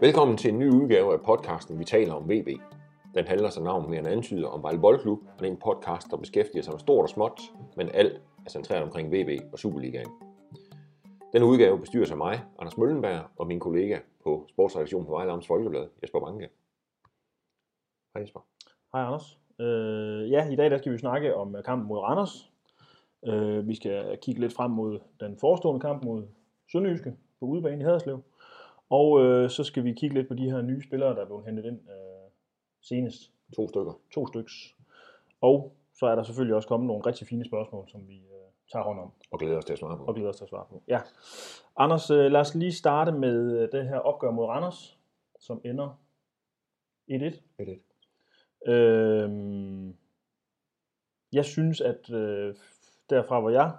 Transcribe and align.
Velkommen 0.00 0.36
til 0.36 0.52
en 0.52 0.58
ny 0.58 0.70
udgave 0.70 1.12
af 1.12 1.20
podcasten 1.20 1.78
Vi 1.78 1.84
taler 1.84 2.14
om 2.14 2.30
VB. 2.30 2.48
Den 3.14 3.26
handler 3.26 3.50
som 3.50 3.64
navn 3.64 3.90
mere 3.90 3.98
end 3.98 4.08
antyder 4.08 4.48
om 4.48 4.62
Vejle 4.62 4.80
Boldklub, 4.80 5.18
og 5.18 5.38
det 5.38 5.46
er 5.46 5.50
en 5.50 5.56
podcast, 5.56 6.10
der 6.10 6.16
beskæftiger 6.16 6.62
sig 6.62 6.72
med 6.72 6.80
stort 6.80 7.02
og 7.02 7.08
småt, 7.08 7.40
men 7.76 7.88
alt 7.94 8.22
er 8.46 8.50
centreret 8.50 8.82
omkring 8.82 9.12
VB 9.12 9.52
og 9.52 9.58
Superligaen. 9.58 10.08
Den 11.32 11.42
udgave 11.42 11.80
bestyres 11.80 12.10
af 12.10 12.16
mig, 12.16 12.44
Anders 12.58 12.76
Møllenberg, 12.76 13.24
og 13.36 13.46
min 13.46 13.60
kollega 13.60 13.98
på 14.24 14.46
sportsredaktionen 14.48 15.06
på 15.06 15.12
Vejle 15.12 15.32
Amts 15.32 15.46
Folkeblad, 15.46 15.86
Jesper 16.02 16.20
Banke. 16.20 16.48
Hej 18.14 18.22
Jesper. 18.22 18.40
Hej 18.92 19.02
Anders. 19.02 19.38
Øh, 19.60 20.30
ja, 20.30 20.50
i 20.50 20.56
dag 20.56 20.70
der 20.70 20.78
skal 20.78 20.92
vi 20.92 20.98
snakke 20.98 21.36
om 21.36 21.56
øh, 21.56 21.64
kampen 21.64 21.88
mod 21.88 21.98
Randers. 21.98 22.50
Øh, 23.26 23.68
vi 23.68 23.74
skal 23.74 24.18
kigge 24.22 24.40
lidt 24.40 24.54
frem 24.54 24.70
mod 24.70 24.98
den 25.20 25.38
forestående 25.38 25.80
kamp 25.80 26.04
mod 26.04 26.22
Sønderjyske 26.72 27.14
på 27.40 27.46
udebane 27.46 27.80
i 27.80 27.84
Haderslev. 27.84 28.22
Og 28.90 29.24
øh, 29.24 29.50
så 29.50 29.64
skal 29.64 29.84
vi 29.84 29.92
kigge 29.92 30.14
lidt 30.14 30.28
på 30.28 30.34
de 30.34 30.50
her 30.50 30.62
nye 30.62 30.82
spillere, 30.82 31.14
der 31.14 31.20
er 31.22 31.26
blevet 31.26 31.44
hentet 31.44 31.64
ind 31.64 31.80
øh, 31.90 32.30
senest. 32.82 33.32
To 33.56 33.68
stykker. 33.68 34.00
To 34.14 34.26
styks. 34.26 34.74
Og 35.40 35.76
så 35.94 36.06
er 36.06 36.14
der 36.14 36.22
selvfølgelig 36.22 36.56
også 36.56 36.68
kommet 36.68 36.86
nogle 36.86 37.06
rigtig 37.06 37.26
fine 37.26 37.44
spørgsmål, 37.44 37.88
som 37.88 38.08
vi 38.08 38.16
øh, 38.16 38.48
tager 38.72 38.82
hånd 38.84 39.00
om 39.00 39.12
Og 39.30 39.38
glæder 39.38 39.58
os 39.58 39.64
til 39.64 39.72
at 39.72 39.78
svare 39.78 39.96
på. 39.96 40.04
og 40.04 40.14
glæder 40.14 40.30
os 40.30 40.36
til 40.36 40.44
at 40.44 40.48
svare 40.50 40.66
på. 40.70 40.82
Ja. 40.88 41.00
Anders, 41.76 42.10
øh, 42.10 42.30
lad 42.32 42.40
os 42.40 42.54
lige 42.54 42.72
starte 42.72 43.12
med 43.12 43.58
øh, 43.60 43.68
det 43.72 43.88
her 43.88 43.98
opgør 43.98 44.30
mod 44.30 44.44
Randers, 44.44 44.98
som 45.40 45.60
ender 45.64 46.00
1-1. 47.10 47.40
1-1. 48.66 48.70
Øhm, 48.72 49.96
jeg 51.32 51.44
synes, 51.44 51.80
at 51.80 52.10
øh, 52.10 52.54
derfra, 53.10 53.40
hvor 53.40 53.50
jeg 53.50 53.72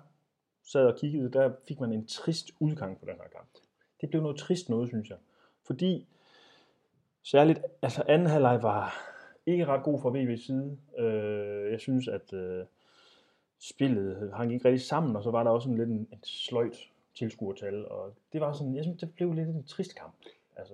sad 0.64 0.86
og 0.86 0.98
kiggede, 0.98 1.32
der 1.32 1.54
fik 1.68 1.80
man 1.80 1.94
en 1.94 2.08
trist 2.08 2.52
udgang 2.60 3.00
på 3.00 3.06
den 3.06 3.16
her 3.16 3.28
kamp. 3.36 3.39
Det 4.02 4.10
blev 4.10 4.22
noget 4.22 4.38
trist 4.38 4.70
noget, 4.70 4.90
synes 4.90 5.10
jeg. 5.10 5.18
Fordi 5.64 6.08
særligt, 7.24 7.60
altså 7.82 8.04
anden 8.08 8.28
halvleg 8.28 8.64
var 8.64 8.96
ikke 9.46 9.66
ret 9.66 9.84
god 9.84 10.02
fra 10.02 10.10
VV's 10.10 10.46
side. 10.46 10.78
Øh, 10.98 11.72
jeg 11.72 11.80
synes, 11.80 12.08
at 12.08 12.34
øh, 12.34 12.66
spillet 13.60 14.32
hang 14.36 14.54
ikke 14.54 14.66
rigtig 14.66 14.86
sammen, 14.88 15.16
og 15.16 15.24
så 15.24 15.32
var 15.32 15.44
der 15.44 15.52
også 15.52 15.70
en 15.70 15.78
lidt 15.78 15.90
en, 15.90 16.08
en 16.12 16.24
sløjt 16.24 16.90
tilskuertal, 17.16 17.88
og 17.88 18.14
det 18.34 18.42
var 18.42 18.54
sådan, 18.54 18.76
jeg 18.76 18.84
synes, 18.84 19.00
det 19.00 19.14
blev 19.16 19.34
lidt 19.34 19.48
en 19.50 19.64
trist 19.64 19.96
kamp. 19.96 20.16
Altså, 20.56 20.74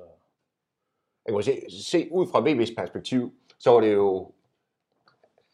Jeg 1.25 1.33
kan 1.33 1.43
se, 1.43 1.83
se 1.83 2.07
ud 2.11 2.27
fra 2.27 2.39
VB's 2.39 2.75
perspektiv, 2.75 3.33
så 3.57 3.71
var 3.71 3.81
det 3.81 3.93
jo, 3.93 4.31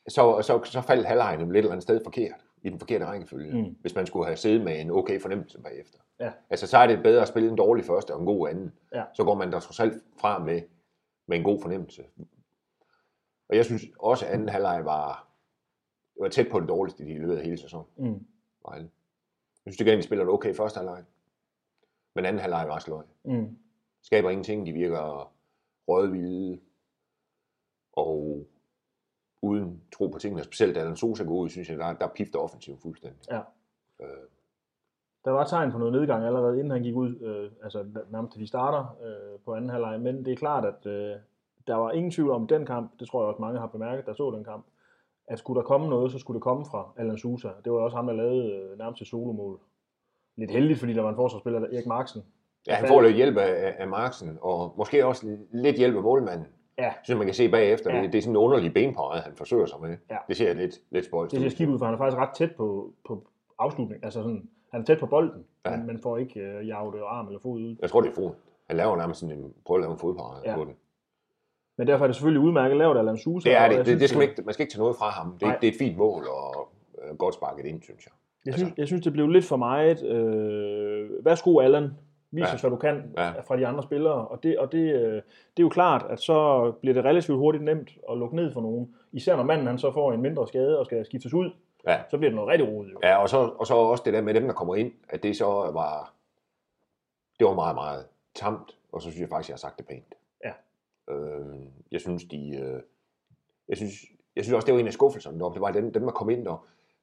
så, 0.08 0.42
så, 0.42 0.61
så 0.64 0.81
faldt 0.81 1.08
halvlejen 1.08 1.39
lidt 1.39 1.58
eller 1.58 1.72
andet 1.72 1.83
sted 1.83 2.02
forkert, 2.03 2.45
i 2.62 2.70
den 2.70 2.80
forkerte 2.80 3.06
rækkefølge, 3.06 3.52
Mm. 3.54 3.59
mm. 3.59 3.78
hvis 3.81 3.95
man 3.95 4.06
skulle 4.08 4.26
have 4.26 4.38
siddet 4.38 4.62
med 4.64 4.81
en 4.81 4.92
okay 4.92 5.22
fornemmelse 5.22 5.62
bagefter. 5.62 6.00
Ja. 6.20 6.31
Altså, 6.50 6.67
så 6.67 6.78
er 6.78 6.88
det 6.88 7.04
bedre 7.04 7.22
at 7.22 7.28
spille 7.28 7.50
en 7.50 7.58
dårlig 7.58 7.86
første 7.86 8.14
og 8.14 8.20
en 8.20 8.26
god 8.26 8.50
anden. 8.50 8.73
Ja. 8.94 9.04
Så 9.14 9.23
går 9.23 9.36
man 9.36 9.52
der 9.52 9.59
trods 9.59 9.80
alt 9.80 10.04
fra 10.20 10.40
med, 10.44 10.62
med 11.28 11.38
en 11.38 11.44
god 11.44 11.62
fornemmelse. 11.62 12.04
Og 13.50 13.56
jeg 13.56 13.66
synes 13.66 13.84
også, 14.00 14.26
at 14.26 14.32
anden 14.32 14.50
halvleg 14.50 14.86
var, 14.86 15.28
var 16.20 16.30
tæt 16.30 16.48
på 16.52 16.59
det 16.59 16.70
dårligste, 16.70 17.06
de 17.06 17.14
løbet 17.20 17.42
hele 17.44 17.58
sæsonen. 17.58 17.88
mm, 17.98 18.26
Vejle. 18.66 18.89
Jeg 19.66 19.73
synes, 19.73 19.78
det 19.78 19.86
de 19.98 20.04
spiller 20.04 20.26
det 20.26 20.34
okay 20.34 20.54
første 20.56 20.78
halvleg. 20.78 21.04
Men 22.16 22.26
anden 22.26 22.39
halvleg 22.42 22.67
var 22.67 22.80
sløj. 22.80 23.04
mm, 23.23 23.58
Skaber 24.04 24.30
ingenting, 24.30 24.66
de 24.66 24.73
virker 24.73 25.34
rødvilde 25.88 26.59
og 27.94 28.48
uden 29.42 29.81
tro 29.95 30.08
på 30.08 30.20
tingene. 30.20 30.44
Specielt 30.44 30.75
da 30.75 30.95
Sosa 30.95 31.23
går 31.23 31.34
ud, 31.36 31.50
synes 31.50 31.70
jeg, 31.70 31.78
der, 31.78 31.94
der 31.94 32.08
pifter 32.08 32.39
offensiven 32.39 32.80
fuldstændig. 32.81 33.20
Ja. 33.31 33.39
Øh, 34.02 34.08
Der 35.25 35.31
var 35.31 35.44
tegn 35.45 35.72
på 35.72 35.78
noget 35.78 35.94
nedgang 35.94 36.25
allerede, 36.25 36.53
inden 36.59 36.72
han 36.72 36.83
gik 36.83 36.95
ud, 36.95 37.16
øh, 37.22 37.52
altså 37.64 37.86
nærmest 38.11 38.31
til 38.33 38.42
de 38.42 38.48
starter 38.48 38.98
øh, 39.06 39.39
på 39.45 39.53
anden 39.56 39.70
halvleg, 39.70 40.02
men 40.02 40.25
det 40.25 40.31
er 40.33 40.36
klart, 40.38 40.66
at 40.66 40.86
øh, 40.86 41.16
der 41.67 41.76
var 41.76 41.92
ingen 41.92 42.11
tvivl 42.11 42.30
om 42.32 42.48
den 42.48 42.66
kamp, 42.66 42.99
det 42.99 43.08
tror 43.08 43.21
jeg 43.21 43.27
også 43.27 43.42
mange 43.42 43.60
har 43.60 43.67
bemærket, 43.67 44.05
der 44.05 44.14
så 44.14 44.32
den 44.36 44.43
kamp, 44.43 44.66
at 45.27 45.39
skulle 45.39 45.58
der 45.61 45.67
komme 45.67 45.89
noget, 45.89 46.11
så 46.11 46.20
skulle 46.20 46.36
det 46.36 46.43
komme 46.43 46.66
fra 46.66 46.93
Alan 46.98 47.17
Sousa. 47.17 47.49
Det 47.66 47.71
var 47.71 47.80
også 47.80 47.95
ham, 47.98 48.08
der 48.08 48.14
lavede 48.14 48.54
øh, 48.54 48.77
nærmest 48.77 49.02
et 49.02 49.08
solomål. 49.08 49.60
Lidt 50.37 50.52
heldigt, 50.52 50.80
fordi 50.80 50.93
der 50.93 51.02
var 51.02 51.10
en 51.10 51.16
forsvarsspiller, 51.16 51.60
der 51.60 51.67
Erik 51.67 51.86
Marksen. 51.86 52.21
ja, 52.67 52.73
han 52.76 52.87
får 52.87 53.02
lidt 53.02 53.16
hjælp 53.16 53.37
af, 53.37 53.76
af 53.77 53.87
Marksen, 53.87 54.37
og 54.42 54.73
måske 54.77 55.05
også 55.05 55.37
lidt 55.52 55.77
hjælp 55.77 55.95
af 55.95 56.02
målmanden. 56.04 56.48
Ja, 56.81 56.93
Synes 57.03 57.17
man 57.17 57.27
kan 57.27 57.33
se 57.33 57.49
bagefter, 57.49 57.95
Ja. 57.95 58.02
det, 58.02 58.14
det 58.14 58.17
er 58.17 58.21
sådan 58.21 58.33
en 58.33 58.37
underlig 58.37 58.73
benparade, 58.73 59.21
han 59.21 59.33
forsøger 59.36 59.65
sig 59.65 59.77
med. 59.81 59.97
Ja. 60.11 60.17
Det 60.27 60.37
ser 60.37 60.53
lidt, 60.53 60.75
lidt 60.92 61.05
spøjst 61.05 61.31
det 61.31 61.42
ser 61.42 61.49
skidt 61.49 61.69
ud, 61.69 61.77
for 61.80 61.86
han 61.86 61.93
er 61.93 61.97
faktisk 61.97 62.17
ret 62.17 62.30
tæt 62.36 62.52
på, 62.58 62.93
på 63.08 63.27
afslutning. 63.59 64.03
Altså 64.03 64.21
sådan, 64.21 64.49
han 64.71 64.81
er 64.81 64.86
tæt 64.86 64.99
på 64.99 65.05
bolden, 65.05 65.45
ja. 65.65 65.77
Men 65.77 65.87
man 65.87 65.99
får 66.03 66.17
ikke 66.17 66.39
øh, 66.39 66.67
jaget 66.67 66.93
arm 67.08 67.27
eller 67.27 67.39
fod 67.39 67.59
ud. 67.59 67.75
Jeg 67.81 67.89
tror, 67.89 68.02
det 68.02 68.09
er 68.09 68.14
fod. 68.15 68.31
Han 68.67 68.77
laver 68.77 68.97
nærmest 68.97 69.19
sådan 69.19 69.37
en, 69.37 69.53
prøver 69.65 69.77
at 69.77 69.81
lave 69.81 69.92
en 69.93 69.99
fodparade 69.99 70.42
Ja. 70.45 70.55
på 70.55 70.64
den. 70.65 70.73
Men 71.77 71.87
derfor 71.87 72.05
er 72.05 72.08
det 72.08 72.15
selvfølgelig 72.15 72.42
udmærket 72.47 72.77
lavet 72.77 72.95
af 72.95 72.99
Alan 72.99 73.17
Sousa. 73.17 73.49
Det 73.49 73.58
er 73.58 73.67
det. 73.67 73.77
det, 73.77 73.86
synes, 73.87 73.99
det 73.99 74.09
skal 74.09 74.19
man, 74.19 74.30
ikke, 74.30 74.42
man 74.42 74.53
skal 74.53 74.63
ikke 74.63 74.73
tage 74.73 74.80
noget 74.81 74.95
fra 74.95 75.09
ham. 75.09 75.31
Det, 75.31 75.42
Nej. 75.42 75.58
det 75.61 75.67
er 75.67 75.71
et 75.71 75.77
fint 75.80 75.98
mål, 75.98 76.23
og 76.27 76.67
øh, 77.09 77.17
godt 77.17 77.33
sparket 77.33 77.65
ind, 77.65 77.81
synes 77.81 78.05
jeg. 78.05 78.11
Jeg 78.45 78.53
synes, 78.53 78.73
jeg 78.77 78.87
synes, 78.87 79.03
det 79.03 79.13
blev 79.13 79.27
lidt 79.27 79.45
for 79.45 79.55
meget. 79.58 80.03
Øh, 80.05 81.25
værsgo, 81.25 81.59
Allan. 81.59 81.89
Vis 82.31 82.42
Ja. 82.42 82.53
os, 82.53 82.61
hvad 82.61 82.71
du 82.71 82.75
kan 82.77 83.14
Ja. 83.17 83.39
fra 83.42 83.58
de 83.58 83.67
andre 83.67 83.83
spillere. 83.83 84.27
Og, 84.27 84.43
det, 84.43 84.59
og 84.59 84.71
det, 84.71 84.77
øh, 84.93 85.14
det 85.14 85.23
er 85.59 85.64
jo 85.64 85.69
klart, 85.69 86.05
at 86.09 86.19
så 86.19 86.71
bliver 86.81 86.93
det 86.93 87.03
relativt 87.05 87.37
hurtigt 87.37 87.64
nemt 87.64 87.89
at 88.11 88.17
lukke 88.17 88.36
ned 88.36 88.53
for 88.53 88.61
nogen. 88.61 88.95
Især 89.11 89.36
når 89.36 89.43
manden 89.43 89.67
han 89.67 89.77
så 89.77 89.92
får 89.92 90.14
en 90.14 90.21
mindre 90.21 90.47
skade 90.47 90.80
og 90.80 90.86
skal 90.86 91.05
skiftes 91.05 91.33
ud, 91.33 91.52
Ja. 91.87 92.02
så 92.09 92.17
bliver 92.17 92.30
det 92.30 92.36
noget 92.36 92.49
rigtig 92.49 92.67
rodet. 92.67 92.92
Jo. 92.92 92.99
Ja, 93.03 93.15
og 93.21 93.30
så, 93.30 93.37
og 93.37 93.67
så 93.67 93.73
også 93.75 94.03
det 94.05 94.14
der 94.14 94.21
med 94.21 94.33
dem, 94.33 94.43
der 94.45 94.53
kommer 94.53 94.75
ind, 94.75 94.92
at 95.09 95.23
det 95.23 95.37
så 95.37 95.45
var, 95.45 96.14
det 97.39 97.47
var 97.47 97.53
meget, 97.53 97.75
meget 97.75 98.05
tamt, 98.36 98.77
og 98.92 99.02
så 99.02 99.09
synes 99.09 99.21
jeg 99.21 99.30
faktisk, 99.30 99.49
jeg 99.49 99.53
har 99.53 99.58
sagt 99.58 99.77
det 99.77 99.87
pænt. 99.87 100.15
Ja. 100.45 100.52
Øh, 101.13 101.55
jeg 101.92 102.02
synes, 102.02 102.23
de, 102.23 102.49
øh, 102.59 102.81
jeg 103.69 103.77
synes, 103.77 103.93
jeg 104.36 104.43
synes 104.43 104.55
også, 104.55 104.65
det 104.65 104.73
var 104.73 104.80
en 104.80 104.87
af 104.87 104.93
skuffelserne 104.93 105.39
deroppe. 105.39 105.53
Det 105.55 105.61
var 105.61 105.71
dem, 105.71 105.93
dem 105.93 106.03
der 106.03 106.11
kom 106.11 106.30
ind, 106.30 106.48
og 106.48 106.59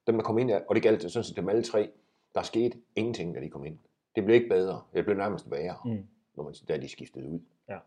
dem, 0.07 0.15
der 0.15 0.23
kom 0.23 0.37
ind, 0.37 0.51
og 0.51 0.75
det 0.75 0.83
galt 0.83 1.11
sådan 1.11 1.23
set 1.23 1.35
dem 1.37 1.49
alle 1.49 1.63
tre. 1.63 1.89
Der 2.35 2.41
skete 2.41 2.77
ingenting, 2.95 3.35
da 3.35 3.39
de 3.41 3.49
kom 3.49 3.65
ind. 3.65 3.77
Det 4.19 4.25
blev 4.25 4.35
ikke 4.35 4.49
bedre. 4.49 4.81
Det 4.93 5.05
blev 5.05 5.17
nærmest 5.17 5.51
værre, 5.51 5.75
Mm. 5.85 6.07
når 6.35 6.43
man, 6.43 6.53
da 6.67 6.77
de 6.77 6.89
skiftede 6.89 7.27
ud. 7.29 7.39
Ja. 7.69 7.77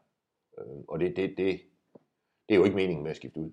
Øh, 0.59 0.84
og 0.88 1.00
det, 1.00 1.16
det, 1.16 1.28
det, 1.37 1.60
det 2.48 2.54
er 2.54 2.59
jo 2.59 2.65
ikke 2.65 2.76
meningen 2.76 3.03
med 3.03 3.10
at 3.10 3.16
skifte 3.16 3.41
ud, 3.41 3.50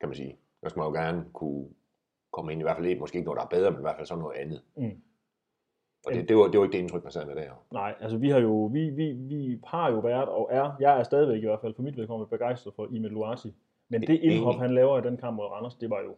kan 0.00 0.08
man 0.08 0.16
sige. 0.16 0.36
Der 0.62 0.68
skal 0.68 0.80
man 0.80 0.86
jo 0.88 0.92
gerne 0.92 1.24
kunne 1.32 1.68
komme 2.32 2.52
ind, 2.52 2.60
i 2.60 2.62
hvert 2.62 2.76
fald 2.76 2.86
ikke, 2.86 3.00
måske 3.00 3.16
ikke 3.18 3.24
noget, 3.24 3.38
der 3.38 3.44
er 3.44 3.48
bedre, 3.60 3.70
men 3.70 3.80
i 3.80 3.82
hvert 3.82 3.96
fald 3.96 4.06
sådan 4.06 4.22
noget 4.22 4.36
andet. 4.36 4.62
Mm. 4.76 5.02
Og 6.06 6.12
det, 6.14 6.28
det, 6.28 6.36
var, 6.36 6.42
det 6.48 6.58
var 6.58 6.64
ikke 6.64 6.72
det 6.76 6.82
indtryk, 6.82 7.02
man 7.02 7.12
sad 7.12 7.26
med 7.26 7.36
der. 7.36 7.64
Nej, 7.72 7.94
altså 8.00 8.18
vi 8.18 8.28
har 8.30 8.38
jo 8.40 8.64
vi, 8.72 8.90
vi, 8.90 9.12
vi 9.12 9.60
har 9.64 9.90
jo 9.90 9.98
været 9.98 10.28
og 10.28 10.48
er, 10.52 10.76
jeg 10.80 10.98
er 10.98 11.02
stadigvæk 11.02 11.42
i 11.42 11.46
hvert 11.46 11.60
fald 11.60 11.74
for 11.74 11.82
mit 11.82 11.96
vedkommende 11.96 12.30
begejstret 12.30 12.74
for 12.74 12.86
Emil 12.86 13.10
Luati. 13.10 13.54
Men 13.88 14.00
det 14.02 14.20
indhop, 14.20 14.54
Enig. 14.54 14.60
han 14.60 14.74
laver 14.74 14.98
i 14.98 15.02
den 15.02 15.16
kamp 15.16 15.36
mod 15.36 15.44
Randers, 15.46 15.74
det 15.74 15.90
var 15.90 16.00
jo 16.00 16.16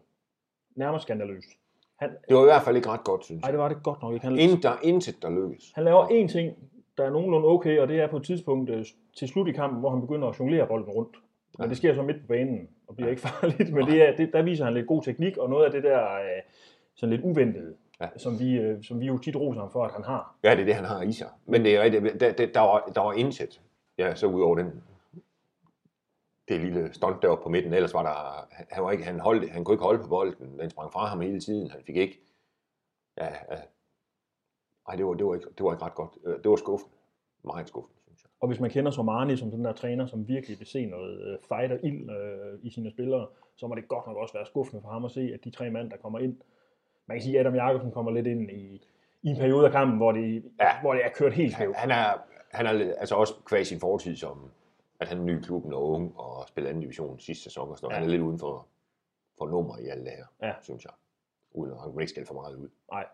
nærmest 0.76 1.02
skandaløst. 1.02 1.48
Han, 2.04 2.16
Det 2.28 2.36
var 2.36 2.42
i 2.42 2.44
hvert 2.44 2.62
fald 2.62 2.76
ikke 2.76 2.88
ret 2.88 3.04
godt, 3.04 3.24
synes 3.24 3.40
nej, 3.42 3.46
jeg. 3.48 3.52
det 3.52 3.60
var 3.62 3.68
det 3.68 3.82
godt 3.82 4.02
nok 4.02 4.14
ikke. 4.14 4.26
Han, 4.26 4.38
Ind, 4.38 4.62
der 4.62 4.70
er 4.70 4.76
intet, 4.82 5.22
der 5.22 5.30
lykkes. 5.30 5.72
Han 5.74 5.84
laver 5.84 6.04
én 6.06 6.32
ting, 6.32 6.56
der 6.98 7.04
er 7.04 7.10
nogenlunde 7.10 7.48
okay, 7.48 7.78
og 7.78 7.88
det 7.88 8.00
er 8.00 8.06
på 8.06 8.16
et 8.16 8.22
tidspunkt 8.24 8.70
øh, 8.70 8.84
til 9.18 9.28
slut 9.28 9.48
i 9.48 9.52
kampen, 9.52 9.80
hvor 9.80 9.90
han 9.90 10.00
begynder 10.00 10.28
at 10.28 10.40
jonglere 10.40 10.66
bolden 10.66 10.90
rundt. 10.90 11.16
Men 11.58 11.64
Ja. 11.64 11.68
det 11.68 11.76
sker 11.76 11.94
så 11.94 12.02
midt 12.02 12.20
på 12.20 12.26
banen, 12.26 12.68
og 12.88 12.96
bliver 12.96 13.06
Ja. 13.08 13.10
ikke 13.10 13.22
farligt. 13.28 13.72
Men 13.74 13.86
det 13.86 14.08
er, 14.08 14.16
det, 14.16 14.30
der 14.32 14.42
viser 14.42 14.64
han 14.64 14.74
lidt 14.74 14.86
god 14.86 15.02
teknik, 15.02 15.36
og 15.36 15.50
noget 15.50 15.64
af 15.64 15.70
det 15.72 15.82
der 15.82 16.02
øh, 16.14 16.42
sådan 16.96 17.10
lidt 17.10 17.24
uventede, 17.24 17.74
Ja. 18.00 18.06
som, 18.16 18.38
vi, 18.40 18.54
øh, 18.58 18.82
som 18.84 19.00
vi 19.00 19.06
jo 19.06 19.18
tit 19.18 19.36
roser 19.36 19.60
ham 19.60 19.70
for, 19.72 19.84
at 19.84 19.92
han 19.92 20.04
har. 20.04 20.34
Ja, 20.44 20.50
det 20.50 20.60
er 20.60 20.64
det, 20.64 20.74
han 20.74 20.84
har 20.84 21.02
i 21.02 21.12
sig. 21.12 21.26
Men 21.46 21.64
det 21.64 21.76
er 21.76 21.82
rigtigt, 21.82 22.20
der, 22.20 22.32
der, 22.32 22.46
der, 22.46 22.60
var, 22.60 22.90
der 22.94 23.00
var 23.00 23.12
intet. 23.12 23.60
Ja, 23.98 24.14
så 24.14 24.26
ud 24.26 24.42
over 24.42 24.56
den, 24.56 24.66
det 26.48 26.60
lille 26.60 26.92
stunt 26.92 27.22
deroppe 27.22 27.42
på 27.42 27.48
midten, 27.48 27.72
ellers 27.72 27.94
var 27.94 28.02
der, 28.02 28.46
han, 28.74 28.84
var 28.84 28.90
ikke, 28.90 29.04
han, 29.04 29.20
holdt, 29.20 29.50
han 29.50 29.64
kunne 29.64 29.74
ikke 29.74 29.84
holde 29.84 30.02
på 30.02 30.08
bolden, 30.08 30.58
den 30.58 30.70
sprang 30.70 30.92
fra 30.92 31.06
ham 31.06 31.20
hele 31.20 31.40
tiden, 31.40 31.70
han 31.70 31.80
fik 31.86 31.96
ikke, 31.96 32.20
ja, 33.18 33.24
ja. 33.26 33.58
Ej, 34.88 34.96
det 34.96 35.06
var, 35.06 35.14
det, 35.14 35.26
var 35.26 35.34
ikke, 35.34 35.46
det 35.58 35.64
var 35.64 35.72
ikke 35.72 35.84
ret 35.84 35.94
godt. 35.94 36.10
Øh, 36.26 36.34
Det 36.42 36.50
var 36.50 36.56
skuffende. 36.56 36.96
Meget 37.44 37.68
skuffende, 37.68 38.00
synes 38.04 38.22
jeg. 38.22 38.30
Og 38.40 38.48
hvis 38.48 38.60
man 38.60 38.70
kender 38.70 38.90
Somani 38.90 39.36
som 39.36 39.50
den 39.50 39.64
der 39.64 39.72
træner, 39.72 40.06
som 40.06 40.28
virkelig 40.28 40.58
vil 40.58 40.66
se 40.66 40.86
noget 40.86 41.20
øh, 41.26 41.38
fight 41.48 41.72
og 41.72 41.78
ild 41.82 42.10
øh, 42.10 42.58
i 42.62 42.70
sine 42.70 42.90
spillere, 42.90 43.26
så 43.56 43.66
må 43.66 43.74
det 43.74 43.88
godt 43.88 44.06
nok 44.06 44.16
også 44.16 44.34
være 44.34 44.46
skuffende 44.46 44.82
for 44.82 44.88
ham 44.88 45.04
at 45.04 45.10
se, 45.10 45.30
at 45.34 45.44
de 45.44 45.50
tre 45.50 45.70
mand, 45.70 45.90
der 45.90 45.96
kommer 45.96 46.18
ind, 46.18 46.36
man 47.06 47.16
kan 47.16 47.22
sige, 47.22 47.34
at 47.40 47.46
Adam 47.46 47.54
Jakobsen 47.54 47.92
kommer 47.92 48.12
lidt 48.12 48.26
ind 48.26 48.50
i, 48.50 48.82
i 49.22 49.28
en 49.28 49.36
periode 49.36 49.66
af 49.66 49.72
kampen, 49.72 49.96
hvor 49.96 50.12
det, 50.12 50.44
Ja. 50.60 50.80
hvor 50.80 50.94
det 50.94 51.04
er 51.04 51.08
kørt 51.08 51.32
helt 51.32 51.52
skævt. 51.52 51.76
Han 51.76 51.90
er, 51.90 52.04
han 52.52 52.66
er 52.66 52.94
altså 52.98 53.14
også 53.14 53.34
kvæg 53.46 53.66
sin 53.66 53.80
fortid 53.80 54.16
som, 54.16 54.50
at 55.00 55.08
han 55.08 55.18
er 55.18 55.22
ny 55.22 55.38
i 55.40 55.42
klubben 55.42 55.72
og 55.72 55.88
ung 55.90 56.18
og 56.18 56.48
spiller 56.48 56.68
anden 56.70 56.80
division 56.82 57.18
sidste 57.18 57.44
sæson 57.44 57.68
og 57.70 57.78
sådan 57.78 57.84
noget. 57.86 57.94
Ja. 57.94 57.98
Han 58.00 58.08
er 58.08 58.10
lidt 58.10 58.22
uden 58.22 58.38
for, 58.38 58.68
for 59.38 59.46
nummer 59.48 59.78
i 59.78 59.86
alt 59.86 60.04
det 60.04 60.12
her, 60.12 60.26
Ja. 60.42 60.54
synes 60.62 60.84
jeg. 60.84 60.92
Uden 61.50 61.72
at 61.72 61.80
han 61.80 62.00
ikke 62.00 62.10
skælde 62.10 62.26
for 62.26 62.34
meget 62.34 62.56
ud. 62.56 62.68
Nej. 62.90 63.06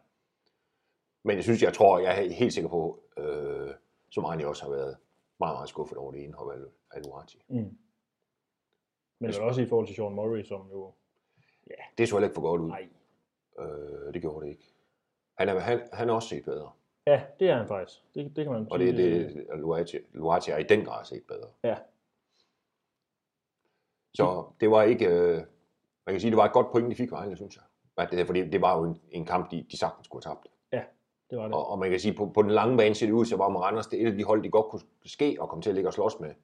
Men 1.22 1.36
jeg 1.36 1.44
synes, 1.44 1.62
jeg 1.62 1.74
tror, 1.74 1.98
jeg 1.98 2.24
er 2.24 2.32
helt 2.32 2.52
sikker 2.52 2.70
på, 2.70 3.02
øh, 3.16 3.74
som 4.10 4.24
Arne 4.24 4.46
også 4.46 4.62
har 4.64 4.70
været 4.70 4.96
meget, 5.40 5.54
meget 5.54 5.68
skuffet 5.68 5.98
over 5.98 6.12
det 6.12 6.18
indhop 6.18 6.50
af 6.50 6.56
af 6.90 7.04
Luati. 7.04 7.44
Mm. 7.48 7.78
Men 9.18 9.28
vel 9.28 9.40
også 9.40 9.62
i 9.62 9.66
forhold 9.66 9.86
til 9.86 9.96
Sean 9.96 10.14
Murray, 10.14 10.42
som 10.44 10.70
jo... 10.70 10.92
Det 11.98 12.08
så 12.08 12.14
heller 12.16 12.28
ikke 12.28 12.34
for 12.34 12.42
godt 12.42 12.60
ud. 12.60 12.68
Nej. 12.68 12.88
Øh, 13.58 14.14
det 14.14 14.22
gjorde 14.22 14.44
det 14.46 14.50
ikke. 14.52 14.74
Han 15.34 15.48
er, 15.48 15.58
han, 15.58 15.88
han 15.92 16.08
er 16.08 16.14
også 16.14 16.28
set 16.28 16.44
bedre. 16.44 16.72
Ja, 17.10 17.22
det 17.40 17.50
er 17.50 17.56
han 17.56 17.68
faktisk. 17.68 18.00
Det, 18.14 18.36
det 18.36 18.44
kan 18.44 18.52
man 18.52 18.66
Og 18.70 18.78
det, 18.78 18.96
det 18.96 19.46
Luati, 20.12 20.50
er 20.50 20.56
i 20.56 20.62
den 20.62 20.84
grad 20.84 21.04
set 21.04 21.22
bedre. 21.28 21.48
Ja. 21.64 21.76
Så 24.14 24.44
det 24.60 24.70
var 24.70 24.82
ikke... 24.82 25.06
Øh, 25.06 25.36
man 26.06 26.14
kan 26.14 26.20
sige, 26.20 26.30
det 26.30 26.36
var 26.36 26.44
et 26.44 26.52
godt 26.52 26.72
point, 26.72 26.90
de 26.90 26.96
fik 26.96 27.10
Vejle, 27.10 27.36
synes 27.36 27.56
jeg. 27.56 27.64
Fordi 28.26 28.50
det 28.50 28.60
var 28.60 28.78
jo 28.78 28.84
en, 28.84 29.00
en 29.10 29.26
kamp, 29.26 29.50
de, 29.50 29.66
de 29.70 29.78
sagtens 29.78 30.06
skulle 30.06 30.24
have 30.24 30.34
tabt. 30.34 30.48
det 31.30 31.38
var 31.38 31.44
det. 31.44 31.54
Og, 31.54 31.68
og 31.68 31.78
man 31.78 31.90
kan 31.90 32.00
sige, 32.00 32.14
på, 32.14 32.26
på 32.26 32.42
den 32.42 32.50
lange 32.50 32.76
bane 32.76 32.94
ser 32.94 33.06
det 33.06 33.12
ud, 33.12 33.24
så 33.24 33.36
var 33.36 33.48
Randers 33.48 33.86
det 33.86 34.02
er 34.02 34.06
et 34.06 34.10
af 34.10 34.18
de 34.18 34.24
hold, 34.24 34.42
de 34.42 34.50
godt 34.50 34.66
kunne 34.66 34.82
ske 35.04 35.36
og 35.40 35.48
komme 35.48 35.62
til 35.62 35.70
at 35.70 35.74
ligge 35.74 35.88
og 35.88 35.94
slås 35.94 36.20
med. 36.20 36.34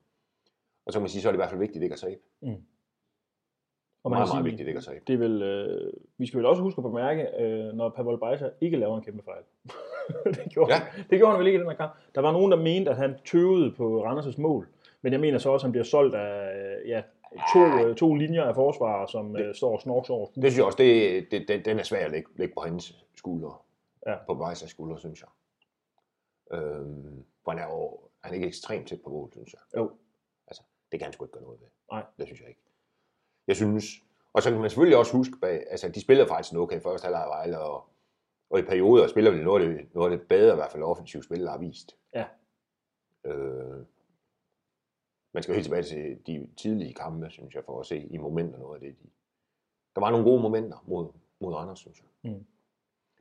Og 0.86 0.92
så 0.92 0.98
kan 0.98 1.02
man 1.02 1.08
sige, 1.08 1.22
så 1.22 1.28
er 1.28 1.32
det 1.32 1.36
i 1.36 1.42
hvert 1.42 1.50
fald 1.50 1.60
vigtigt 1.60 1.82
ikke 1.82 1.92
at 1.92 2.00
tabe. 2.00 2.20
Og 4.06 4.10
man 4.10 4.18
Meget, 4.18 4.28
kan 4.28 4.34
meget 4.34 4.44
sige, 4.44 4.50
vigtigt 4.50 4.68
ikke 4.68 4.78
at 4.78 4.84
tabe. 4.84 5.00
Det 5.06 5.20
vel, 5.20 5.42
øh, 5.42 5.92
vi 6.18 6.26
skal 6.26 6.38
vel 6.38 6.46
også 6.46 6.62
huske 6.62 6.78
at 6.78 6.82
bemærke, 6.82 7.26
øh, 7.42 7.72
når 7.74 7.88
Pavel 7.88 8.18
Bejsa 8.18 8.48
ikke 8.60 8.76
laver 8.76 8.96
en 8.96 9.02
kæmpe 9.04 9.22
fejl. 9.24 9.42
det, 10.44 10.52
gjorde, 10.52 10.74
Ja. 10.74 10.80
ja. 10.96 11.02
det 11.10 11.18
gjorde 11.18 11.30
han 11.32 11.38
vel 11.38 11.46
ikke 11.46 11.56
i 11.56 11.60
den 11.60 11.68
her 11.70 11.76
kamp. 11.76 11.92
Der 12.14 12.20
var 12.20 12.32
nogen, 12.32 12.52
der 12.52 12.58
mente, 12.58 12.90
at 12.90 12.96
han 12.96 13.14
tøvede 13.24 13.72
på 13.72 14.04
Randers' 14.06 14.40
mål. 14.40 14.68
Men 15.02 15.12
jeg 15.12 15.20
mener 15.20 15.38
så 15.38 15.50
også, 15.50 15.64
at 15.64 15.66
han 15.68 15.72
bliver 15.72 15.84
solgt 15.84 16.14
af 16.14 16.56
øh, 16.82 16.88
ja, 16.88 17.02
to, 17.54 17.60
øh, 17.88 17.96
to 17.96 18.14
linjer 18.14 18.42
af 18.44 18.54
forsvarer, 18.54 19.06
som 19.06 19.36
øh, 19.36 19.54
står 19.54 19.72
og 19.72 19.80
snorks 19.80 20.10
over. 20.10 20.26
Det 20.26 20.34
synes 20.42 20.56
jeg 20.56 20.64
også, 20.64 20.78
det, 20.78 21.26
det, 21.30 21.48
den, 21.48 21.64
den 21.64 21.78
er 21.78 21.82
svær 21.82 22.04
at 22.04 22.10
lægge, 22.10 22.28
lægge 22.36 22.54
på 22.54 22.60
hans 22.60 23.04
skuldre. 23.16 23.54
Ja. 24.06 24.14
På 24.26 24.34
Vejsers 24.34 24.70
skuldre, 24.70 24.98
synes 24.98 25.20
jeg. 25.22 25.28
Øhm, 26.58 27.24
for 27.44 27.50
han 27.50 27.60
er 27.60 27.64
jo 27.66 27.98
han 28.20 28.30
er 28.32 28.34
ikke 28.34 28.46
ekstremt 28.46 28.88
tæt 28.88 29.00
på 29.04 29.10
mål, 29.10 29.32
synes 29.32 29.52
jeg. 29.52 29.80
Jo. 29.80 29.90
Altså, 30.48 30.62
det 30.92 31.00
kan 31.00 31.04
han 31.04 31.12
sgu 31.12 31.24
ikke 31.24 31.32
gøre 31.32 31.42
noget 31.42 31.60
ved. 31.60 31.68
Nej. 31.92 32.02
Det 32.18 32.26
synes 32.26 32.40
jeg 32.40 32.48
ikke. 32.48 32.60
Jeg 33.46 33.56
synes, 33.56 33.84
og 34.32 34.42
så 34.42 34.50
kan 34.50 34.60
man 34.60 34.70
selvfølgelig 34.70 34.98
også 34.98 35.16
huske, 35.16 35.36
bag, 35.40 35.64
altså 35.70 35.88
de 35.88 36.00
spiller 36.00 36.26
faktisk 36.26 36.52
en 36.52 36.58
okay 36.58 36.80
første 36.80 37.04
halvleg 37.04 37.26
Vejle, 37.28 37.58
og, 37.58 37.88
og 38.50 38.58
i 38.58 38.62
perioder 38.62 39.06
spiller 39.06 39.30
vi 39.30 39.42
noget 39.42 39.62
af 39.62 39.68
det, 39.68 39.94
noget 39.94 40.12
af 40.12 40.18
det 40.18 40.28
bedre, 40.28 40.52
i 40.52 40.56
hvert 40.56 40.70
fald 40.72 40.82
offensivt 40.82 41.24
spil, 41.24 41.40
der 41.40 41.50
har 41.50 41.58
vist. 41.58 41.96
Ja. 42.14 42.24
Øh, 43.24 43.84
man 45.34 45.42
skal 45.42 45.52
jo 45.52 45.56
helt 45.56 45.64
tilbage 45.64 45.82
til 45.82 46.18
de 46.26 46.48
tidlige 46.56 46.94
kampe, 46.94 47.30
synes 47.30 47.54
jeg, 47.54 47.64
for 47.64 47.80
at 47.80 47.86
se 47.86 47.98
i 47.98 48.16
momenter 48.18 48.58
noget 48.58 48.74
af 48.74 48.80
det. 48.80 48.98
De, 49.02 49.08
der 49.94 50.00
var 50.00 50.10
nogle 50.10 50.24
gode 50.24 50.42
momenter 50.42 50.84
mod, 50.86 51.08
mod 51.40 51.54
Randers, 51.54 51.78
synes 51.78 52.02
jeg. 52.02 52.32
Mm. 52.32 52.46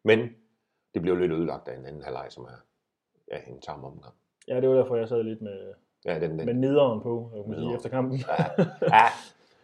Men 0.04 0.20
det 0.94 1.02
blev 1.02 1.16
lidt 1.16 1.32
ødelagt 1.32 1.68
af 1.68 1.78
en 1.78 1.86
anden 1.86 2.02
halvleg, 2.02 2.28
som 2.30 2.44
er 2.44 2.58
ja, 3.32 3.42
en 3.48 3.62
tam 3.62 3.84
omgang. 3.84 4.14
Ja, 4.48 4.62
det 4.62 4.70
var 4.70 4.76
derfor, 4.76 4.96
jeg 4.96 5.10
sad 5.10 5.24
lidt 5.24 5.42
med, 5.42 5.74
Ja, 6.06 6.20
den, 6.20 6.40
den, 6.40 6.46
med 6.46 6.54
nederen 6.54 7.02
på, 7.02 7.32
jeg 7.36 7.44
kan 7.46 7.56
sige, 7.56 7.76
efter 7.76 7.90
kampen. 7.90 8.20
ja, 8.20 8.64
ja, 8.82 9.06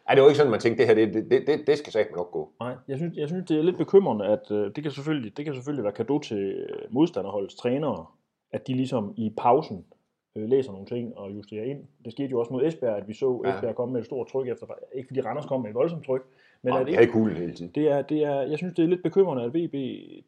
det 0.10 0.22
var 0.22 0.28
ikke 0.28 0.38
sådan, 0.38 0.52
man 0.52 0.60
tænkte, 0.60 0.88
det 0.88 0.88
her, 0.98 1.06
det, 1.06 1.32
det, 1.32 1.48
det, 1.48 1.68
det 1.68 1.78
skal 1.78 1.94
sagt 1.94 2.16
nok 2.16 2.32
gå. 2.32 2.50
Nej, 2.60 2.76
jeg 2.88 2.98
synes, 2.98 3.18
jeg 3.18 3.28
synes, 3.28 3.46
det 3.48 3.58
er 3.60 3.64
lidt 3.64 3.78
bekymrende, 3.78 4.26
at 4.26 4.52
øh, 4.52 4.72
det, 4.76 4.84
kan 4.84 4.92
selvfølgelig, 4.92 5.38
det 5.38 5.46
kan 5.46 5.54
selvfølgelig 5.54 5.84
være 5.84 5.94
kado 5.94 6.20
til 6.20 6.38
øh, 6.38 6.78
modstanderholdets 6.90 7.56
trænere, 7.56 8.06
at 8.52 8.68
de 8.68 8.74
ligesom 8.74 9.14
i 9.18 9.34
pausen 9.38 9.86
øh, 10.36 10.50
læser 10.50 10.72
nogle 10.72 10.86
ting 10.88 11.18
og 11.18 11.32
justerer 11.32 11.64
ind. 11.66 11.80
Det 12.06 12.12
skete 12.14 12.30
jo 12.30 12.40
også 12.40 12.54
mod 12.54 12.66
Esbjerg, 12.66 12.96
at 12.98 13.08
vi 13.08 13.14
så 13.14 13.42
Ja. 13.46 13.56
Esbjerg 13.56 13.76
komme 13.76 13.94
med 13.94 14.00
et 14.02 14.06
stort 14.06 14.28
tryk 14.28 14.48
efter, 14.48 14.66
ikke 14.96 15.08
fordi 15.08 15.22
Randers 15.22 15.46
kom 15.46 15.62
med 15.62 15.70
et 15.70 15.76
voldsomt 15.76 16.06
tryk, 16.06 16.26
men 16.64 16.74
Men 16.74 16.82
at 16.82 16.88
det 16.88 16.96
er 16.96 17.00
ikke 17.00 17.14
cool 17.14 17.32
hele 17.34 17.54
tiden. 17.54 17.72
det 17.76 17.88
er, 17.92 18.02
det 18.02 18.24
er, 18.24 18.42
jeg 18.42 18.58
synes, 18.58 18.74
det 18.74 18.84
er 18.84 18.88
lidt 18.88 19.04
bekymrende, 19.04 19.44
at 19.44 19.54
VB 19.54 19.76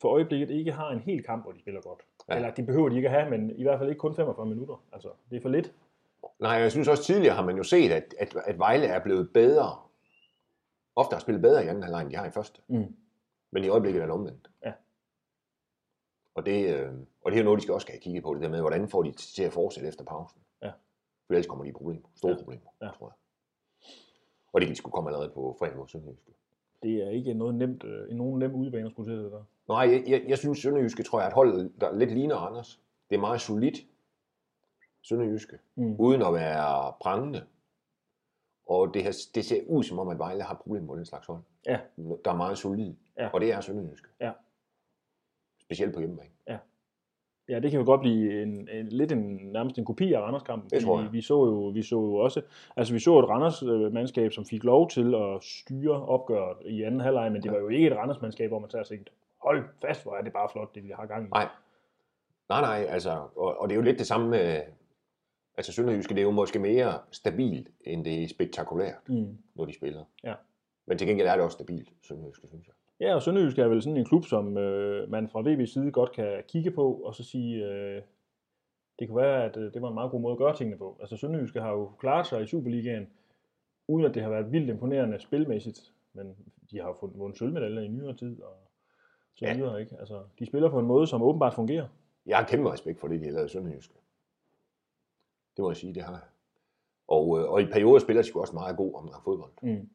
for 0.02 0.10
øjeblikket 0.10 0.50
ikke 0.50 0.72
har 0.72 0.92
en 0.92 1.00
hel 1.00 1.24
kamp, 1.24 1.44
hvor 1.44 1.52
de 1.52 1.60
spiller 1.60 1.81
godt. 1.81 2.00
Ja. 2.28 2.34
Ja. 2.34 2.40
Eller 2.40 2.54
det 2.54 2.66
behøver 2.66 2.90
de 2.90 2.96
ikke 2.96 3.10
at 3.10 3.16
have, 3.16 3.30
men 3.30 3.52
i 3.58 3.64
hvert 3.64 3.80
fald 3.80 3.90
ikke 3.90 4.00
kun 4.00 4.16
45 4.16 4.46
minutter. 4.46 4.84
Altså, 4.94 5.08
det 5.30 5.38
er 5.38 5.42
for 5.42 5.50
lidt. 5.50 5.74
Nej, 6.40 6.52
jeg 6.52 6.72
synes 6.72 6.88
også 6.88 7.04
tidligere 7.04 7.36
har 7.36 7.46
man 7.46 7.58
jo 7.58 7.64
set, 7.64 7.92
at, 7.92 8.16
at, 8.20 8.36
at 8.46 8.60
Vejle 8.60 8.86
er 8.86 9.00
blevet 9.04 9.30
bedre. 9.34 9.78
Ofte 10.96 11.14
har 11.14 11.20
spillet 11.20 11.42
bedre 11.42 11.66
i 11.66 11.68
anden 11.68 11.84
halvleg, 11.84 12.02
end 12.02 12.10
de 12.12 12.16
har 12.16 12.25
i 12.25 12.31
første. 12.31 12.62
Mm. 12.68 12.96
Men 13.52 13.64
i 13.64 13.68
øjeblikket 13.68 14.02
er 14.02 14.06
det 14.06 14.14
omvendt. 14.14 14.50
Ja. 14.66 14.74
Og 16.36 16.46
det, 16.46 16.75
øh, 16.75 16.92
og 17.25 17.31
det 17.31 17.38
er 17.38 17.42
jo 17.42 17.46
noget, 17.46 17.58
de 17.58 17.62
skal 17.64 17.74
også 17.74 17.86
skal 17.86 17.94
have 17.94 18.02
kigget 18.02 18.24
på, 18.24 18.34
det 18.34 18.42
der 18.42 18.50
med, 18.50 18.60
hvordan 18.60 18.88
får 18.90 19.04
de 19.04 19.12
til 19.12 19.44
at 19.44 19.54
fortsætte 19.54 19.88
efter 19.90 20.06
pausen. 20.06 20.42
Ja. 20.62 20.68
For 21.28 21.34
ellers 21.34 21.48
kommer 21.48 21.66
de 21.66 21.70
i 21.70 21.74
problemer. 21.74 22.08
Store 22.16 22.31
Ja. 22.31 22.38
problemer, 22.38 22.69
Ja. 22.81 22.88
tror 22.88 23.08
jeg. 23.08 23.14
Og 24.54 24.62
det 24.62 24.68
kan 24.68 24.72
de 24.74 24.78
skulle 24.78 24.94
komme 24.94 25.10
allerede 25.10 25.30
på 25.30 25.56
fredag 25.60 25.78
mod 25.78 25.88
Sønderjyske. 25.88 26.31
Det 26.84 27.04
er 27.04 27.10
ikke 27.10 27.34
noget 27.34 27.56
nemt, 27.56 27.84
øh, 27.84 28.10
en 28.12 28.18
nogen 28.18 28.40
nem 28.40 28.56
udebane 28.56 28.86
at 28.86 28.92
skulle 28.92 29.12
til 29.12 29.24
det 29.24 29.31
der. 29.31 29.44
Nej, 29.68 29.80
jeg, 29.92 30.04
jeg, 30.08 30.24
jeg 30.28 30.38
synes, 30.38 30.60
Sønderjyske, 30.60 31.04
tror 31.04 31.19
jeg, 31.19 31.26
er 31.26 31.30
et 31.30 31.36
hold, 31.36 31.69
der 31.81 31.96
lidt 31.96 32.12
ligner 32.12 32.36
Anders. 32.36 32.80
Det 33.10 33.16
er 33.16 33.19
meget 33.19 33.42
solidt, 33.42 33.78
Sønderjyske, 35.04 35.58
Mm. 35.76 35.96
uden 36.00 36.22
at 36.22 36.34
være 36.34 36.94
prangende. 37.02 37.44
Og 38.68 38.94
det, 38.94 39.04
har, 39.04 39.16
det 39.36 39.46
ser 39.46 39.62
ud 39.68 39.84
som 39.84 40.00
om, 40.00 40.08
at 40.10 40.20
Vejle 40.20 40.44
har 40.44 40.56
problemer 40.56 40.88
med 40.88 40.98
den 40.98 41.06
slags 41.06 41.28
hold. 41.28 41.40
Ja. 41.66 41.80
Der 42.26 42.32
er 42.32 42.36
meget 42.36 42.58
solid. 42.58 42.94
Ja. 43.18 43.30
Og 43.34 43.42
det 43.42 43.54
er 43.54 43.62
Sønderjyske. 43.62 44.08
Ja. 44.22 44.32
Specielt 45.62 45.94
på 45.94 46.00
hjemmebane. 46.00 46.30
Ja, 47.50 47.60
det 47.60 47.72
kan 47.72 47.80
jo 47.80 47.86
godt 47.86 48.02
blive 48.02 48.42
en, 48.44 48.70
en, 48.70 48.88
lidt 48.90 49.12
en, 49.12 49.40
nærmest 49.52 49.78
en 49.78 49.86
kopi 49.86 50.14
af 50.14 50.22
Randers-kampen. 50.22 50.70
Det 50.70 50.84
tror 50.84 51.02
jeg. 51.02 51.12
Vi 51.14 51.22
så 51.22 51.34
jo, 51.46 51.68
vi 51.68 51.84
så 51.84 51.96
jo 51.96 52.16
også, 52.16 52.42
altså 52.76 52.94
vi 52.94 53.00
så 53.00 53.20
et 53.20 53.30
Randers-mandskab, 53.30 54.32
som 54.32 54.46
fik 54.46 54.64
lov 54.64 54.90
til 54.90 55.16
at 55.16 55.44
styre 55.44 56.06
opgøret 56.06 56.58
i 56.66 56.84
anden 56.84 57.00
halvleg, 57.00 57.32
men 57.32 57.44
det 57.44 57.52
var 57.52 57.58
jo 57.60 57.68
ikke 57.70 57.88
et 57.88 57.94
Randers-mandskab, 57.98 58.48
hvor 58.50 58.60
man 58.60 58.70
tager 58.70 58.84
tænkte, 58.84 59.12
hold 59.38 59.64
fast, 59.82 60.04
hvor 60.04 60.16
er 60.16 60.22
det 60.22 60.34
bare 60.34 60.50
flot, 60.52 60.76
det 60.76 60.84
vi 60.84 60.90
har 60.96 61.06
gang 61.06 61.28
i. 61.28 61.30
Nej. 61.30 61.48
Nej, 62.50 62.62
nej, 62.62 62.86
altså, 62.90 63.28
og, 63.36 63.58
og 63.58 63.70
det 63.70 63.74
er 63.74 63.78
jo 63.78 63.82
lidt 63.82 64.00
det 64.00 64.08
samme 64.08 64.30
med, 64.30 64.62
altså 65.58 65.72
Sønderjyske, 65.72 66.14
det 66.14 66.20
er 66.20 66.24
jo 66.26 66.32
måske 66.32 66.60
mere 66.60 67.00
stabilt, 67.12 67.70
end 67.82 68.06
det 68.06 68.24
er 68.24 68.28
spektakulært, 68.28 69.10
Mm. 69.10 69.38
når 69.56 69.66
de 69.66 69.74
spiller. 69.74 70.04
Ja. 70.24 70.34
Men 70.86 70.98
til 70.98 71.08
gengæld 71.08 71.28
er 71.28 71.34
det 71.36 71.42
også 71.44 71.56
stabilt, 71.56 71.90
Sønderjyske, 72.02 72.48
synes 72.48 72.68
jeg. 72.68 72.74
Ja, 73.00 73.16
og 73.16 73.22
Sønderjysk 73.22 73.60
er 73.60 73.68
vel 73.68 73.82
sådan 73.82 73.98
en 73.98 74.06
klub, 74.06 74.26
som 74.26 74.58
øh, 74.58 75.10
man 75.12 75.30
fra 75.30 75.42
VB's 75.42 75.66
side 75.66 75.92
godt 75.92 76.12
kan 76.12 76.44
kigge 76.48 76.72
på, 76.72 76.94
og 76.94 77.16
så 77.16 77.24
sige, 77.24 77.66
øh, 77.66 78.02
det 79.00 79.08
kunne 79.08 79.22
være, 79.22 79.44
at 79.46 79.58
øh, 79.58 79.74
det 79.74 79.82
var 79.82 79.88
en 79.88 79.94
meget 79.94 80.12
god 80.12 80.22
måde 80.22 80.32
at 80.32 80.38
gøre 80.38 80.56
tingene 80.56 80.78
på. 80.78 80.98
Altså 81.00 81.18
Sønderjyske 81.18 81.62
har 81.62 81.72
jo 81.72 81.92
klaret 82.00 82.28
sig 82.28 82.44
i 82.44 82.48
Superligaen, 82.48 83.08
uden 83.88 84.06
at 84.06 84.14
det 84.16 84.24
har 84.24 84.30
været 84.30 84.52
vildt 84.52 84.70
imponerende 84.70 85.20
spilmæssigt, 85.20 85.80
men 86.14 86.36
de 86.72 86.80
har 86.80 86.88
jo 86.88 86.96
fundet 87.00 87.20
vundet 87.20 87.38
sølvmedaljer 87.40 87.82
i 87.82 87.88
nyere 87.88 88.14
tid, 88.14 88.42
og 88.42 88.54
så 89.36 89.46
Ja. 89.46 89.54
videre, 89.56 89.80
ikke? 89.82 89.96
Altså, 90.00 90.22
de 90.40 90.46
spiller 90.46 90.70
på 90.70 90.80
en 90.80 90.86
måde, 90.86 91.08
som 91.08 91.22
åbenbart 91.22 91.54
fungerer. 91.54 91.88
Jeg 92.26 92.38
har 92.38 92.46
kæmpe 92.46 92.72
respekt 92.72 93.00
for 93.00 93.08
det, 93.08 93.20
de 93.20 93.26
har 93.26 93.32
lavet 93.34 93.50
i 93.50 93.52
Sønderjyske. 93.52 93.94
Det 95.58 95.64
må 95.64 95.70
jeg 95.70 95.78
sige, 95.78 95.94
det 95.94 96.04
har 96.04 96.12
jeg. 96.12 96.22
Og, 97.08 97.40
øh, 97.40 97.52
og 97.52 97.62
i 97.62 97.66
perioder 97.66 98.00
spiller 98.00 98.22
de 98.24 98.30
også 98.36 98.54
meget 98.54 98.78
god 98.78 98.96
omgang 98.96 99.24
fodbold. 99.24 99.52
Mm. 99.62 99.90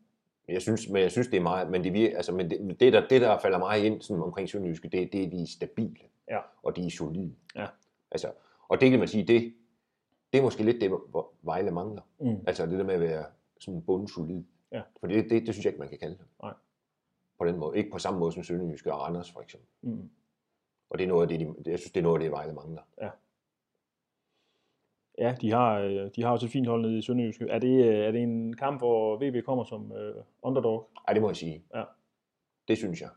Men 0.47 0.55
jeg 0.55 0.63
synes, 0.63 0.89
men 0.89 1.03
jeg 1.03 1.11
synes 1.11 1.29
det 1.29 1.37
er 1.37 1.41
meget, 1.41 1.71
men 1.71 1.85
det, 1.85 1.93
vir, 1.93 2.17
altså, 2.17 2.33
men 2.33 2.51
det, 2.51 2.81
det, 2.81 2.93
der, 2.93 3.09
det, 3.09 3.21
der 3.21 3.39
falder 3.39 3.59
meget 3.59 3.85
ind 3.85 4.03
sådan 4.03 4.23
omkring 4.23 4.49
Sønderjyske, 4.49 4.89
det, 4.89 5.13
det 5.13 5.25
er, 5.25 5.31
de 5.31 5.43
er 5.43 5.47
stabile. 5.47 6.05
Ja. 6.31 6.39
Og 6.63 6.77
de 6.77 6.87
er 6.87 6.91
solide. 6.91 7.35
Ja. 7.57 7.67
Altså, 8.11 8.33
og 8.69 8.81
det 8.81 8.91
kan 8.91 8.99
man 8.99 9.09
sige, 9.09 9.25
det, 9.25 9.55
det 10.33 10.39
er 10.39 10.43
måske 10.43 10.63
lidt 10.63 10.81
det, 10.81 10.91
hvor 10.91 11.33
Vejle 11.43 11.71
mangler. 11.71 12.03
Mm. 12.21 12.37
Altså 12.47 12.67
det 12.67 12.79
der 12.79 12.85
med 12.85 12.95
at 12.95 13.01
være 13.01 13.25
sådan 13.61 13.83
bundsolid. 13.83 14.45
Ja. 14.73 14.83
For 15.01 15.07
det, 15.07 15.31
det, 15.31 15.47
det, 15.47 15.55
synes 15.55 15.65
jeg 15.65 15.73
ikke, 15.73 15.81
man 15.81 15.89
kan 15.89 15.99
kalde 15.99 16.15
det. 16.15 16.27
Nej. 16.43 16.55
På 17.39 17.45
den 17.45 17.57
måde. 17.57 17.79
Ikke 17.79 17.91
på 17.91 17.99
samme 17.99 18.21
måde 18.21 18.33
som 18.33 18.43
Sønderjyske 18.43 18.93
og 18.93 19.01
Randers, 19.01 19.33
for 19.33 19.41
eksempel. 19.41 19.69
Mm. 19.83 20.11
Og 20.91 20.99
det 20.99 21.05
er 21.05 21.09
noget 21.09 21.23
af 21.23 21.29
det, 21.29 21.41
de, 21.41 21.71
jeg 21.71 21.79
synes, 21.79 21.93
det 21.93 22.01
er 22.01 22.05
noget 22.05 22.17
af 22.17 22.21
det, 22.21 22.31
Vejle 22.31 22.53
mangler. 22.53 22.83
Ja, 23.01 23.11
de 25.41 25.51
har, 25.53 25.79
øh, 25.79 26.11
de 26.17 26.23
har 26.23 26.31
også 26.31 26.47
et 26.47 26.53
fint 26.53 26.67
hold 26.67 26.83
nede 26.83 26.99
i 26.99 27.03
Sønderjyske. 27.03 27.47
Er 27.49 27.59
det, 27.59 27.85
øh, 27.85 27.95
er 27.95 28.11
det 28.11 28.23
en 28.23 28.57
kamp, 28.57 28.81
hvor 28.81 29.17
VB 29.17 29.45
kommer 29.45 29.65
som 29.65 29.93
øh, 29.93 30.15
underdog? 30.43 30.89
Ej, 31.09 31.13
det 31.13 31.23
må 31.23 31.29
jeg 31.29 31.37
sige. 31.37 31.63
Ja. 31.75 31.83
Det 32.69 32.79
synes 32.79 33.01
jeg. 33.01 33.09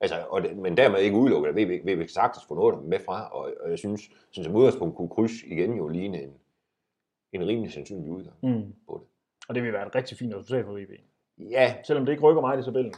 Altså, 0.00 0.16
og 0.30 0.42
det, 0.42 0.56
men 0.56 0.76
dermed 0.76 0.98
ikke 1.00 1.16
udelukket, 1.16 1.48
at 1.48 1.54
VB, 1.56 1.86
VB 1.86 2.08
sagtens 2.08 2.44
få 2.48 2.54
noget 2.54 2.84
med 2.84 2.98
fra, 3.06 3.28
og, 3.28 3.52
og 3.64 3.70
jeg 3.70 3.78
synes, 3.78 4.00
sådan 4.30 4.44
som 4.44 4.56
udgangspunkt 4.56 4.96
kunne 4.96 5.08
kryds 5.08 5.42
igen 5.46 5.76
jo 5.76 5.88
ligne 5.88 6.22
en, 6.22 6.30
en 7.32 7.46
rimelig 7.46 7.72
sandsynlig 7.72 8.10
udgang 8.10 8.36
Mm. 8.42 8.72
på 8.88 8.98
det. 9.02 9.08
Og 9.48 9.54
det 9.54 9.62
vil 9.62 9.72
være 9.72 9.86
et 9.86 9.94
rigtig 9.94 10.18
fint 10.18 10.34
resultat 10.34 10.64
for 10.64 10.72
VB. 10.72 10.90
Ja, 11.38 11.74
Selvom 11.84 12.04
det 12.06 12.12
ikke 12.12 12.24
rykker 12.24 12.40
meget 12.40 12.60
i 12.60 12.64
tabellen. 12.64 12.94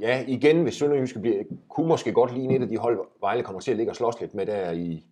ja, 0.00 0.24
igen, 0.28 0.62
hvis 0.62 0.74
Sønderjyske 0.74 1.20
bliver, 1.20 1.42
kunne 1.68 1.88
måske 1.88 2.12
godt 2.12 2.34
ligne 2.34 2.56
et 2.56 2.62
af 2.62 2.68
de 2.68 2.76
hold, 2.78 3.00
Vejle 3.20 3.42
kommer 3.42 3.60
til 3.60 3.70
at 3.70 3.76
ligge 3.76 3.92
og 3.92 3.96
slås 3.96 4.20
lidt 4.20 4.34
med 4.34 4.46
der 4.46 4.70
i, 4.70 5.04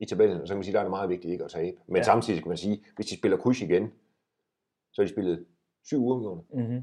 i 0.00 0.06
tabellen, 0.06 0.46
så 0.46 0.52
kan 0.52 0.56
man 0.56 0.64
sige, 0.64 0.72
der 0.72 0.78
er 0.78 0.84
det 0.84 0.90
meget 0.90 1.08
vigtigt 1.08 1.32
ikke 1.32 1.44
at 1.44 1.50
tabe. 1.50 1.76
Men 1.86 1.96
Ja. 1.96 2.02
samtidig 2.02 2.42
kan 2.42 2.48
man 2.48 2.56
sige, 2.56 2.84
hvis 2.96 3.06
de 3.06 3.18
spiller 3.18 3.36
kryds 3.38 3.60
igen, 3.60 3.92
så 4.92 5.02
har 5.02 5.06
de 5.06 5.12
spillet 5.12 5.46
syv 5.84 5.98
uafgjorte, 6.04 6.42
Mm-hmm. 6.54 6.82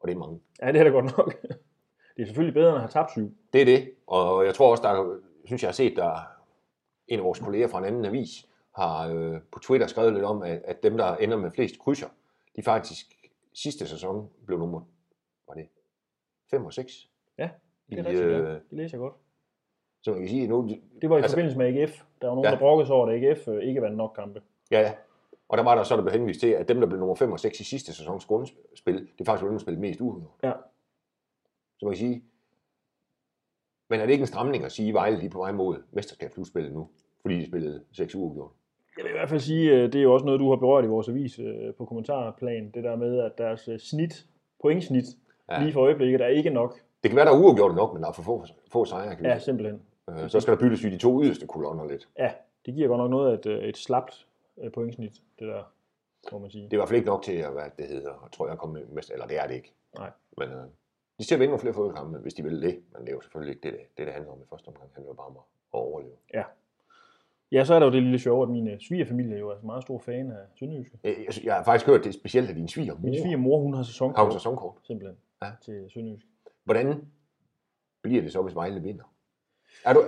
og 0.00 0.08
det 0.08 0.14
er 0.14 0.18
mange. 0.18 0.40
Ja, 0.62 0.72
det 0.72 0.80
er 0.80 0.84
da 0.84 0.90
godt 0.90 1.16
nok. 1.18 1.42
Det 2.16 2.22
er 2.22 2.26
selvfølgelig 2.26 2.54
bedre 2.54 2.68
end 2.68 2.74
at 2.76 2.80
have 2.80 2.90
tabt 2.90 3.10
syv. 3.10 3.36
Det 3.52 3.60
er 3.60 3.64
det, 3.64 3.90
og 4.06 4.44
jeg 4.46 4.54
tror 4.54 4.70
også, 4.70 4.82
der 4.82 4.88
er- 4.88 5.20
synes 5.44 5.62
jeg 5.62 5.68
har 5.68 5.72
set, 5.72 5.96
der 5.96 6.20
en 7.08 7.18
af 7.18 7.24
vores 7.24 7.38
kolleger 7.38 7.68
fra 7.68 7.78
en 7.78 7.84
anden 7.84 8.04
avis 8.04 8.48
har 8.76 9.08
øh, 9.08 9.40
på 9.52 9.58
Twitter 9.58 9.86
skrevet 9.86 10.12
lidt 10.12 10.24
om, 10.24 10.42
at, 10.42 10.62
at 10.64 10.82
dem, 10.82 10.96
der 10.96 11.16
ender 11.16 11.36
med 11.36 11.50
flest 11.50 11.78
krydser, 11.78 12.08
de 12.56 12.62
faktisk 12.62 13.06
sidste 13.54 13.86
sæson 13.86 14.30
blev 14.46 14.58
nummer, 14.58 14.80
var 15.48 15.54
det 15.54 15.68
5 16.50 16.64
og 16.64 16.72
6? 16.72 17.08
Ja, 17.38 17.50
det 17.90 17.98
er 17.98 18.02
I, 18.02 18.06
rigtigt, 18.06 18.26
øh. 18.26 18.48
Det 18.48 18.62
læser 18.70 18.98
jeg 18.98 19.00
godt. 19.00 19.14
Så 20.02 20.10
man 20.10 20.20
kan 20.20 20.28
sige, 20.28 20.46
nu, 20.48 20.68
Det 21.02 21.10
var 21.10 21.16
i 21.16 21.20
altså- 21.20 21.36
forbindelse 21.36 21.58
med 21.58 21.66
AGF. 21.66 22.02
Der 22.22 22.26
var 22.28 22.34
nogen, 22.34 22.44
Ja. 22.44 22.50
der 22.50 22.58
brokkede 22.58 22.86
sig 22.86 22.96
over, 22.96 23.06
at 23.06 23.24
AGF 23.24 23.48
øh, 23.48 23.62
ikke 23.62 23.82
vandt 23.82 23.96
nok 23.96 24.12
kampe. 24.16 24.42
ja, 24.70 24.80
ja. 24.80 24.92
Og 25.48 25.58
der 25.58 25.64
var 25.64 25.74
der 25.74 25.82
så, 25.82 25.96
der 25.96 26.02
blev 26.02 26.12
henvist 26.12 26.40
til, 26.40 26.46
at 26.46 26.68
dem, 26.68 26.80
der 26.80 26.86
blev 26.86 26.98
nummer 26.98 27.14
5 27.14 27.32
og 27.32 27.40
6 27.40 27.60
i 27.60 27.64
sidste 27.64 27.92
sæsons 27.94 28.24
grundspil, 28.24 28.94
det 28.94 29.20
er 29.20 29.24
faktisk 29.24 29.44
dem, 29.44 29.52
der 29.52 29.58
spillede 29.58 29.80
mest 29.80 30.00
uafgjort. 30.00 30.30
Ja. 30.42 30.52
Så 31.78 31.86
man 31.86 31.92
kan 31.92 31.98
sige, 31.98 32.22
Men 33.90 34.00
er 34.00 34.06
det 34.06 34.12
ikke 34.12 34.22
en 34.22 34.26
stramning 34.26 34.64
at 34.64 34.72
sige, 34.72 34.88
at 34.88 34.94
Vejle 34.94 35.24
er 35.24 35.30
på 35.30 35.38
vej 35.38 35.52
mod 35.52 35.76
mesterskabsudspillet 35.90 36.72
nu? 36.72 36.88
Fordi 37.22 37.34
de 37.40 37.46
spillede 37.46 37.82
6 37.92 38.14
uger 38.14 38.34
gjort. 38.34 38.50
Jeg 38.96 39.04
vil 39.04 39.10
i 39.10 39.12
hvert 39.12 39.28
fald 39.28 39.40
sige, 39.40 39.70
øh, 39.72 39.82
det 39.92 39.94
er 39.94 40.02
jo 40.02 40.14
også 40.14 40.26
noget, 40.26 40.40
du 40.40 40.48
har 40.50 40.56
berørt 40.56 40.84
i 40.84 40.88
vores 40.88 41.08
avis 41.08 41.38
øh, 41.38 41.74
på 41.74 41.84
kommentarplan. 41.84 42.70
Det 42.74 42.84
der 42.84 42.96
med, 42.96 43.18
at 43.18 43.32
deres 43.38 43.68
øh, 43.68 43.78
snit, 43.78 44.26
pointsnit, 44.62 45.04
Ja. 45.50 45.60
lige 45.62 45.72
for 45.72 45.80
øjeblikket, 45.80 46.20
er 46.20 46.26
ikke 46.26 46.50
nok. 46.50 46.74
Det 47.02 47.10
kan 47.10 47.16
være, 47.16 47.26
der 47.26 47.32
er 47.32 47.38
uafgjort 47.44 47.74
nok, 47.74 47.92
men 47.92 48.02
der 48.02 48.08
er 48.08 48.12
for 48.12 48.22
få, 48.22 48.44
få 48.72 48.84
sejre. 48.84 49.16
Kan 49.16 49.24
Ja, 49.26 49.38
simpelthen. 49.38 49.82
Øh, 50.10 50.30
Så 50.30 50.40
skal 50.40 50.54
der 50.54 50.60
byttes 50.60 50.84
i 50.84 50.90
de 50.90 50.98
to 50.98 51.22
yderste 51.22 51.46
kolonner 51.46 51.84
lidt. 51.88 52.08
Ja, 52.18 52.32
det 52.66 52.74
giver 52.74 52.88
godt 52.88 52.98
nok 52.98 53.10
noget 53.10 53.30
af 53.32 53.34
et, 53.38 53.46
øh, 53.46 53.64
et 53.64 53.76
slapt 53.76 54.26
øh, 54.62 54.72
pointsnit, 54.72 55.22
det 55.38 55.48
der, 55.48 55.62
må 56.32 56.38
man 56.38 56.50
sige. 56.50 56.64
Det 56.64 56.72
er 56.72 56.76
i 56.76 56.78
hvert 56.78 56.88
fald 56.88 56.96
ikke 56.96 57.08
nok 57.10 57.22
til 57.22 57.32
at, 57.32 57.52
hvad 57.52 57.64
det 57.78 57.86
hedder, 57.86 58.28
tror 58.32 58.48
jeg, 58.48 58.58
komme 58.58 58.84
mester, 58.92 59.14
eller 59.14 59.26
det 59.26 59.38
er 59.38 59.46
det 59.46 59.54
ikke. 59.54 59.72
Nej. 59.98 60.10
Men 60.38 60.48
øh, 60.48 60.64
de 61.18 61.24
skal 61.24 61.38
vinde 61.38 61.48
nogle 61.50 61.60
flere 61.60 61.74
fodboldkampe, 61.74 62.18
hvis 62.18 62.34
de 62.34 62.42
vil 62.42 62.62
det. 62.62 62.82
Men 62.92 63.00
det 63.02 63.08
er 63.08 63.12
jo 63.12 63.20
selvfølgelig 63.20 63.54
ikke 63.56 63.70
det, 63.70 63.78
det, 63.98 64.06
det, 64.06 64.12
handler 64.14 64.32
om 64.32 64.38
i 64.38 64.44
første 64.50 64.68
omgang. 64.68 64.86
Det 64.88 64.94
handler 64.94 65.10
jo 65.10 65.14
bare 65.14 65.26
om 65.26 65.36
at 65.36 65.42
overleve. 65.72 66.16
Ja, 67.52 67.64
så 67.64 67.74
er 67.74 67.78
der 67.78 67.86
jo 67.86 67.92
det 67.92 68.02
lille 68.02 68.18
sjove, 68.18 68.42
at 68.42 68.48
min 68.48 68.80
svigerfamilie 68.80 69.38
jo 69.38 69.48
er 69.50 69.56
meget 69.62 69.82
stor 69.82 69.98
fan 69.98 70.30
af 70.30 70.36
Sønderjyske. 70.54 70.98
Jeg, 71.04 71.14
jeg, 71.18 71.44
jeg 71.44 71.54
har 71.54 71.64
faktisk 71.64 71.86
hørt, 71.86 72.00
det 72.00 72.08
er 72.08 72.12
specielt 72.12 72.48
af 72.48 72.54
din 72.54 72.68
svigermor. 72.68 73.00
Min 73.00 73.20
svigermor, 73.22 73.58
hun 73.60 73.74
har 73.74 73.82
sæsonkort, 73.82 74.16
Har 74.16 74.24
hun 74.24 74.32
sæsonkort? 74.32 74.74
simpelthen, 74.82 75.16
Ja. 75.42 75.50
til 75.62 75.90
Sønderjyske. 75.90 76.28
Hvordan 76.64 77.08
bliver 78.02 78.22
det 78.22 78.32
så, 78.32 78.42
hvis 78.42 78.54
Vejle 78.54 78.82
vinder? 78.82 79.11
Er 79.84 79.92
du, 79.92 80.04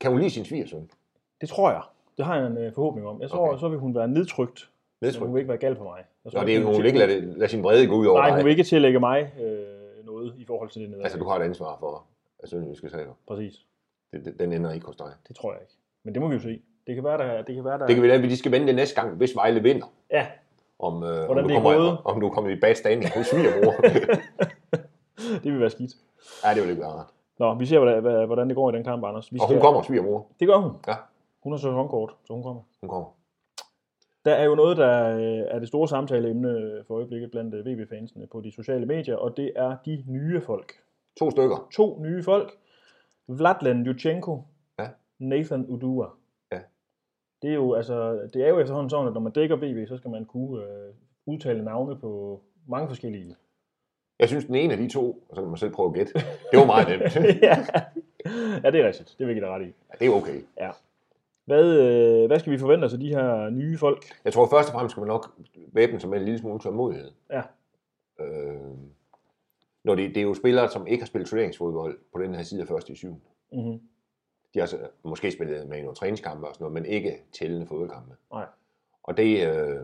kan 0.00 0.10
hun 0.10 0.20
lide 0.20 0.30
sin 0.30 0.44
svigersøn? 0.44 0.90
Det 1.40 1.48
tror 1.48 1.70
jeg. 1.70 1.82
Det 2.16 2.24
har 2.24 2.36
jeg 2.36 2.46
en 2.46 2.58
øh, 2.58 2.72
forhåbning 2.74 3.06
om. 3.06 3.20
Jeg 3.22 3.30
tror, 3.30 3.48
Okay. 3.48 3.60
så 3.60 3.68
vil 3.68 3.78
hun 3.78 3.94
være 3.94 4.08
nedtrykt. 4.08 4.70
Men 5.00 5.14
hun 5.14 5.34
vil 5.34 5.40
ikke 5.40 5.48
være 5.48 5.58
gal 5.58 5.76
for 5.76 5.84
mig. 5.84 6.04
Jeg 6.24 6.32
tror, 6.32 6.40
Nå, 6.40 6.46
det 6.46 6.56
er, 6.56 6.58
hun 6.58 6.66
hun 6.74 6.76
vil 6.82 6.86
ikke 6.86 6.98
lade, 6.98 7.20
lade 7.38 7.50
sin 7.50 7.62
vrede 7.62 7.86
gå 7.86 7.94
ud 7.94 8.06
over 8.06 8.20
Nej, 8.20 8.30
hun 8.36 8.44
vil 8.44 8.50
ikke 8.50 8.62
tillægge 8.64 9.00
mig 9.00 9.32
øh, 9.40 10.06
noget 10.06 10.34
i 10.38 10.44
forhold 10.44 10.70
til 10.70 10.80
det 10.82 10.88
nederlag. 10.90 11.04
Altså, 11.04 11.18
du 11.18 11.24
har 11.24 11.36
et 11.38 11.42
ansvar 11.42 11.76
for, 11.80 12.04
at 12.42 12.48
Sønderjyske 12.48 12.90
sager. 12.90 13.12
Præcis. 13.28 13.54
Det, 14.12 14.24
det, 14.24 14.38
den 14.38 14.52
ender 14.52 14.72
ikke 14.72 14.86
hos 14.86 14.96
dig. 14.96 15.12
Det 15.28 15.36
tror 15.36 15.52
jeg 15.52 15.60
ikke. 15.62 15.72
Men 16.04 16.14
det 16.14 16.22
må 16.22 16.28
vi 16.28 16.34
jo 16.34 16.40
se. 16.40 16.62
Det 16.86 16.94
kan 16.94 17.04
være, 17.04 17.18
der, 17.18 17.42
det 17.42 17.54
kan 17.54 17.64
være, 17.64 17.78
der... 17.78 17.86
Det 17.86 17.94
kan 17.94 18.02
vi 18.02 18.08
lade, 18.08 18.22
de 18.22 18.36
skal 18.36 18.52
vende 18.52 18.66
det 18.66 18.74
næste 18.74 19.00
gang, 19.00 19.16
hvis 19.16 19.36
Vejle 19.36 19.62
vinder. 19.62 19.86
Ja, 20.10 20.26
Om, 20.78 21.02
øh, 21.02 21.08
om, 21.20 21.24
Hvordan 21.26 21.44
du 21.44 21.48
det 21.48 21.56
er 21.56 21.60
kommer, 21.62 21.78
gået. 21.78 21.98
om 22.04 22.20
du 22.20 22.28
kommer 22.30 22.50
i 22.50 22.60
bad 22.60 22.74
standing 22.74 23.12
hos 23.16 23.26
svigermor. 23.26 23.72
det 25.42 25.52
vil 25.52 25.60
være 25.60 25.70
skidt. 25.70 25.92
ja, 26.44 26.54
det 26.54 26.62
vil 26.62 26.70
ikke 26.70 26.82
være 26.82 26.90
rart. 26.90 27.06
Nå, 27.38 27.54
vi 27.54 27.66
ser, 27.66 27.78
hvordan, 27.78 28.26
hvordan 28.26 28.48
det 28.48 28.56
går 28.56 28.70
i 28.72 28.76
den 28.76 28.84
kamp, 28.84 29.04
Anders. 29.04 29.32
Vi 29.32 29.38
Og 29.40 29.48
hun 29.48 29.60
kommer, 29.60 29.82
svigermor. 29.82 30.26
Det 30.40 30.48
gør 30.48 30.56
hun. 30.56 30.72
Ja. 30.86 30.94
Hun 31.42 31.52
har 31.52 31.58
sæsonkort, 31.58 32.16
så 32.24 32.32
hun 32.32 32.42
kommer. 32.42 32.62
Hun 32.80 32.90
kommer. 32.90 33.08
Der 34.24 34.32
er 34.32 34.44
jo 34.44 34.54
noget, 34.54 34.76
der 34.76 35.16
øh, 35.16 35.44
er 35.54 35.58
det 35.58 35.68
store 35.68 35.88
samtaleemne 35.88 36.84
for 36.86 36.94
øjeblikket 36.94 37.30
blandt 37.30 37.54
øh, 37.54 37.66
VB-fansene 37.66 38.26
på 38.26 38.40
de 38.40 38.52
sociale 38.52 38.86
medier, 38.86 39.16
og 39.16 39.36
det 39.36 39.52
er 39.56 39.76
de 39.86 40.04
nye 40.06 40.40
folk. 40.40 40.72
To 41.18 41.30
stykker. 41.30 41.68
To 41.72 41.98
nye 42.02 42.22
folk. 42.22 42.52
Vladlen 43.28 43.86
Juchenko, 43.86 44.42
Ja. 44.78 44.88
Nathan 45.18 45.66
Udua. 45.66 46.06
Ja. 46.52 46.60
Det 47.42 47.50
er 47.50 47.54
jo 47.54 47.74
altså, 47.74 48.28
det 48.34 48.44
er 48.44 48.48
jo 48.48 48.58
efterhånden 48.58 48.90
sådan, 48.90 49.06
at 49.06 49.12
når 49.14 49.20
man 49.20 49.32
dækker 49.32 49.56
VB, 49.56 49.88
så 49.88 49.96
skal 49.96 50.10
man 50.10 50.24
kunne 50.24 50.62
øh, 50.62 50.94
udtale 51.26 51.64
navne 51.64 51.96
på 51.96 52.40
mange 52.68 52.88
forskellige. 52.88 53.36
Jeg 54.18 54.28
synes, 54.28 54.44
den 54.44 54.54
ene 54.54 54.72
af 54.72 54.78
de 54.78 54.88
to, 54.88 55.24
og 55.28 55.36
så 55.36 55.42
kan 55.42 55.48
man 55.48 55.58
selv 55.58 55.72
prøve 55.72 55.88
at 55.88 55.94
gætte, 55.94 56.12
det 56.50 56.58
var 56.58 56.66
meget 56.66 56.88
nemt. 56.88 57.16
ja. 57.42 57.66
ja, 58.64 58.70
det 58.70 58.80
er 58.80 58.86
rigtigt. 58.86 59.14
Det 59.18 59.26
vil 59.26 59.34
jeg 59.34 59.34
give 59.34 59.44
dig 59.44 59.54
ret 59.54 59.62
i. 59.62 59.64
Ja, 59.64 59.94
det 59.98 60.06
er 60.06 60.16
okay. 60.16 60.40
Hvad, 61.44 61.64
øh, 61.64 62.26
hvad 62.26 62.38
skal 62.38 62.52
vi 62.52 62.58
forvente 62.58 62.84
os 62.84 62.92
af 62.92 63.00
de 63.00 63.08
her 63.08 63.50
nye 63.50 63.78
folk? 63.78 64.04
Jeg 64.24 64.32
tror 64.32 64.48
først 64.48 64.68
og 64.68 64.72
fremmest 64.72 64.92
skal 64.92 65.00
man 65.00 65.08
nok 65.08 65.40
væbne 65.72 66.00
sig 66.00 66.10
med 66.10 66.18
en 66.18 66.24
lille 66.24 66.38
smule 66.38 66.60
tålmodighed. 66.60 67.10
Ja. 67.30 67.42
Øh, 68.20 68.60
når 69.84 69.94
det, 69.94 70.08
det 70.08 70.16
er 70.16 70.22
jo 70.22 70.34
spillere, 70.34 70.70
som 70.70 70.86
ikke 70.86 71.02
har 71.02 71.06
spillet 71.06 71.28
turneringsfodbold 71.28 71.98
på 72.12 72.22
den 72.22 72.34
her 72.34 72.42
side 72.42 72.60
af 72.62 72.68
første 72.68 72.92
i 72.92 72.96
syvende. 72.96 73.20
Mm-hmm. 73.52 73.80
De 74.54 74.60
har 74.60 74.70
måske 75.02 75.32
spillet 75.32 75.68
med 75.68 75.78
i 75.78 75.80
nogle 75.80 75.96
træningskampe 75.96 76.46
og 76.46 76.54
sådan 76.54 76.64
noget, 76.64 76.74
men 76.74 76.84
ikke 76.84 77.22
tællende 77.32 77.66
fodboldkampe. 77.66 78.14
Nej. 78.32 78.46
Og 79.02 79.16
det, 79.16 79.48
øh, 79.48 79.80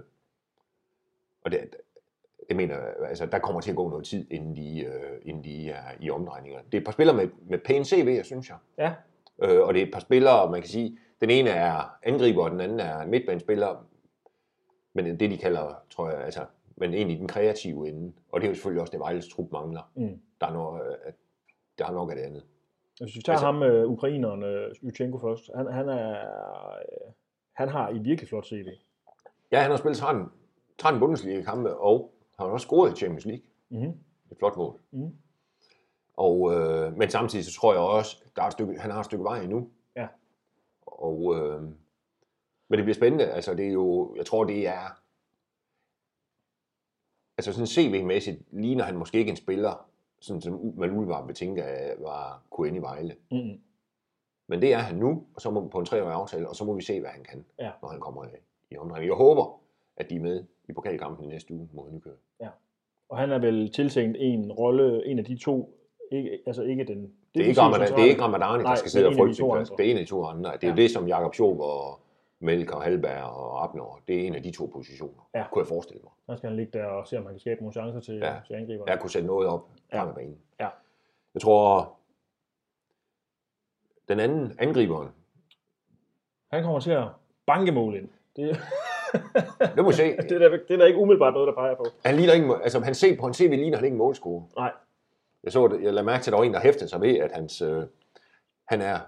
og 1.45 1.53
det, 1.53 1.77
det 2.49 2.57
mener 2.57 2.75
jeg, 2.75 2.95
altså 3.09 3.27
der 3.27 3.39
kommer 3.39 3.61
til 3.61 3.71
at 3.71 3.77
gå 3.77 3.89
noget 3.89 4.05
tid, 4.07 4.27
inden 4.31 4.57
de, 4.57 4.81
øh, 4.85 5.19
inden 5.25 5.45
de 5.45 5.71
er 5.71 5.83
i 6.01 6.11
omdrejninger. 6.11 6.59
Det 6.61 6.75
er 6.75 6.79
et 6.79 6.85
par 6.85 6.93
spillere 6.93 7.17
med, 7.17 7.29
med 7.47 7.59
pæn 7.59 7.85
CV, 7.85 8.23
synes 8.25 8.49
jeg. 8.49 8.57
Ja. 8.79 8.95
Øh, 9.43 9.67
og 9.67 9.75
det 9.75 9.83
er 9.83 9.87
et 9.87 9.93
par 9.93 10.01
spillere, 10.01 10.51
man 10.51 10.61
kan 10.61 10.69
sige, 10.71 10.99
den 11.21 11.31
ene 11.31 11.51
er 11.51 11.97
angriber, 12.03 12.45
og 12.45 12.51
den 12.51 12.61
anden 12.61 12.81
er 12.81 13.07
midtbanespiller. 13.07 13.87
Men 14.95 15.21
det 15.21 15.31
de 15.31 15.39
kalder, 15.39 15.83
tror 15.91 16.11
jeg, 16.11 16.21
altså, 16.25 16.45
men 16.77 16.95
egentlig 16.95 17.19
den 17.19 17.29
kreative 17.29 17.89
ende. 17.89 18.13
Og 18.33 18.41
det 18.41 18.47
er 18.47 18.51
jo 18.51 18.55
selvfølgelig 18.55 18.81
også 18.81 18.91
det, 18.91 19.01
Vejles 19.01 19.29
trup 19.29 19.53
mangler. 19.53 19.91
Mm. 19.97 20.21
Der 20.41 20.47
er, 20.47 20.53
noget, 20.53 20.83
øh, 20.83 21.13
der 21.79 21.87
er 21.87 21.93
nok 21.93 22.11
af 22.11 22.17
det 22.17 22.23
andet. 22.23 22.43
Hvis 23.01 23.17
vi 23.17 23.21
tager 23.23 23.35
Altså- 23.39 23.47
altså, 23.47 23.47
ham, 23.47 23.63
øh, 23.63 23.87
ukraineren, 23.91 24.43
øh, 24.43 24.71
Yuchenko 24.83 25.19
først, 25.19 25.51
han, 25.57 25.67
han, 25.67 25.89
er, 25.89 26.11
øh, 26.11 27.13
han 27.53 27.69
har 27.69 27.91
i 27.91 27.99
virkelig 27.99 28.29
flot 28.29 28.47
CV. 28.47 28.67
Ja, 29.53 29.61
han 29.61 29.71
har 29.71 29.79
spillet 29.79 29.99
13, 29.99 30.25
13 30.79 31.01
Bundesliga-kampe, 31.01 31.77
og 31.77 32.15
har 32.39 32.45
også 32.47 32.65
scoret 32.67 32.93
i 32.93 32.97
Champions 32.97 33.25
League. 33.25 33.45
Mm-hmm. 33.69 33.99
Et 34.31 34.39
flot 34.39 34.57
mål. 34.57 34.81
Mhm. 34.91 35.17
Og, 36.17 36.55
øh, 36.55 36.97
men 36.97 37.11
samtidig 37.11 37.45
så 37.45 37.53
tror 37.61 37.73
jeg 37.73 37.83
også, 37.83 38.25
der 38.37 38.43
er 38.43 38.47
et 38.47 38.53
stykke, 38.53 38.79
han 38.81 38.91
har 38.91 39.01
et 39.01 39.07
stykke 39.07 39.25
vej 39.25 39.41
endnu. 39.43 39.71
Ja. 39.97 40.09
Og, 40.87 41.35
øh, 41.37 41.63
men 42.69 42.79
det 42.79 42.85
bliver 42.85 42.95
spændende. 42.95 43.25
Altså, 43.25 43.55
det 43.55 43.67
er 43.69 43.73
jo, 43.73 44.15
jeg 44.17 44.27
tror, 44.27 44.45
det 44.45 44.69
er... 44.69 44.99
Altså 47.39 47.53
sådan 47.53 47.67
CV-mæssigt 47.67 48.43
ligner 48.51 48.85
han 48.85 48.97
måske 48.97 49.19
ikke 49.19 49.31
en 49.31 49.37
spiller, 49.37 49.89
sådan 50.21 50.41
som 50.43 50.73
man 50.77 50.91
umiddelbart 50.91 51.27
vil 51.27 51.35
tænke, 51.35 51.63
at 51.63 52.03
var 52.03 52.43
kunne 52.51 52.69
ende 52.69 52.79
i 52.79 52.83
Vejle. 52.83 53.17
Mm-hmm. 53.31 53.61
Men 54.47 54.63
det 54.63 54.73
er 54.73 54.79
han 54.79 54.97
nu, 54.97 55.27
og 55.35 55.41
så 55.41 55.51
må 55.51 55.69
på 55.69 55.79
en 55.79 55.85
treårig 55.87 56.13
aftale, 56.15 56.49
og 56.49 56.57
så 56.57 56.65
må 56.65 56.75
vi 56.75 56.83
se, 56.83 57.01
hvad 57.01 57.11
han 57.11 57.25
kan, 57.25 57.45
Ja. 57.59 57.71
når 57.83 57.89
han 57.89 58.01
kommer 58.01 58.25
i, 58.25 58.29
i 58.71 58.77
omdrejning. 58.77 59.09
Jeg 59.09 59.17
håber, 59.17 59.61
at 59.97 60.11
de 60.11 60.17
er 60.17 60.21
med 60.21 60.45
i 60.73 60.75
pokalkampen 60.75 61.25
i 61.25 61.29
næste 61.29 61.55
uge 61.55 61.69
mod 61.73 61.91
Nykøbing. 61.91 62.21
Og 63.09 63.19
han 63.19 63.33
er 63.33 63.39
vel 63.39 63.73
tiltænkt 63.73 64.17
en 64.21 64.53
rolle, 64.53 65.07
en 65.07 65.19
af 65.19 65.25
de 65.25 65.37
to, 65.39 65.79
ikke, 66.13 66.39
altså 66.47 66.63
ikke 66.63 66.85
den... 66.85 67.13
Det 67.35 67.43
er 67.43 67.47
ikke, 67.47 67.61
Ramadan, 67.61 67.89
det 67.93 67.99
er 68.05 68.05
ikke 68.09 68.23
Ramadani, 68.23 68.63
der 68.65 68.75
skal 68.75 68.91
sidde 68.91 69.07
og 69.07 69.15
frygte 69.15 69.35
sin 69.35 69.51
plads. 69.53 69.71
Det 69.71 69.87
er 69.87 69.91
en 69.91 69.97
af 69.97 70.05
de 70.05 70.11
to 70.11 70.25
andre. 70.25 70.53
Det 70.53 70.65
er 70.65 70.69
Ja. 70.69 70.75
ja. 70.75 70.83
det, 70.83 70.91
som 70.91 71.09
Jakob 71.09 71.35
Schob 71.35 71.61
og 71.61 72.01
Melker, 72.39 72.81
Halberg 72.81 73.23
og 73.25 73.65
Abner, 73.65 74.03
det 74.09 74.23
er 74.23 74.27
en 74.27 74.35
af 74.35 74.43
de 74.43 74.51
to 74.51 74.67
positioner, 74.67 75.29
Ja. 75.35 75.45
kunne 75.53 75.61
jeg 75.61 75.67
forestille 75.69 76.01
mig. 76.03 76.13
Der 76.27 76.37
skal 76.37 76.49
han 76.49 76.57
ligge 76.57 76.79
der 76.79 76.85
og 76.85 77.07
se, 77.07 77.19
om 77.19 77.25
han 77.25 77.33
kan 77.35 77.41
skabe 77.41 77.61
nogle 77.61 77.73
chancer 77.73 78.01
til, 78.01 78.15
Ja. 78.15 78.33
ja. 78.35 78.41
til 78.47 78.55
angriberne. 78.55 78.91
Jeg 78.91 79.01
kunne 79.01 79.11
sætte 79.11 79.27
noget 79.27 79.49
op 79.49 79.69
Ja. 79.93 80.01
frem 80.01 80.09
af 80.09 80.15
banen. 80.15 80.39
Ja. 80.61 80.69
Jeg 81.35 81.43
tror, 81.43 81.93
den 84.09 84.21
anden 84.21 84.53
angriberen, 84.59 85.09
Han 86.53 86.63
kommer 86.63 86.81
til 86.81 86.91
at 86.91 87.09
banke 87.47 87.73
mål 87.73 87.95
ind. 87.97 88.09
Det, 88.37 88.57
det 89.77 89.77
må 89.77 89.91
vi 89.91 89.97
se. 89.97 90.17
det, 90.29 90.33
er 90.33 90.49
der, 90.49 90.59
det 90.69 90.81
er 90.81 90.87
ikke 90.87 90.99
umiddelbart 90.99 91.35
noget, 91.35 91.47
der 91.47 91.55
peger 91.55 91.75
på. 91.75 91.87
Han 92.05 92.17
ligner 92.17 92.33
ikke, 92.33 92.55
altså 92.63 92.81
han 92.81 92.95
ser 92.95 93.17
på 93.17 93.27
en 93.27 93.35
CV 93.35 93.51
ligner 93.51 93.77
han 93.77 93.85
ikke 93.85 93.95
en 93.95 93.99
målscorer. 93.99 94.45
Nej. 94.57 94.73
Jeg 95.45 95.53
så 95.53 95.69
det, 95.69 95.83
jeg 95.83 95.93
lader 95.93 96.07
mærke 96.07 96.23
til, 96.23 96.31
at 96.31 96.33
der 96.33 96.39
var 96.39 96.45
en, 96.45 96.55
der 96.55 96.61
hæftede 96.61 96.91
sig 96.91 97.01
ved, 97.01 97.17
at 97.19 97.33
hans, 97.33 97.63
øh, 97.63 97.83
han 98.69 98.81
er, 98.81 99.01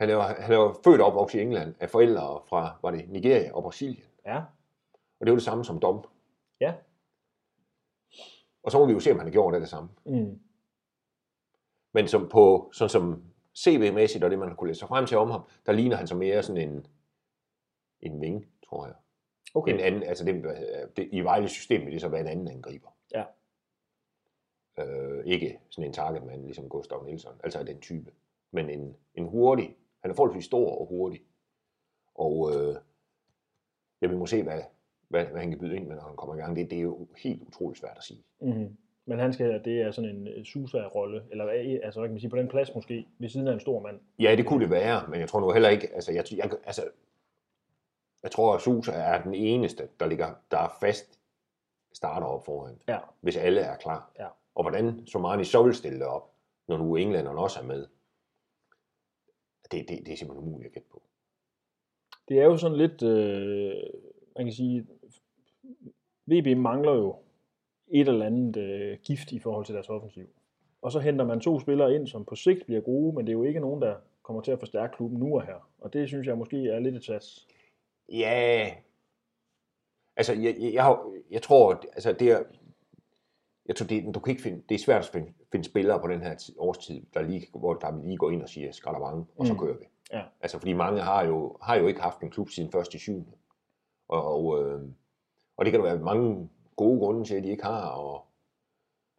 han 0.00 0.10
er, 0.10 0.18
han 0.20 0.52
er 0.54 0.80
født 0.84 1.00
og 1.00 1.06
opvokset 1.06 1.38
i 1.38 1.42
England 1.42 1.74
af 1.80 1.90
forældre 1.90 2.40
fra, 2.48 2.78
var 2.82 2.90
det 2.90 3.08
Nigeria 3.08 3.52
og 3.52 3.62
Brasilien. 3.62 4.04
Ja. 4.26 4.36
Og 5.20 5.26
det 5.26 5.28
er 5.28 5.32
jo 5.32 5.36
det 5.36 5.42
samme 5.42 5.64
som 5.64 5.80
Dom. 5.80 6.04
Ja. 6.60 6.74
Og 8.62 8.72
så 8.72 8.78
må 8.78 8.86
vi 8.86 8.92
jo 8.92 9.00
se, 9.00 9.10
om 9.10 9.18
han 9.18 9.26
har 9.26 9.32
gjort 9.32 9.54
det, 9.54 9.60
det 9.60 9.70
samme. 9.70 9.88
Mm. 10.04 10.40
Men 11.94 12.08
som 12.08 12.28
på, 12.28 12.70
sådan 12.72 12.88
som 12.88 13.22
CV-mæssigt, 13.58 14.24
og 14.24 14.30
det 14.30 14.38
man 14.38 14.56
kunne 14.56 14.68
læse 14.68 14.78
sig 14.78 14.88
frem 14.88 15.06
til 15.06 15.18
om 15.18 15.30
ham, 15.30 15.42
der 15.66 15.72
ligner 15.72 15.96
han 15.96 16.06
så 16.06 16.14
mere 16.14 16.42
sådan 16.42 16.68
en, 16.68 16.86
en 18.00 18.20
ving, 18.20 18.46
tror 18.68 18.86
jeg. 18.86 18.94
Okay. 19.56 19.74
En 19.74 19.80
anden, 19.80 20.02
altså 20.02 20.24
det, 20.24 20.44
det, 20.96 21.08
i 21.12 21.20
Vejles 21.20 21.50
system 21.50 21.84
vil 21.84 21.92
det 21.92 22.00
så 22.00 22.08
være 22.08 22.20
en 22.20 22.26
anden 22.26 22.48
angriber. 22.48 22.88
Ja. 23.14 23.24
Øh, 24.78 25.26
ikke 25.26 25.60
sådan 25.70 25.88
en 25.88 25.92
targetmand, 25.92 26.44
ligesom 26.44 26.68
Gustav 26.68 27.04
Nielsen, 27.04 27.30
altså 27.44 27.64
den 27.64 27.80
type. 27.80 28.10
Men 28.50 28.70
en, 28.70 28.96
en 29.14 29.26
hurtig, 29.26 29.76
han 30.00 30.10
er 30.10 30.14
forholdsvis 30.14 30.44
stor 30.44 30.78
og 30.78 30.86
hurtig. 30.86 31.22
Og 32.14 32.52
øh, 32.54 32.76
jeg 34.00 34.10
vil 34.10 34.18
må 34.18 34.26
se, 34.26 34.42
hvad, 34.42 34.60
hvad, 35.08 35.24
hvad 35.24 35.40
han 35.40 35.50
kan 35.50 35.58
byde 35.58 35.76
ind 35.76 35.86
med, 35.86 35.96
når 35.96 36.02
han 36.02 36.16
kommer 36.16 36.34
i 36.34 36.38
gang. 36.38 36.56
Det, 36.56 36.70
det 36.70 36.78
er 36.78 36.82
jo 36.82 37.06
helt 37.16 37.42
utroligt 37.42 37.80
svært 37.80 37.96
at 37.96 38.04
sige. 38.04 38.22
Mm-hmm. 38.40 38.76
Men 39.06 39.18
han 39.18 39.32
skal, 39.32 39.64
det 39.64 39.80
er 39.80 39.90
sådan 39.90 40.10
en 40.10 40.44
Susa-rolle, 40.44 41.22
eller 41.30 41.44
altså, 41.84 42.00
hvad 42.00 42.08
kan 42.08 42.14
man 42.14 42.20
sige, 42.20 42.30
på 42.30 42.36
den 42.36 42.48
plads 42.48 42.74
måske, 42.74 43.06
ved 43.18 43.28
siden 43.28 43.48
af 43.48 43.52
en 43.52 43.60
stor 43.60 43.80
mand. 43.80 44.00
Ja, 44.18 44.36
det 44.36 44.46
kunne 44.46 44.62
det 44.62 44.70
være, 44.70 45.08
men 45.08 45.20
jeg 45.20 45.28
tror 45.28 45.40
nu 45.40 45.50
heller 45.50 45.68
ikke, 45.68 45.94
altså 45.94 46.12
jeg, 46.12 46.24
jeg, 46.36 46.50
altså, 46.64 46.82
jeg 48.22 48.30
tror, 48.30 48.54
at 48.54 48.60
Susa 48.60 48.92
er 48.92 49.22
den 49.22 49.34
eneste, 49.34 49.88
der, 50.00 50.06
ligger, 50.06 50.34
der 50.50 50.58
er 50.58 50.68
fast 50.80 51.20
starter 51.92 52.26
op 52.26 52.44
foran, 52.44 52.78
Ja. 52.88 52.98
hvis 53.20 53.36
alle 53.36 53.60
er 53.60 53.76
klar. 53.76 54.10
Ja. 54.18 54.26
Og 54.54 54.62
hvordan 54.64 55.06
Somani 55.06 55.44
så 55.44 55.62
vil 55.62 55.74
stille 55.74 55.98
det 55.98 56.06
op, 56.06 56.30
når 56.68 56.76
nu 56.76 56.96
englænderne 56.96 57.38
også 57.38 57.60
er 57.60 57.64
med, 57.64 57.86
det, 59.72 59.88
det, 59.88 59.98
det 60.06 60.12
er 60.12 60.16
simpelthen 60.16 60.46
umuligt 60.48 60.66
at 60.66 60.72
gætte 60.74 60.88
på. 60.92 61.02
Det 62.28 62.40
er 62.40 62.44
jo 62.44 62.56
sådan 62.56 62.76
lidt, 62.78 63.02
øh, 63.02 63.74
man 64.36 64.46
kan 64.46 64.52
sige, 64.52 64.86
VB 66.26 66.56
mangler 66.58 66.92
jo 66.92 67.16
et 67.88 68.08
eller 68.08 68.26
andet 68.26 68.56
øh, 68.56 68.98
gift 69.04 69.32
i 69.32 69.38
forhold 69.38 69.64
til 69.66 69.74
deres 69.74 69.88
offensiv. 69.88 70.26
og 70.82 70.92
så 70.92 70.98
henter 71.00 71.24
man 71.24 71.40
to 71.40 71.60
spillere 71.60 71.94
ind, 71.94 72.06
som 72.06 72.24
på 72.24 72.34
sigt 72.34 72.66
bliver 72.66 72.80
gode, 72.80 73.14
men 73.16 73.26
det 73.26 73.32
er 73.32 73.36
jo 73.36 73.42
ikke 73.42 73.60
nogen, 73.60 73.82
der 73.82 73.96
kommer 74.22 74.42
til 74.42 74.52
at 74.52 74.58
forstærke 74.58 74.96
klubben 74.96 75.18
nu 75.20 75.34
og 75.34 75.42
her. 75.46 75.70
Og 75.78 75.92
det 75.92 76.08
synes 76.08 76.26
jeg 76.26 76.38
måske 76.38 76.68
er 76.68 76.78
lidt 76.78 76.94
et 76.96 77.04
sats. 77.04 77.46
Ja, 78.08 78.74
altså 80.16 80.32
jeg, 80.32 80.56
jeg, 80.60 80.72
jeg, 80.74 80.96
jeg 81.30 81.42
tror, 81.42 81.72
altså 81.92 82.12
det 82.12 82.30
er, 82.30 82.42
jeg 83.66 83.76
tror, 83.76 83.86
det, 83.86 84.14
du 84.14 84.20
kan 84.20 84.30
ikke 84.30 84.42
finde, 84.42 84.62
det 84.68 84.74
er 84.74 84.78
svært 84.78 84.98
at 85.04 85.08
finde, 85.08 85.32
finde 85.52 85.64
spillere 85.64 86.00
på 86.00 86.08
den 86.08 86.20
her 86.22 86.50
årstid, 86.58 87.02
der 87.14 87.22
lige, 87.22 87.46
hvor 87.54 87.74
der 87.74 88.02
lige 88.04 88.16
går 88.16 88.30
ind 88.30 88.42
og 88.42 88.48
siger 88.48 88.72
skraldervange, 88.72 89.26
og 89.36 89.46
så 89.46 89.52
Mm. 89.52 89.58
kører 89.58 89.76
vi. 89.78 89.84
Ja. 90.12 90.22
Altså, 90.40 90.58
fordi 90.58 90.72
mange 90.72 91.00
har 91.00 91.24
jo, 91.24 91.56
har 91.62 91.76
jo 91.76 91.86
ikke 91.86 92.00
haft 92.00 92.20
en 92.20 92.30
klub 92.30 92.48
siden 92.50 92.72
først 92.72 92.94
i 92.94 92.98
syvende. 92.98 93.32
Og, 94.08 94.24
og, 94.34 94.62
øh, 94.62 94.80
og 95.56 95.64
det 95.64 95.72
kan 95.72 95.80
der 95.80 95.86
være 95.92 95.98
mange 95.98 96.48
gode 96.76 96.98
grunde 96.98 97.24
til, 97.24 97.34
at 97.34 97.42
de 97.42 97.48
ikke 97.48 97.64
har, 97.64 97.86
og 97.88 98.24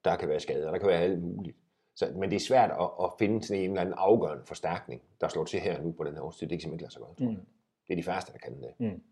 der 0.06 0.16
kan 0.16 0.30
være 0.30 0.40
skader, 0.40 0.72
der 0.72 0.78
kan 0.78 0.88
være 0.88 1.02
alt 1.02 1.24
muligt. 1.24 1.58
Så, 1.96 2.12
men 2.16 2.30
det 2.30 2.36
er 2.36 2.40
svært 2.40 2.72
at, 2.72 2.90
at 3.04 3.12
finde 3.20 3.44
sådan 3.44 3.64
en 3.64 3.70
eller 3.70 3.82
anden 3.82 3.96
afgørende 3.98 4.46
forstærkning, 4.46 5.02
der 5.22 5.28
slår 5.28 5.44
til 5.46 5.60
her 5.60 5.82
nu 5.82 5.92
på 5.92 6.04
den 6.04 6.14
her 6.14 6.22
årstid. 6.22 6.48
Det 6.48 6.56
kan 6.56 6.62
simpelthen 6.62 6.74
ikke 6.74 6.84
lade 6.84 6.92
sig 6.94 7.02
gøre. 7.02 7.14
tror 7.16 7.26
jeg. 7.26 7.38
Mm. 7.38 7.46
Det 7.88 7.94
er 7.94 7.96
de 7.96 8.04
færreste, 8.04 8.34
der 8.34 8.38
kan 8.38 8.62
det. 8.62 8.74
Mm. 8.80 9.04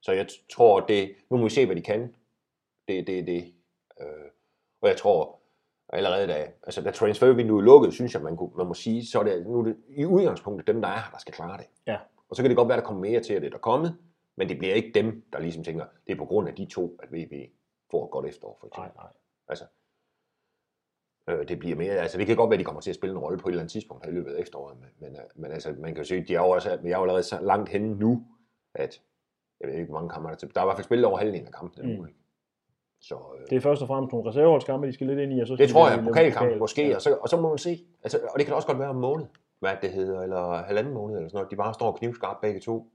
Så 0.00 0.12
jeg 0.12 0.26
tror, 0.52 0.80
det, 0.80 1.14
nu 1.30 1.36
må 1.36 1.44
vi 1.44 1.50
se, 1.50 1.66
hvad 1.66 1.76
de 1.76 1.82
kan. 1.82 2.14
Det 2.88 3.06
det, 3.06 3.26
det. 3.26 3.54
Øh, 4.00 4.30
og 4.80 4.88
jeg 4.88 4.96
tror 4.96 5.40
allerede 5.88 6.26
da, 6.26 6.50
altså 6.62 6.82
da 6.82 6.90
transfervinduet 6.90 7.64
lukkede, 7.64 7.92
synes 7.92 8.14
jeg, 8.14 8.22
man, 8.22 8.36
kunne, 8.36 8.50
man 8.56 8.66
må 8.66 8.74
sige, 8.74 9.06
så 9.06 9.20
er 9.20 9.24
det, 9.24 9.46
nu 9.46 9.58
er 9.58 9.64
det 9.64 9.76
i 9.88 10.04
udgangspunktet 10.04 10.66
dem, 10.66 10.80
der 10.80 10.88
er 10.88 10.92
her, 10.96 11.10
der 11.12 11.18
skal 11.18 11.34
klare 11.34 11.58
det. 11.58 11.66
Ja. 11.86 11.98
Og 12.28 12.36
så 12.36 12.42
kan 12.42 12.50
det 12.50 12.56
godt 12.56 12.68
være, 12.68 12.78
der 12.78 12.84
kommer 12.84 13.02
mere 13.02 13.20
til, 13.20 13.34
at 13.34 13.42
det 13.42 13.46
er 13.46 13.50
der 13.50 13.58
kommet, 13.58 13.98
men 14.36 14.48
det 14.48 14.58
bliver 14.58 14.74
ikke 14.74 14.92
dem, 14.94 15.24
der 15.32 15.38
ligesom 15.40 15.64
tænker, 15.64 15.84
det 16.06 16.12
er 16.12 16.16
på 16.16 16.24
grund 16.24 16.48
af 16.48 16.54
de 16.54 16.64
to, 16.66 16.98
at 17.02 17.08
VB 17.12 17.32
får 17.90 18.04
et 18.04 18.10
godt 18.10 18.26
efterår, 18.26 18.56
for 18.60 18.68
Nej, 18.76 18.86
eksempel. 18.86 19.00
nej. 19.02 19.12
Altså, 19.48 19.64
øh, 21.30 21.48
det 21.48 21.58
bliver 21.58 21.76
mere, 21.76 21.92
altså 21.92 22.18
det 22.18 22.26
kan 22.26 22.36
godt 22.36 22.50
være, 22.50 22.54
at 22.54 22.58
de 22.60 22.64
kommer 22.64 22.80
til 22.80 22.90
at 22.90 22.96
spille 22.96 23.12
en 23.12 23.18
rolle 23.18 23.38
på 23.38 23.48
et 23.48 23.52
eller 23.52 23.60
andet 23.62 23.72
tidspunkt 23.72 24.04
her 24.04 24.12
i 24.12 24.14
løbet 24.14 24.30
af 24.34 24.40
efteråret, 24.40 24.76
men, 24.80 24.88
men, 25.00 25.10
øh, 25.20 25.22
men 25.34 25.52
altså, 25.52 25.74
man 25.78 25.94
kan 25.94 26.02
jo 26.02 26.08
se, 26.08 26.20
de 26.24 26.34
er 26.34 26.40
jo, 26.40 26.48
også, 26.50 26.78
vi 26.82 26.90
er 26.90 26.96
jo 26.96 27.02
allerede 27.02 27.22
så 27.22 27.38
langt 27.42 27.68
henne 27.68 27.94
nu, 27.98 28.24
at 28.74 29.00
jeg 29.60 29.68
ved 29.68 29.74
ikke, 29.74 29.86
hvor 29.90 29.98
mange 29.98 30.10
kampe 30.10 30.26
der 30.28 30.34
er 30.34 30.38
til. 30.38 30.54
Der 30.54 30.60
er 30.60 30.64
i 30.64 30.66
hvert 30.66 30.76
fald 30.76 30.84
spillet 30.84 31.06
over 31.06 31.18
halvdelen 31.18 31.46
af 31.46 31.52
kampene 31.52 31.88
Mm. 31.88 31.98
nu, 31.98 32.06
ikke? 32.06 32.18
Så 33.00 33.14
øh, 33.14 33.46
Det 33.50 33.56
er 33.56 33.60
først 33.60 33.82
og 33.82 33.88
fremmest 33.88 34.12
nogle 34.12 34.28
reserveholdskampe, 34.30 34.86
de 34.86 34.92
skal 34.92 35.06
lidt 35.06 35.18
ind 35.18 35.32
i, 35.32 35.40
og 35.40 35.46
så 35.46 35.56
det 35.56 35.68
de 35.68 35.72
tror 35.72 35.88
jeg, 35.88 35.96
lave 35.96 36.08
pokalkamp 36.08 36.46
pokal. 36.46 36.58
måske, 36.58 36.88
Ja. 36.88 36.94
og, 36.94 37.02
så, 37.02 37.18
og 37.20 37.28
så 37.28 37.40
må 37.40 37.48
man 37.48 37.58
se. 37.58 37.84
Altså, 38.02 38.18
og 38.32 38.38
det 38.38 38.46
kan 38.46 38.54
også 38.54 38.66
godt 38.68 38.78
være 38.78 38.88
om 38.88 38.96
måned, 38.96 39.26
hvad 39.60 39.70
det 39.82 39.90
hedder, 39.92 40.22
eller 40.22 40.52
halvanden 40.62 40.94
måned, 40.94 41.16
eller 41.16 41.28
sådan 41.28 41.36
noget. 41.38 41.50
De 41.50 41.56
bare 41.56 41.74
står 41.74 41.96
knivskarpt 41.96 42.40
begge 42.40 42.60
to, 42.60 42.86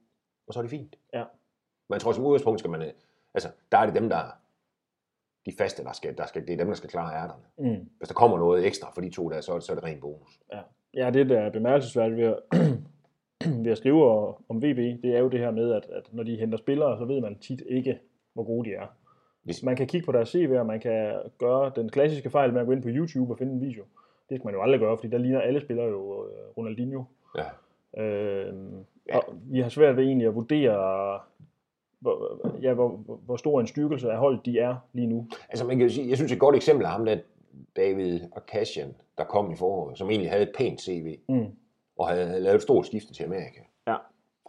og 0.48 0.54
så 0.54 0.60
er 0.60 0.62
det 0.62 0.70
fint. 0.72 0.96
Ja. 1.14 1.24
Men 1.90 1.94
jeg 1.94 2.02
tror, 2.02 2.12
som 2.12 2.26
udgangspunkt 2.26 2.60
skal 2.60 2.72
man, 2.72 2.82
øh, 2.82 2.92
altså, 3.34 3.50
der 3.72 3.78
er 3.78 3.86
det 3.86 3.96
dem, 3.96 4.10
der 4.10 4.22
de 5.46 5.52
faste, 5.58 5.84
der 5.84 5.92
skal, 5.94 6.18
der 6.18 6.26
skal, 6.26 6.48
det 6.48 6.54
er 6.54 6.58
dem, 6.58 6.68
der 6.68 6.74
skal 6.74 6.90
klare 6.90 7.16
ærterne. 7.24 7.44
Mm. 7.76 7.90
Hvis 7.98 8.08
der 8.08 8.14
kommer 8.16 8.38
noget 8.38 8.66
ekstra 8.66 8.92
for 8.94 9.02
de 9.02 9.10
to 9.10 9.30
der, 9.30 9.42
så, 9.42 9.52
er 9.52 9.56
det- 9.56 9.64
så 9.64 9.72
er 9.72 9.76
det 9.76 9.84
ren 9.84 10.00
bonus. 10.02 10.40
Ja, 10.94 11.10
det 11.10 11.30
der 11.30 11.40
er 11.40 11.50
bemærkelsesværdigt 11.52 12.18
ved 12.22 12.26
at, 12.28 12.38
ved 13.64 13.72
at 13.72 13.78
skrive 13.78 14.04
om 14.50 14.58
VB, 14.58 14.78
det 15.04 15.06
er 15.16 15.20
jo 15.20 15.28
det 15.30 15.40
her 15.40 15.52
med, 15.52 15.72
at, 15.74 15.86
at 15.90 16.10
når 16.14 16.24
de 16.24 16.36
henter 16.38 16.58
spillere, 16.58 16.98
så 16.98 17.06
ved 17.06 17.22
man 17.22 17.38
tit 17.40 17.62
ikke, 17.68 18.00
hvor 18.34 18.44
gode 18.44 18.70
de 18.70 18.76
er. 18.76 18.86
Hvis- 19.44 19.64
Man 19.64 19.76
kan 19.76 19.88
kigge 19.88 20.06
på 20.06 20.12
deres 20.12 20.30
CV, 20.30 20.56
og 20.60 20.66
man 20.66 20.80
kan 20.80 21.14
gøre 21.38 21.72
den 21.76 21.90
klassiske 21.90 22.30
fejl 22.30 22.54
med 22.54 22.62
at 22.62 22.68
gå 22.68 22.74
ind 22.74 22.82
på 22.82 22.90
YouTube 22.92 23.34
og 23.34 23.38
finde 23.38 23.54
en 23.54 23.62
video. 23.62 23.84
Det 24.30 24.38
skal 24.38 24.46
man 24.46 24.54
jo 24.54 24.62
aldrig 24.62 24.80
gøre, 24.80 24.98
fordi 24.98 25.08
der 25.10 25.18
ligner 25.18 25.42
alle 25.42 25.62
spillere 25.62 25.86
jo 25.88 26.26
øh, 26.28 26.58
Ronaldinho. 26.58 27.04
Ja. 27.38 27.44
Øh, 28.04 28.54
Ja. 29.10 29.18
og 29.18 29.24
vi 29.52 29.60
har 29.62 29.70
svært 29.70 29.98
ved 29.98 30.04
egentlig 30.04 30.28
at 30.28 30.36
vurdere, 30.36 31.20
hvor, 32.12 32.56
ja, 32.62 32.74
hvor, 32.74 32.88
hvor- 33.26 33.36
stor 33.38 33.60
en 33.62 33.68
styrkelse 33.68 34.12
af 34.12 34.18
holdet 34.18 34.46
de 34.46 34.60
er 34.60 34.76
lige 34.94 35.08
nu. 35.08 35.28
Altså 35.50 35.66
man 35.66 35.80
kan 35.80 35.90
sige, 35.90 36.10
jeg 36.10 36.18
synes 36.18 36.32
et 36.32 36.40
godt 36.40 36.56
eksempel 36.56 36.86
er 36.86 36.90
ham 36.90 37.06
der, 37.06 37.18
David 37.76 38.20
Akashian, 38.36 38.96
der 39.18 39.24
kom 39.24 39.52
i 39.52 39.56
foråret, 39.56 39.98
som 39.98 40.10
egentlig 40.10 40.32
havde 40.32 40.44
et 40.44 40.52
pænt 40.58 40.82
CV, 40.82 41.18
Mm. 41.30 41.46
og 41.98 42.08
havde, 42.08 42.26
havde 42.28 42.42
lavet 42.42 42.56
et 42.56 42.62
stort 42.62 42.86
skifte 42.86 43.14
til 43.14 43.24
Amerika. 43.24 43.60
Ja. 43.88 43.96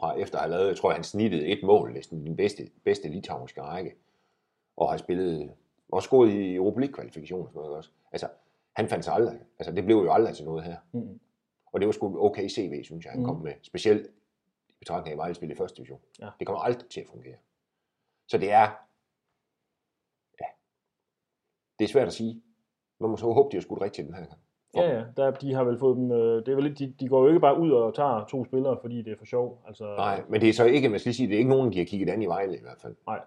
Fra 0.01 0.19
efter 0.19 0.39
at 0.39 0.43
have 0.45 0.51
lavet, 0.51 0.69
jeg 0.69 0.77
tror, 0.77 0.91
han 0.91 1.05
snittede 1.05 1.47
et 1.47 1.59
mål, 1.63 1.93
næsten 1.93 2.27
den 2.27 2.37
bedste, 2.37 2.69
bedste 2.85 3.09
litauiske 3.09 3.63
række, 3.63 3.95
og 4.77 4.91
har 4.91 4.97
spillet, 4.97 5.51
også 5.93 6.11
gået 6.11 6.31
i 6.33 6.55
Europa 6.55 6.81
League-kvalifikationer 6.81 7.45
og 7.45 7.51
sådan 7.51 7.59
noget 7.61 7.77
også. 7.77 7.91
Altså, 8.13 8.29
han 8.73 8.89
fandt 8.89 9.05
sig 9.05 9.15
aldrig, 9.15 9.39
altså 9.59 9.73
det 9.73 9.85
blev 9.85 9.97
jo 9.97 10.13
aldrig 10.13 10.35
til 10.35 10.45
noget 10.45 10.65
her. 10.65 10.77
Mm. 10.93 11.21
Og 11.73 11.81
det 11.81 11.87
var 11.87 11.93
sgu 11.93 12.25
okay 12.27 12.49
CV, 12.49 12.85
synes 12.85 13.05
jeg, 13.05 13.13
han 13.13 13.21
Mm. 13.21 13.27
kom 13.27 13.37
med. 13.37 13.53
Specielt 13.63 14.07
i 14.69 14.73
betragtning 14.79 15.09
af, 15.13 15.15
at 15.15 15.19
Vejle 15.19 15.35
spillede 15.35 15.55
i 15.55 15.59
første 15.59 15.77
division. 15.77 15.99
Ja. 16.21 16.29
Det 16.39 16.47
kommer 16.47 16.61
aldrig 16.61 16.89
til 16.89 17.01
at 17.01 17.07
fungere. 17.07 17.35
Så 18.29 18.39
det 18.39 18.51
er, 18.51 18.67
ja, 20.41 20.47
det 21.79 21.85
er 21.85 21.89
svært 21.89 22.07
at 22.07 22.13
sige. 22.13 22.43
Man 23.01 23.11
må 23.11 23.17
så 23.17 23.33
håbe, 23.33 23.49
de 23.51 23.57
har 23.57 23.63
skudt 23.63 23.81
rigtigt 23.81 24.07
den 24.07 24.15
her 24.15 24.27
gang. 24.27 24.41
Ja, 24.75 24.97
ja, 24.97 25.05
der, 25.17 25.31
de 25.31 25.55
har 25.55 25.65
vel 25.65 25.79
fået 25.79 25.97
dem, 25.97 26.13
øh, 26.13 26.47
det 26.47 26.49
er 26.49 26.55
vel 26.55 26.65
lidt, 26.65 26.79
de, 26.79 26.95
de 27.01 27.09
går 27.09 27.23
jo 27.23 27.29
ikke 27.29 27.41
bare 27.41 27.61
ud 27.61 27.71
og 27.71 27.95
tager 27.95 28.25
to 28.25 28.45
spillere, 28.45 28.79
fordi 28.81 29.03
det 29.03 29.13
er 29.13 29.17
for 29.19 29.25
sjov. 29.25 29.63
Altså, 29.67 29.95
Nej, 29.97 30.23
men 30.29 30.41
det 30.41 30.49
er 30.49 30.53
så 30.53 30.65
ikke, 30.65 30.89
man 30.89 30.99
skal 30.99 31.09
lige 31.09 31.17
sige, 31.17 31.29
det 31.29 31.35
er 31.35 31.39
ikke 31.39 31.51
nogen, 31.51 31.73
de 31.73 31.79
har 31.79 31.85
kigget 31.85 32.09
an 32.09 32.23
i 32.23 32.27
Vejle 32.27 32.57
i 32.57 32.61
hvert 32.61 32.81
fald. 32.83 32.97
Nej. 33.07 33.21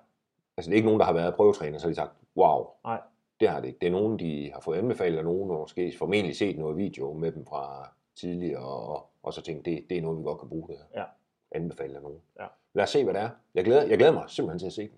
Altså 0.58 0.70
det 0.70 0.76
er 0.76 0.78
ikke 0.78 0.86
nogen, 0.86 1.00
der 1.00 1.06
har 1.06 1.14
været 1.14 1.36
prøvetræner, 1.36 1.78
så 1.78 1.86
har 1.86 1.90
de 1.90 1.96
sagt, 1.96 2.12
wow. 2.38 2.68
Nej. 2.84 3.02
Det 3.40 3.50
har 3.50 3.60
det 3.60 3.68
ikke. 3.68 3.80
Det 3.80 3.88
er 3.88 3.92
nogen, 3.92 4.20
de 4.20 4.52
har 4.54 4.62
fået 4.62 4.78
anbefalet 4.78 5.18
af 5.18 5.24
nogen, 5.24 5.52
og 5.52 5.60
måske 5.60 5.94
formentlig 5.98 6.36
set 6.36 6.58
noget 6.58 6.78
video 6.78 7.14
med 7.14 7.32
dem 7.32 7.46
fra 7.46 7.90
tidligere, 8.16 8.66
og, 8.66 9.10
og 9.24 9.34
så 9.34 9.42
tænkt, 9.42 9.66
det, 9.66 9.86
det 9.90 9.98
er 9.98 10.02
noget, 10.02 10.20
vi 10.20 10.24
godt 10.24 10.40
kan 10.40 10.50
bruge 10.50 10.68
det 10.68 10.76
her. 10.78 11.02
Ja. 11.02 11.06
Anbefalet 11.52 11.96
af 11.96 12.02
nogen. 12.02 12.20
Ja. 12.40 12.46
Lad 12.74 12.84
os 12.84 12.90
se, 12.90 13.04
hvad 13.04 13.14
det 13.14 13.22
er. 13.22 13.30
Jeg 13.56 13.66
glæder, 13.66 13.84
jeg 13.84 13.98
glæder 13.98 14.14
mig 14.14 14.24
simpelthen 14.28 14.60
til 14.60 14.66
at 14.68 14.74
se 14.74 14.82
dem. 14.82 14.98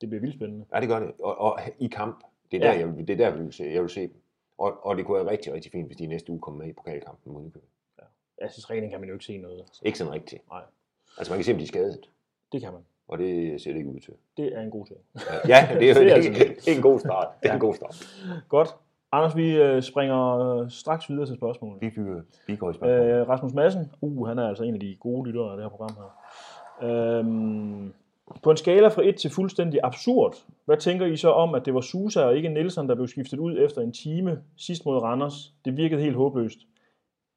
Det 0.00 0.08
bliver 0.08 0.20
vildt 0.20 0.34
spændende. 0.36 0.64
Ja, 0.74 0.80
det 0.80 0.88
gør 0.88 0.98
det. 0.98 1.12
Og, 1.22 1.38
og 1.38 1.60
i 1.78 1.86
kamp, 1.86 2.24
det 2.50 2.56
er 2.56 2.60
der, 2.60 2.72
Ja. 2.72 2.78
jeg, 2.78 2.96
vil- 2.96 3.08
det 3.08 3.12
er 3.12 3.16
der, 3.16 3.28
jeg 3.36 3.38
vil 3.44 3.52
se, 3.52 3.64
jeg 3.64 3.82
vil 3.82 3.90
se 3.90 4.00
dem. 4.00 4.14
Og, 4.58 4.86
og 4.86 4.96
det 4.96 5.06
kunne 5.06 5.24
være 5.24 5.30
rigtig, 5.32 5.52
rigtig 5.52 5.72
fint, 5.72 5.86
hvis 5.86 5.96
de 5.96 6.06
næste 6.06 6.32
uge 6.32 6.40
kom 6.40 6.54
med 6.54 6.66
i 6.68 6.72
pokalkampen 6.72 7.32
mod 7.32 7.42
Nykøbing. 7.42 7.64
Altså, 8.38 8.62
træning 8.62 8.90
kan 8.92 9.00
man 9.00 9.08
jo 9.08 9.14
ikke 9.14 9.24
se 9.24 9.38
noget. 9.38 9.58
Altså. 9.60 9.80
Ikke 9.84 9.98
sådan 9.98 10.12
rigtigt. 10.12 10.48
Nej. 10.50 10.62
Altså 11.18 11.32
man 11.32 11.38
kan 11.38 11.44
se, 11.44 11.52
om 11.52 11.58
de 11.58 11.64
er 11.64 11.68
skadet, 11.68 12.08
Det 12.52 12.60
kan 12.60 12.72
man. 12.72 12.82
og 13.08 13.18
det 13.18 13.60
ser 13.62 13.70
det 13.72 13.78
ikke 13.78 13.90
ud 13.90 14.00
til. 14.00 14.14
Det 14.36 14.56
er 14.56 14.60
en 14.60 14.70
god 14.70 14.86
ting. 14.86 14.98
Ja, 15.48 15.68
det 15.78 15.90
er, 15.90 15.94
Det 16.04 16.10
altså 16.12 16.30
ikke, 16.30 16.54
det 16.64 16.68
er 16.68 16.76
en 16.76 16.82
god 16.82 17.00
start. 17.00 17.28
Det 17.42 17.48
er 17.50 17.54
en 17.54 17.60
god 17.60 17.74
start. 17.74 18.06
Godt. 18.48 18.68
Anders, 19.12 19.36
vi 19.36 19.56
øh, 19.56 19.82
springer 19.82 20.38
øh, 20.38 20.70
straks 20.70 21.10
videre 21.10 21.26
til 21.26 21.36
spørgsmålet. 21.36 21.82
Vi, 21.82 21.90
bygger, 21.90 22.22
vi 22.46 22.56
går 22.56 22.70
i 22.70 22.74
spørgsmål. 22.74 23.10
Øh, 23.10 23.28
Rasmus 23.28 23.54
Madsen, 23.54 23.92
uh, 24.00 24.28
han 24.28 24.38
er 24.38 24.48
altså 24.48 24.64
en 24.64 24.74
af 24.74 24.80
de 24.80 24.96
gode 25.00 25.26
lyttere 25.26 25.50
af 25.50 25.56
det 25.56 25.64
her 25.64 25.70
program 25.70 25.96
her. 25.96 26.08
Øhm, 26.82 27.94
på 28.42 28.50
en 28.50 28.56
skala 28.56 28.88
fra 28.88 29.02
1 29.04 29.16
til 29.16 29.30
fuldstændig 29.30 29.80
absurd, 29.82 30.36
hvad 30.64 30.76
tænker 30.76 31.06
I 31.06 31.16
så 31.16 31.30
om, 31.30 31.54
at 31.54 31.66
det 31.66 31.74
var 31.74 31.80
Susa 31.80 32.24
og 32.24 32.36
ikke 32.36 32.48
Nielsen, 32.48 32.88
der 32.88 32.94
blev 32.94 33.08
skiftet 33.08 33.38
ud 33.38 33.58
efter 33.58 33.80
en 33.80 33.92
time 33.92 34.42
sidst 34.56 34.86
mod 34.86 34.98
Randers? 34.98 35.52
Det 35.64 35.76
virkede 35.76 36.02
helt 36.02 36.16
håbløst. 36.16 36.58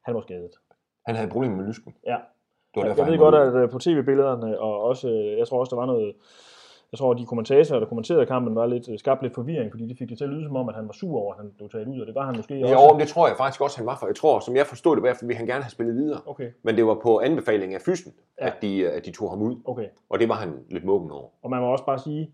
Han 0.05 0.15
var 0.15 0.21
skadet. 0.21 0.51
Han 1.05 1.15
havde 1.15 1.29
problemer 1.29 1.55
med 1.55 1.67
lysken. 1.67 1.95
Ja. 2.05 2.17
Det 2.75 2.81
var 2.81 2.87
derfor, 2.87 3.03
jeg 3.03 3.11
ved 3.11 3.19
godt, 3.19 3.35
at 3.35 3.55
øh, 3.55 3.69
på 3.69 3.79
tv-billederne, 3.79 4.59
og 4.59 4.81
også, 4.81 5.09
jeg 5.37 5.47
tror 5.47 5.59
også, 5.59 5.69
der 5.69 5.81
var 5.81 5.85
noget, 5.85 6.13
jeg 6.91 6.97
tror, 6.99 7.11
at 7.11 7.17
de 7.17 7.25
kommentatorer, 7.25 7.79
der 7.79 7.87
kommenterede 7.87 8.25
kampen, 8.25 8.55
var 8.55 8.65
lidt, 8.65 8.89
øh, 8.89 8.99
skabte 8.99 9.23
lidt 9.25 9.33
forvirring, 9.35 9.71
fordi 9.71 9.85
de 9.87 9.95
fik 9.95 10.09
det 10.09 10.17
til 10.17 10.23
at 10.23 10.29
lyde 10.29 10.43
som 10.45 10.55
om, 10.55 10.69
at 10.69 10.75
han 10.75 10.85
var 10.87 10.91
sur 10.93 11.19
over, 11.19 11.33
at 11.33 11.39
han 11.41 11.51
blev 11.57 11.69
taget 11.69 11.87
ud, 11.87 11.99
og 12.01 12.07
det 12.07 12.15
var 12.15 12.25
han 12.25 12.35
måske 12.37 12.55
Jo, 12.59 12.67
også. 12.67 12.87
men 12.93 12.99
det 12.99 13.07
tror 13.07 13.27
jeg 13.27 13.37
faktisk 13.37 13.61
også, 13.61 13.77
han 13.77 13.85
var 13.85 13.97
for. 13.99 14.07
Jeg 14.07 14.15
tror, 14.15 14.39
som 14.39 14.55
jeg 14.55 14.65
forstod 14.65 14.95
det, 14.95 15.03
var, 15.03 15.15
fordi 15.19 15.33
han 15.33 15.45
gerne 15.45 15.63
have 15.63 15.71
spillet 15.71 15.95
videre. 15.95 16.19
Okay, 16.25 16.49
Men 16.63 16.75
det 16.75 16.85
var 16.85 16.95
på 17.03 17.19
anbefaling 17.19 17.73
af 17.73 17.81
fysen, 17.81 18.13
Ja. 18.41 18.47
at, 18.47 18.53
de, 18.61 18.89
at 18.89 19.05
de 19.05 19.11
tog 19.11 19.29
ham 19.29 19.41
ud. 19.41 19.55
okay. 19.65 19.87
Og 20.09 20.19
det 20.19 20.29
var 20.29 20.35
han 20.35 20.53
lidt 20.69 20.83
muggen 20.85 21.11
over. 21.11 21.27
Og 21.43 21.49
man 21.49 21.61
må 21.61 21.67
også 21.71 21.85
bare 21.85 21.99
sige, 21.99 22.31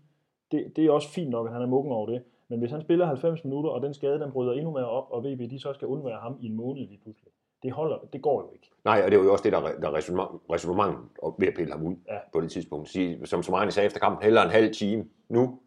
det, 0.52 0.72
det 0.76 0.86
er 0.86 0.90
også 0.90 1.08
fint 1.08 1.30
nok, 1.30 1.46
at 1.46 1.52
han 1.52 1.62
er 1.62 1.66
muggen 1.66 1.92
over 1.92 2.06
det. 2.06 2.22
Men 2.48 2.58
hvis 2.58 2.70
han 2.70 2.80
spiller 2.80 3.06
90 3.06 3.44
minutter, 3.44 3.70
og 3.70 3.82
den 3.82 3.94
skade, 3.94 4.20
den 4.20 4.32
bryder 4.32 4.52
endnu 4.52 4.70
mere 4.70 4.88
op, 4.88 5.06
og 5.10 5.24
VB 5.24 5.50
de 5.50 5.58
så 5.60 5.72
skal 5.72 5.88
undvære 5.88 6.18
ham 6.22 6.36
i 6.40 6.46
en 6.46 6.56
måned 6.56 6.86
lige 6.88 7.00
pludselig. 7.02 7.31
Det 7.62 7.72
holder, 7.72 7.98
det 8.12 8.22
går 8.22 8.42
jo 8.42 8.50
ikke. 8.52 8.70
Nej, 8.84 9.02
og 9.04 9.10
det 9.10 9.18
var 9.18 9.24
jo 9.24 9.32
også 9.32 9.44
det, 9.44 9.52
der, 9.52 9.60
der 9.60 9.88
er 9.90 9.94
resonemang- 9.98 10.40
resonemanget 10.52 10.98
ved 11.38 11.48
at 11.48 11.54
pille 11.56 11.72
ham 11.72 11.86
ud 11.86 11.94
Ja. 12.08 12.18
på 12.32 12.40
det 12.40 12.50
tidspunkt. 12.50 12.88
Sige, 12.88 13.26
som 13.26 13.42
så 13.42 13.50
meget 13.50 13.72
sagde 13.72 13.86
efter 13.86 14.00
kampen, 14.00 14.22
hellere 14.22 14.44
en 14.44 14.50
halv 14.50 14.74
time 14.74 15.04
nu, 15.28 15.58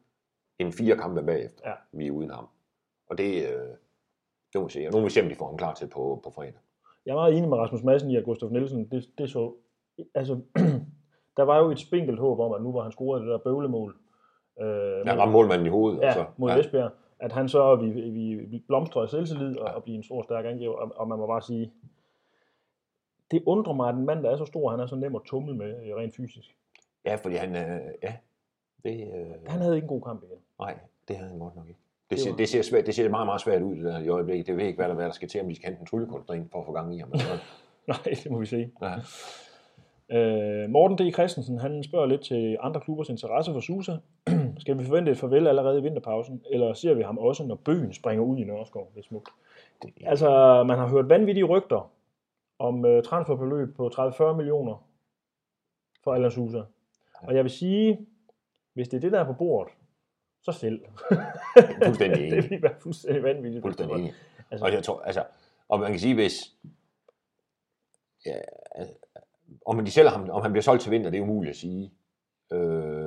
end 0.59 0.73
fire 0.73 0.97
kampe 0.97 1.23
bagefter, 1.23 1.69
Ja. 1.69 1.73
vi 1.91 2.07
er 2.07 2.11
uden 2.11 2.29
ham. 2.29 2.47
Og 3.09 3.17
det, 3.17 3.33
øh, 3.43 3.67
det 4.53 4.61
må 4.61 4.63
vi 4.63 4.71
se. 4.71 4.87
Og 4.87 4.93
nu 4.93 4.99
må 4.99 5.03
vi 5.03 5.09
se, 5.09 5.21
om 5.23 5.29
de 5.29 5.35
får 5.35 5.45
ham 5.47 5.57
klar 5.57 5.73
til 5.73 5.87
på, 5.87 6.21
på 6.23 6.29
fredag. 6.35 6.53
Jeg 7.05 7.11
er 7.11 7.15
meget 7.15 7.37
enig 7.37 7.49
med 7.49 7.57
Rasmus 7.57 7.83
Madsen 7.83 8.11
i, 8.11 8.15
at 8.15 8.23
Gustaf 8.25 8.49
Nielsen, 8.51 8.89
det, 8.91 9.09
det 9.17 9.29
så... 9.29 9.53
Altså, 10.15 10.33
der 11.37 11.43
var 11.43 11.57
jo 11.59 11.71
et 11.71 11.79
spinkelt 11.79 12.19
håb 12.19 12.39
om, 12.39 12.53
at 12.53 12.61
nu 12.61 12.71
var 12.71 12.81
han 12.81 12.91
scoret 12.91 13.21
det 13.21 13.29
der 13.29 13.37
bøvlemål. 13.37 13.95
Øh, 14.61 14.67
Jeg 15.05 15.17
ramte 15.17 15.31
målmanden 15.31 15.67
i 15.67 15.69
hovedet. 15.69 15.99
Ja, 16.01 16.07
og 16.07 16.13
så, 16.13 16.25
mod 16.37 16.49
ja. 16.51 16.59
Esbjerg. 16.59 16.91
At 17.19 17.31
han 17.31 17.49
så 17.49 17.75
vi, 17.75 17.89
vi, 17.89 18.35
vi 18.35 18.63
blomstrer 18.67 19.05
i 19.05 19.07
selvtillid 19.07 19.57
og, 19.57 19.75
og 19.75 19.83
bliver 19.83 19.97
en 19.97 20.03
stor, 20.03 20.23
stærk 20.23 20.45
angriber. 20.45 20.73
Og, 20.73 20.91
og 20.95 21.07
man 21.07 21.17
må 21.17 21.27
bare 21.27 21.41
sige, 21.41 21.71
det 23.31 23.43
undrer 23.45 23.73
mig, 23.73 23.89
at 23.89 23.95
en 23.95 24.05
mand, 24.05 24.23
der 24.23 24.31
er 24.31 24.37
så 24.37 24.45
stor, 24.45 24.69
han 24.71 24.79
er 24.79 24.85
så 24.85 24.95
nem 24.95 25.15
at 25.15 25.21
tumle 25.25 25.55
med 25.55 25.85
øh, 25.85 25.95
rent 25.95 26.15
fysisk. 26.15 26.55
ja, 27.05 27.15
fordi 27.15 27.35
han, 27.35 27.55
øh, 27.55 27.81
ja, 28.03 28.15
det, 28.83 29.13
øh, 29.13 29.47
Han 29.47 29.61
havde 29.61 29.75
ikke 29.75 29.85
en 29.85 29.89
god 29.89 30.01
kamp 30.01 30.23
igen. 30.23 30.37
nej, 30.59 30.79
det 31.07 31.15
havde 31.15 31.29
han 31.29 31.39
godt 31.39 31.55
nok 31.55 31.67
ikke. 31.67 31.79
Det, 32.09 32.19
ser, 32.19 32.35
det, 32.35 32.49
ser 32.49 32.61
svært, 32.61 32.85
det 32.85 32.95
ser 32.95 33.09
meget, 33.09 33.27
meget 33.27 33.41
svært 33.41 33.61
ud 33.61 33.75
det 33.75 33.83
der 33.83 33.99
i 33.99 34.07
øjeblikket. 34.07 34.47
Det 34.47 34.57
ved 34.57 34.65
ikke, 34.65 34.77
hvad 34.77 34.89
der, 34.89 34.95
hvad 34.95 35.05
der 35.05 35.11
skal 35.11 35.27
til, 35.27 35.41
om 35.41 35.47
de 35.47 35.55
skal 35.55 35.67
hente 35.69 35.81
en 35.81 35.85
tryllekunstner 35.87 36.35
ind 36.35 36.49
for 36.51 36.59
at 36.59 36.65
få 36.65 36.71
gang 36.71 36.95
i 36.95 36.99
ham. 36.99 37.09
Nej, 37.87 37.97
det 38.23 38.31
må 38.31 38.39
vi 38.39 38.45
se. 38.45 38.71
Ja. 38.81 38.95
Øh, 40.17 40.69
Morten 40.69 40.97
D. 40.97 41.13
Christensen, 41.13 41.59
han 41.59 41.83
spørger 41.83 42.05
lidt 42.05 42.21
til 42.21 42.57
andre 42.59 42.81
klubbers 42.81 43.09
interesse 43.09 43.51
for 43.51 43.59
Susa. 43.59 43.91
Skal 44.59 44.79
vi 44.79 44.85
forvente 44.85 45.11
et 45.11 45.17
farvel 45.17 45.47
allerede 45.47 45.79
i 45.79 45.81
vinterpausen, 45.81 46.41
eller 46.51 46.73
ser 46.73 46.93
vi 46.93 47.01
ham 47.01 47.17
også, 47.17 47.43
når 47.45 47.55
bøgen 47.55 47.93
springer 47.93 48.23
ud 48.23 48.37
i 48.37 48.43
Nørreskov? 48.43 48.91
Det 48.93 48.99
er 48.99 49.03
smukt. 49.03 49.29
Det, 49.81 49.93
Altså, 50.05 50.63
man 50.67 50.77
har 50.77 50.87
hørt 50.87 51.09
vanvittige 51.09 51.43
rygter 51.43 51.91
om 52.59 52.85
uh, 52.85 53.03
transferbeløb 53.03 53.75
på 53.75 53.87
30-40 53.87 54.33
millioner 54.33 54.87
for 56.03 56.13
Alan 56.13 56.31
Sousa. 56.31 56.61
Og 57.21 57.35
jeg 57.35 57.43
vil 57.43 57.51
sige, 57.51 58.07
hvis 58.73 58.87
det 58.89 58.97
er 58.97 59.01
det, 59.01 59.11
der 59.11 59.19
er 59.19 59.25
på 59.25 59.33
bordet, 59.33 59.73
så 60.41 60.51
selv. 60.51 60.81
fuldstændig 61.83 62.19
det 62.21 62.37
enig. 62.37 62.49
vil 62.49 62.61
være 62.61 62.75
fuldstændig 62.79 63.23
vanvittigt. 63.23 63.61
Fuldstændig 63.61 63.95
enig. 63.95 64.13
Altså, 64.51 64.65
Og 64.65 64.71
jeg 64.71 64.83
tror, 64.83 65.01
altså, 65.01 65.23
og 65.69 65.79
man 65.79 65.91
kan 65.91 65.99
sige, 65.99 66.13
hvis, 66.15 66.55
ja, 68.25 68.35
altså, 68.71 68.93
om 69.65 69.85
de 69.85 69.91
sælger 69.91 70.09
ham, 70.11 70.29
om 70.29 70.41
han 70.41 70.51
bliver 70.51 70.61
solgt 70.63 70.81
til 70.81 70.91
vinter, 70.91 71.09
det 71.09 71.17
er 71.17 71.21
umuligt 71.21 71.49
at 71.49 71.55
sige. 71.57 71.91
Øh, 72.53 73.04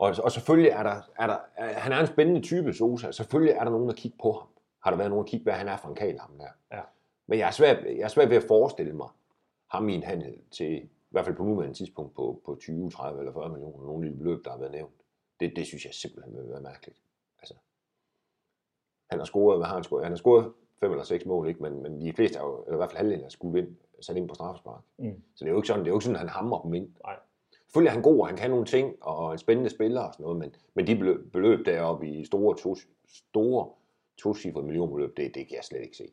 og, 0.00 0.14
og 0.24 0.32
selvfølgelig 0.32 0.70
er 0.70 0.82
der, 0.82 1.00
er 1.18 1.26
der, 1.26 1.38
er, 1.56 1.78
han 1.78 1.92
er 1.92 2.00
en 2.00 2.06
spændende 2.06 2.40
type, 2.40 2.72
Sosa. 2.72 3.12
Selvfølgelig 3.12 3.54
er 3.54 3.64
der 3.64 3.70
nogen, 3.70 3.88
der 3.88 3.94
kigger 3.94 4.18
på 4.22 4.32
ham. 4.32 4.48
Har 4.84 4.90
der 4.90 4.98
været 4.98 5.10
nogen, 5.10 5.24
der 5.24 5.30
kigger, 5.30 5.44
hvad 5.44 5.54
han 5.54 5.68
er 5.68 5.76
for 5.76 5.88
en 5.88 5.94
kal, 5.94 6.18
ham 6.18 6.38
der. 6.38 6.76
Ja. 6.76 6.80
Men 7.26 7.38
jeg 7.38 7.46
er, 7.46 7.50
svært, 7.50 7.84
jeg 7.84 8.00
er 8.00 8.08
svært 8.08 8.30
ved 8.30 8.36
at 8.36 8.44
forestille 8.48 8.92
mig 8.92 9.08
ham 9.70 9.88
i 9.88 9.94
en 9.94 10.02
handel 10.02 10.38
til, 10.50 10.82
i 10.84 10.88
hvert 11.10 11.24
fald 11.24 11.36
på 11.36 11.44
nuværende 11.44 11.76
tidspunkt, 11.76 12.14
på, 12.14 12.42
på 12.44 12.56
20, 12.60 12.90
30 12.90 13.18
eller 13.18 13.32
40 13.32 13.48
millioner, 13.48 13.84
nogle 13.84 14.04
lille 14.04 14.18
beløb, 14.18 14.44
der 14.44 14.50
har 14.50 14.58
været 14.58 14.72
nævnt. 14.72 14.94
Det, 15.40 15.52
det 15.56 15.66
synes 15.66 15.84
jeg 15.84 15.94
simpelthen 15.94 16.36
vil 16.36 16.48
være 16.48 16.60
mærkeligt. 16.60 16.98
Altså, 17.38 17.54
han 19.10 19.18
har 19.18 19.26
scoret, 19.26 19.58
hvad 19.58 19.66
har 19.66 19.74
han 19.74 19.84
scoret? 19.84 20.04
Han 20.04 20.12
har 20.12 20.16
scoret 20.16 20.52
fem 20.80 20.90
eller 20.90 21.04
seks 21.04 21.26
mål, 21.26 21.48
ikke? 21.48 21.62
Men, 21.62 21.82
men 21.82 22.00
de 22.00 22.12
fleste 22.12 22.38
er 22.38 22.42
jo, 22.42 22.62
eller 22.62 22.74
i 22.74 22.76
hvert 22.76 22.90
fald 22.90 22.98
halvdelen 22.98 23.24
er 23.24 23.28
skulle 23.28 23.58
ind, 23.58 23.76
sat 24.00 24.16
ind 24.16 24.28
på 24.28 24.34
straffespark. 24.34 24.82
Mm. 24.98 25.22
Så 25.34 25.44
det 25.44 25.50
er 25.50 25.52
jo 25.52 25.58
ikke 25.58 25.68
sådan, 25.68 25.80
det 25.80 25.86
er 25.86 25.90
jo 25.90 25.96
ikke 25.96 26.04
sådan, 26.04 26.16
at 26.16 26.20
han 26.20 26.28
hammer 26.28 26.60
dem 26.60 26.74
ind. 26.74 26.88
Nej. 27.04 27.16
Selvfølgelig 27.70 27.88
er 27.90 27.94
han 27.94 28.02
god, 28.02 28.20
og 28.20 28.26
han 28.26 28.36
kan 28.36 28.50
nogle 28.50 28.64
ting, 28.64 28.94
og 29.00 29.32
en 29.32 29.38
spændende 29.38 29.70
spiller 29.70 30.00
og 30.00 30.12
sådan 30.14 30.24
noget, 30.24 30.38
men, 30.38 30.54
men 30.74 30.86
de 30.86 31.20
beløb, 31.32 31.66
deroppe 31.66 32.08
i 32.08 32.24
store, 32.24 32.56
to, 32.56 32.76
store 33.08 33.68
tocifrede 34.18 34.66
millionbeløb, 34.66 35.16
det, 35.16 35.34
det 35.34 35.48
kan 35.48 35.56
jeg 35.56 35.64
slet 35.64 35.80
ikke 35.82 35.96
se. 35.96 36.04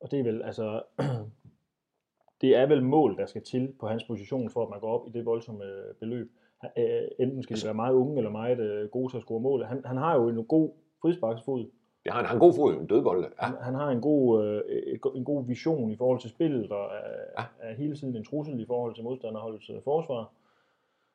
Og 0.00 0.10
det 0.10 0.20
er 0.20 0.24
vel, 0.24 0.42
altså, 0.42 0.82
det 2.40 2.56
er 2.56 2.66
vel 2.66 2.82
mål, 2.82 3.16
der 3.16 3.26
skal 3.26 3.42
til 3.42 3.72
på 3.80 3.86
hans 3.88 4.04
position, 4.04 4.50
for 4.50 4.62
at 4.62 4.70
man 4.70 4.80
går 4.80 5.00
op 5.00 5.06
i 5.08 5.10
det 5.10 5.24
voldsomme 5.26 5.64
øh, 5.64 5.94
beløb. 5.94 6.30
Øh, 6.78 7.02
Enten 7.18 7.42
skal 7.42 7.56
de 7.56 7.64
være 7.64 7.74
meget 7.74 7.94
unge, 7.94 8.16
eller 8.16 8.30
meget 8.30 8.58
øh, 8.60 8.88
gode 8.88 9.12
til 9.12 9.16
at 9.16 9.22
score 9.22 9.40
mål. 9.40 9.64
Han, 9.64 9.82
han 9.84 9.96
har 9.96 10.14
jo 10.16 10.28
en 10.28 10.44
god 10.44 10.70
frisparksfod. 11.02 11.64
Det 12.04 12.12
har 12.12 12.18
han, 12.18 12.26
har 12.26 12.34
en 12.34 12.40
god 12.40 12.52
fod, 12.54 12.74
en 12.74 12.86
dødbold. 12.86 13.24
Ja. 13.24 13.46
Han, 13.46 13.54
han 13.60 13.74
har 13.74 13.88
en 13.90 14.00
god, 14.00 14.44
øh, 14.44 14.98
en 15.14 15.24
god 15.24 15.46
vision 15.46 15.90
i 15.90 15.96
forhold 15.96 16.20
til 16.20 16.30
spillet, 16.30 16.72
og 16.72 16.84
er, 16.84 17.42
Ja. 17.42 17.44
er 17.70 17.74
hele 17.74 17.96
tiden 17.96 18.16
en 18.16 18.24
trussel 18.24 18.60
i 18.60 18.66
forhold 18.66 18.94
til 18.94 19.04
modstanderholdets 19.04 19.70
forsvar. 19.84 20.32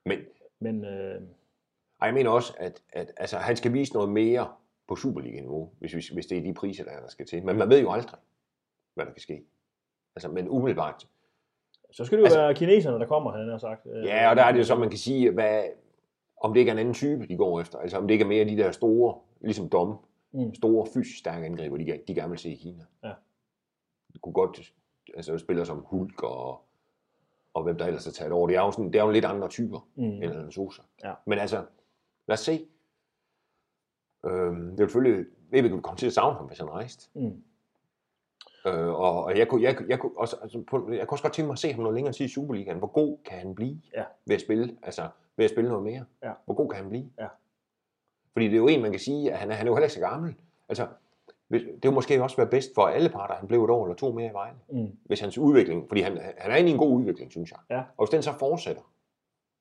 Men 0.05 0.19
Men 0.59 0.85
øh, 0.85 1.21
ej, 2.01 2.05
jeg 2.05 2.13
mener 2.13 2.29
også, 2.29 2.53
at, 2.57 2.81
at 2.93 3.11
altså, 3.17 3.37
han 3.37 3.55
skal 3.55 3.73
vise 3.73 3.93
noget 3.93 4.09
mere 4.09 4.47
på 4.87 4.95
Superliga-niveau, 4.95 5.71
hvis, 5.79 5.93
hvis, 5.93 6.09
hvis 6.09 6.25
det 6.25 6.37
er 6.37 6.41
de 6.41 6.53
priser, 6.53 6.83
der, 6.83 6.91
er, 6.91 6.99
der 7.01 7.07
skal 7.07 7.25
til. 7.25 7.45
Men 7.45 7.57
man 7.57 7.69
ved 7.69 7.81
jo 7.81 7.91
aldrig, 7.91 8.19
hvad 8.93 9.05
der 9.05 9.11
kan 9.11 9.21
ske. 9.21 9.43
Altså, 10.15 10.29
men 10.31 10.49
umiddelbart. 10.49 11.07
så 11.91 12.05
skal 12.05 12.17
det 12.17 12.21
jo 12.21 12.25
Altså- 12.25 12.39
være 12.39 12.53
kineserne, 12.55 12.99
der 12.99 13.05
kommer, 13.07 13.31
han 13.31 13.49
har 13.49 13.57
sagt. 13.57 13.87
Øh, 13.95 14.05
Ja, 14.05 14.29
og 14.29 14.35
der 14.35 14.43
er 14.43 14.51
det 14.51 14.59
jo 14.59 14.63
så, 14.63 14.75
man 14.75 14.89
kan 14.89 14.97
sige, 14.99 15.31
hvad, 15.31 15.63
om 16.41 16.53
det 16.53 16.59
ikke 16.59 16.69
er 16.69 16.73
en 16.73 16.79
anden 16.79 16.93
type, 16.93 17.27
de 17.27 17.37
går 17.37 17.61
efter. 17.61 17.77
Altså, 17.79 17.97
om 17.97 18.07
det 18.07 18.13
ikke 18.13 18.23
er 18.23 18.27
mere 18.27 18.45
de 18.45 18.57
der 18.57 18.71
store, 18.71 19.19
ligesom 19.41 19.69
Dom, 19.69 19.97
Mm. 20.31 20.55
store 20.55 20.87
fysisk 20.93 21.19
stærke 21.19 21.45
angriber, 21.45 21.77
de, 21.77 21.99
de 22.07 22.15
gerne 22.15 22.29
vil 22.29 22.39
se 22.39 22.49
i 22.49 22.55
Kina. 22.55 22.83
Ja. 23.03 23.13
Det 24.13 24.21
kunne 24.21 24.33
godt, 24.33 24.73
altså 25.15 25.37
spillere 25.37 25.65
som 25.65 25.85
Hulk 25.87 26.23
og, 26.23 26.61
og 27.55 27.63
hvem 27.63 27.77
der 27.77 27.85
ellers 27.85 28.05
har 28.05 28.11
taget 28.11 28.31
over. 28.33 28.47
Det 28.47 28.55
er 28.55 28.61
jo, 28.61 28.71
sådan, 28.71 28.85
det 28.93 28.95
er 28.99 29.03
jo 29.03 29.11
lidt 29.11 29.25
andre 29.25 29.47
typer 29.47 29.87
Mm. 29.95 30.03
end 30.03 30.23
en 30.33 30.51
Sosa. 30.51 30.81
Ja. 31.03 31.13
Men 31.25 31.39
altså, 31.39 31.63
lad 32.27 32.33
os 32.33 32.39
se. 32.39 32.67
Øhm, 34.25 34.69
det 34.69 34.79
vil 34.79 34.87
selvfølgelig, 34.87 35.25
jeg 35.51 35.63
vil 35.63 35.81
komme 35.81 35.97
til 35.97 36.07
at 36.07 36.13
savne 36.13 36.37
ham, 36.37 36.45
hvis 36.47 36.59
han 36.59 36.69
rejste. 36.69 37.09
Mm. 37.19 37.43
Øh, 38.67 38.87
og, 38.87 39.23
og 39.23 39.37
jeg, 39.37 39.47
kunne, 39.47 39.61
jeg, 39.63 39.77
kunne- 39.77 39.89
jeg, 39.89 39.99
kunne 39.99 40.11
også, 40.17 40.35
altså, 40.41 40.63
på, 40.69 40.91
jeg 40.91 41.07
kunne 41.07 41.13
også 41.15 41.23
godt 41.23 41.33
tænke 41.33 41.47
mig 41.47 41.53
at 41.53 41.59
se 41.59 41.71
ham 41.73 41.81
noget 41.83 41.95
længere 41.95 42.13
tid 42.13 42.25
i 42.25 42.29
Superligaen. 42.29 42.77
Hvor 42.77 42.87
god 42.87 43.17
kan 43.25 43.37
han 43.39 43.55
blive 43.55 43.81
Ja. 43.93 44.03
ved 44.25 44.35
at 44.35 44.41
spille, 44.41 44.77
altså 44.83 45.09
ved 45.37 45.45
at 45.45 45.51
spille 45.51 45.69
noget 45.69 45.83
mere? 45.83 46.05
Ja. 46.23 46.31
Hvor 46.45 46.53
god 46.53 46.69
kan 46.69 46.77
han 46.81 46.89
blive? 46.89 47.09
Ja. 47.19 47.27
Fordi 48.33 48.45
det 48.45 48.53
er 48.53 48.57
jo 48.57 48.67
en, 48.67 48.81
man 48.81 48.91
kan 48.91 48.99
sige, 48.99 49.31
at 49.31 49.37
han 49.39 49.51
er, 49.51 49.55
han 49.55 49.67
er 49.67 49.71
jo 49.71 49.75
heller 49.75 49.85
ikke 49.85 49.93
så 49.93 49.99
gammel. 49.99 50.35
Altså, 50.69 50.87
det 51.51 51.83
ville 51.83 51.93
måske 51.93 52.23
også 52.23 52.37
være 52.37 52.47
bedst 52.47 52.71
for 52.75 52.81
alle 52.81 53.09
parter, 53.09 53.35
han 53.35 53.47
blev 53.47 53.63
et 53.63 53.69
år 53.69 53.85
eller 53.85 53.95
to 53.95 54.11
mere 54.11 54.29
i 54.29 54.33
vejen. 54.33 54.55
Mm. 54.69 54.97
Hvis 55.05 55.19
hans 55.19 55.37
udvikling, 55.37 55.87
fordi 55.87 56.01
han, 56.01 56.17
han 56.37 56.51
er 56.51 56.55
inde 56.55 56.69
i 56.69 56.73
en 56.73 56.79
god 56.79 56.91
udvikling, 56.91 57.31
synes 57.31 57.51
jeg. 57.51 57.59
Ja. 57.69 57.83
Og 57.97 58.05
hvis 58.05 58.09
den 58.09 58.21
så 58.21 58.31
fortsætter, 58.39 58.81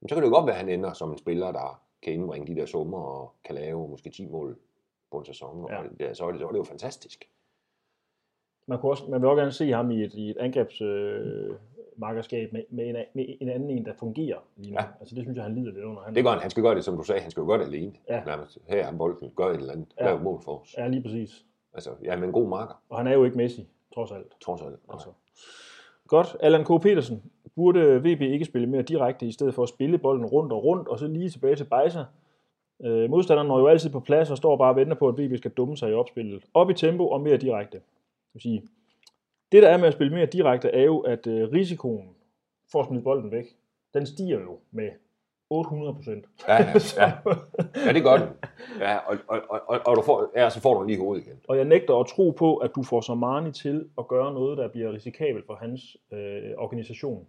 så 0.08 0.14
kan 0.14 0.22
det 0.22 0.28
jo 0.30 0.34
godt 0.34 0.46
være, 0.46 0.54
at 0.54 0.60
han 0.60 0.68
ender 0.68 0.92
som 0.92 1.10
en 1.10 1.18
spiller, 1.18 1.52
der 1.52 1.82
kan 2.02 2.12
indbringe 2.12 2.54
de 2.54 2.60
der 2.60 2.66
summer 2.66 2.98
og 2.98 3.32
kan 3.44 3.54
lave 3.54 3.88
måske 3.88 4.10
10 4.10 4.26
mål 4.26 4.58
på 5.10 5.18
en 5.18 5.24
sæson. 5.24 5.66
Ja. 5.70 5.78
Og 5.78 5.84
det, 5.98 6.16
så, 6.16 6.26
er 6.26 6.30
det, 6.30 6.40
så 6.40 6.46
er 6.46 6.50
det 6.52 6.58
jo 6.58 6.64
fantastisk. 6.64 7.24
Man, 8.66 8.78
kunne 8.78 8.92
også, 8.92 9.10
man 9.10 9.20
vil 9.20 9.28
også 9.28 9.40
gerne 9.40 9.52
se 9.52 9.70
ham 9.70 9.90
i 9.90 10.04
et, 10.04 10.14
i 10.14 10.30
et 10.30 10.36
angrebsmarkerskab 10.36 12.48
øh, 12.48 12.52
med, 12.52 12.62
med, 12.70 12.88
en, 12.88 12.96
med 13.14 13.36
en 13.40 13.48
anden 13.48 13.70
en, 13.70 13.86
der 13.86 13.92
fungerer 13.98 14.38
lige 14.56 14.74
nu. 14.74 14.80
Ja. 14.80 14.86
Altså 15.00 15.14
det 15.14 15.24
synes 15.24 15.36
jeg, 15.36 15.44
han 15.44 15.54
lider 15.54 15.72
lidt 15.72 15.84
under. 15.84 16.02
Han, 16.02 16.14
Det 16.14 16.24
gør 16.24 16.30
han. 16.30 16.40
Han 16.40 16.50
skal 16.50 16.62
gøre 16.62 16.74
det, 16.74 16.84
som 16.84 16.96
du 16.96 17.02
sagde. 17.02 17.20
Han 17.20 17.30
skal 17.30 17.40
jo 17.40 17.46
gøre 17.46 17.58
det 17.58 17.64
alene. 17.64 17.92
Ja. 18.08 18.24
Nærmest. 18.24 18.58
Her 18.68 18.86
er 18.86 18.96
bolden. 18.96 19.32
Gør 19.36 19.46
et 19.46 19.56
eller 19.56 19.72
andet. 19.72 19.94
Ja. 20.00 20.04
Lav 20.04 20.22
mål 20.22 20.42
for 20.42 20.58
os. 20.58 20.74
Ja, 20.78 20.88
lige 20.88 21.02
præcis. 21.02 21.44
Altså, 21.74 21.90
ja, 22.04 22.16
men 22.16 22.24
en 22.24 22.32
god 22.32 22.48
marker. 22.48 22.74
Og 22.88 22.96
han 22.98 23.06
er 23.06 23.12
jo 23.12 23.24
ikke 23.24 23.36
Messi, 23.36 23.68
trods 23.94 24.12
alt. 24.12 24.32
Trods 24.40 24.62
alt. 24.62 24.78
Altså. 24.92 25.08
Godt. 26.08 26.36
Allan 26.40 26.64
K. 26.64 26.82
Petersen. 26.82 27.22
Burde 27.56 28.00
VB 28.00 28.20
ikke 28.20 28.44
spille 28.44 28.66
mere 28.66 28.82
direkte, 28.82 29.26
i 29.26 29.32
stedet 29.32 29.54
for 29.54 29.62
at 29.62 29.68
spille 29.68 29.98
bolden 29.98 30.26
rundt 30.26 30.52
og 30.52 30.64
rundt, 30.64 30.88
og 30.88 30.98
så 30.98 31.06
lige 31.06 31.30
tilbage 31.30 31.56
til 31.56 31.64
Bejser? 31.64 32.04
Øh, 32.84 33.10
modstanderen 33.10 33.48
når 33.48 33.58
jo 33.58 33.66
altid 33.66 33.90
på 33.90 34.00
plads 34.00 34.30
og 34.30 34.36
står 34.36 34.56
bare 34.56 34.70
og 34.70 34.76
venter 34.76 34.94
på, 34.94 35.08
at 35.08 35.18
VB 35.18 35.36
skal 35.36 35.50
dumme 35.50 35.76
sig 35.76 35.90
i 35.90 35.94
opspillet. 35.94 36.44
Op 36.54 36.70
i 36.70 36.74
tempo 36.74 37.08
og 37.08 37.20
mere 37.20 37.36
direkte. 37.36 37.80
Det, 38.32 38.42
sige, 38.42 38.62
det 39.52 39.62
der 39.62 39.68
er 39.68 39.76
med 39.76 39.86
at 39.86 39.92
spille 39.92 40.14
mere 40.14 40.26
direkte, 40.26 40.68
er 40.68 40.82
jo, 40.82 40.98
at 40.98 41.26
øh, 41.26 41.52
risikoen 41.52 42.08
for 42.72 42.80
at 42.80 42.86
smide 42.86 43.02
bolden 43.02 43.30
væk, 43.30 43.56
den 43.94 44.06
stiger 44.06 44.40
jo 44.40 44.58
med 44.70 44.90
800 45.58 45.94
procent. 45.94 46.24
Ja, 46.48 46.54
ja, 46.54 46.72
ja. 47.06 47.12
ja, 47.86 47.92
det 47.92 48.02
gør 48.02 48.16
den. 48.16 48.28
Ja, 48.80 48.96
og, 48.96 49.16
og, 49.28 49.40
og, 49.68 49.80
og, 49.86 49.96
du 49.96 50.02
får, 50.02 50.30
ja, 50.36 50.50
så 50.50 50.60
får 50.60 50.74
du 50.80 50.86
lige 50.86 50.98
hovedet 50.98 51.26
igen. 51.26 51.40
Og 51.48 51.56
jeg 51.56 51.64
nægter 51.64 51.94
at 51.94 52.06
tro 52.06 52.30
på, 52.30 52.56
at 52.56 52.70
du 52.74 52.82
får 52.82 53.00
Samani 53.00 53.52
til 53.52 53.88
at 53.98 54.08
gøre 54.08 54.34
noget, 54.34 54.58
der 54.58 54.68
bliver 54.68 54.92
risikabelt 54.92 55.46
for 55.46 55.54
hans 55.54 55.96
øh, 56.12 56.50
organisation. 56.58 57.26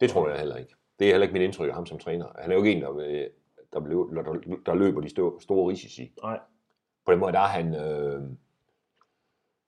Det 0.00 0.10
tror 0.10 0.28
jeg 0.28 0.38
heller 0.38 0.56
ikke. 0.56 0.74
Det 0.98 1.06
er 1.06 1.10
heller 1.12 1.22
ikke 1.26 1.32
mit 1.32 1.42
indtryk 1.42 1.68
af 1.68 1.74
ham 1.74 1.86
som 1.86 1.98
træner. 1.98 2.26
Han 2.38 2.50
er 2.50 2.54
jo 2.54 2.62
ikke 2.62 2.76
en, 2.76 2.82
der, 2.82 2.92
vil- 2.92 3.28
der, 3.72 3.80
blev- 3.80 4.14
der, 4.14 4.22
der 4.66 4.74
løber 4.74 5.00
de 5.00 5.08
store, 5.08 5.68
risici. 5.70 6.12
Nej. 6.22 6.38
På 7.06 7.12
den 7.12 7.20
måde, 7.20 7.32
der 7.32 7.38
er 7.40 7.46
han... 7.46 7.74
Øh, 7.74 8.20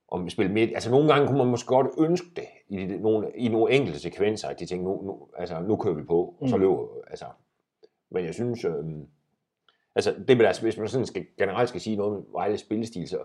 om 0.08 0.24
vi 0.24 0.30
spiller 0.30 0.52
midt. 0.52 0.70
Altså 0.74 0.90
nogle 0.90 1.08
gange 1.12 1.26
kunne 1.26 1.38
man 1.38 1.46
måske 1.46 1.66
godt 1.66 1.86
ønske 1.98 2.26
det 2.36 2.44
i, 2.68 2.76
de, 2.86 3.02
nogle, 3.02 3.30
i 3.36 3.48
nogle 3.48 3.72
enkelte 3.72 3.98
sekvenser, 4.00 4.48
at 4.48 4.60
de 4.60 4.66
tænker, 4.66 4.84
nu, 4.84 5.02
nu, 5.02 5.28
altså, 5.36 5.60
nu 5.60 5.76
kører 5.76 5.94
vi 5.94 6.02
på, 6.02 6.34
og 6.40 6.48
så 6.48 6.56
Mm. 6.56 6.62
løber 6.62 6.86
altså. 7.10 7.24
Men 8.14 8.24
jeg 8.24 8.34
synes, 8.34 8.64
øh, 8.64 8.74
altså 9.94 10.14
det 10.28 10.36
med 10.36 10.44
deres, 10.44 10.58
hvis 10.58 10.78
man 10.78 10.88
sådan 10.88 11.06
skal, 11.06 11.26
generelt 11.38 11.68
skal 11.68 11.80
sige 11.80 11.96
noget 11.96 12.12
med 12.12 12.22
Vejles 12.32 12.60
spillestil, 12.60 13.08
så, 13.08 13.18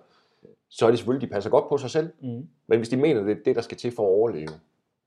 så 0.69 0.85
er 0.85 0.89
det 0.89 0.99
selvfølgelig, 0.99 1.29
de 1.29 1.33
passer 1.33 1.49
godt 1.51 1.69
på 1.69 1.77
sig 1.77 1.89
selv. 1.89 2.09
Mm. 2.21 2.49
Men 2.67 2.79
hvis 2.79 2.89
de 2.89 2.97
mener, 2.97 3.23
det 3.23 3.37
er 3.39 3.43
det, 3.45 3.55
der 3.55 3.61
skal 3.61 3.77
til 3.77 3.91
for 3.91 4.03
at 4.03 4.07
overleve, 4.07 4.49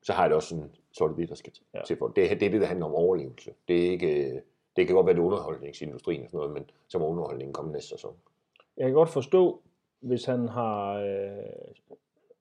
så 0.02 0.12
har 0.12 0.22
jeg 0.22 0.30
det 0.30 0.36
også 0.36 0.48
sådan, 0.48 0.70
så 0.92 1.04
er 1.04 1.08
det 1.08 1.16
det, 1.16 1.28
der 1.28 1.34
skal 1.34 1.52
til 1.52 1.64
Ja. 1.74 1.94
for. 1.98 2.06
Det, 2.08 2.16
det 2.40 2.46
er 2.46 2.50
det, 2.50 2.60
der 2.60 2.66
handler 2.66 2.86
om 2.86 2.94
overlevelse. 2.94 3.50
Det 3.68 3.86
er 3.86 3.90
ikke, 3.90 4.42
det 4.76 4.86
kan 4.86 4.96
godt 4.96 5.06
være 5.06 5.14
det 5.14 5.20
er 5.20 5.24
underholdningsindustrien 5.26 6.22
og 6.24 6.30
sådan 6.30 6.36
noget, 6.38 6.52
men 6.52 6.64
så 6.88 6.98
må 6.98 7.06
underholdningen 7.06 7.52
komme 7.54 7.72
næste 7.72 7.88
sæson. 7.88 8.14
Jeg 8.76 8.86
kan 8.86 8.94
godt 8.94 9.08
forstå, 9.08 9.60
hvis 10.00 10.24
han 10.24 10.48
har 10.48 10.92
øh, 10.94 11.44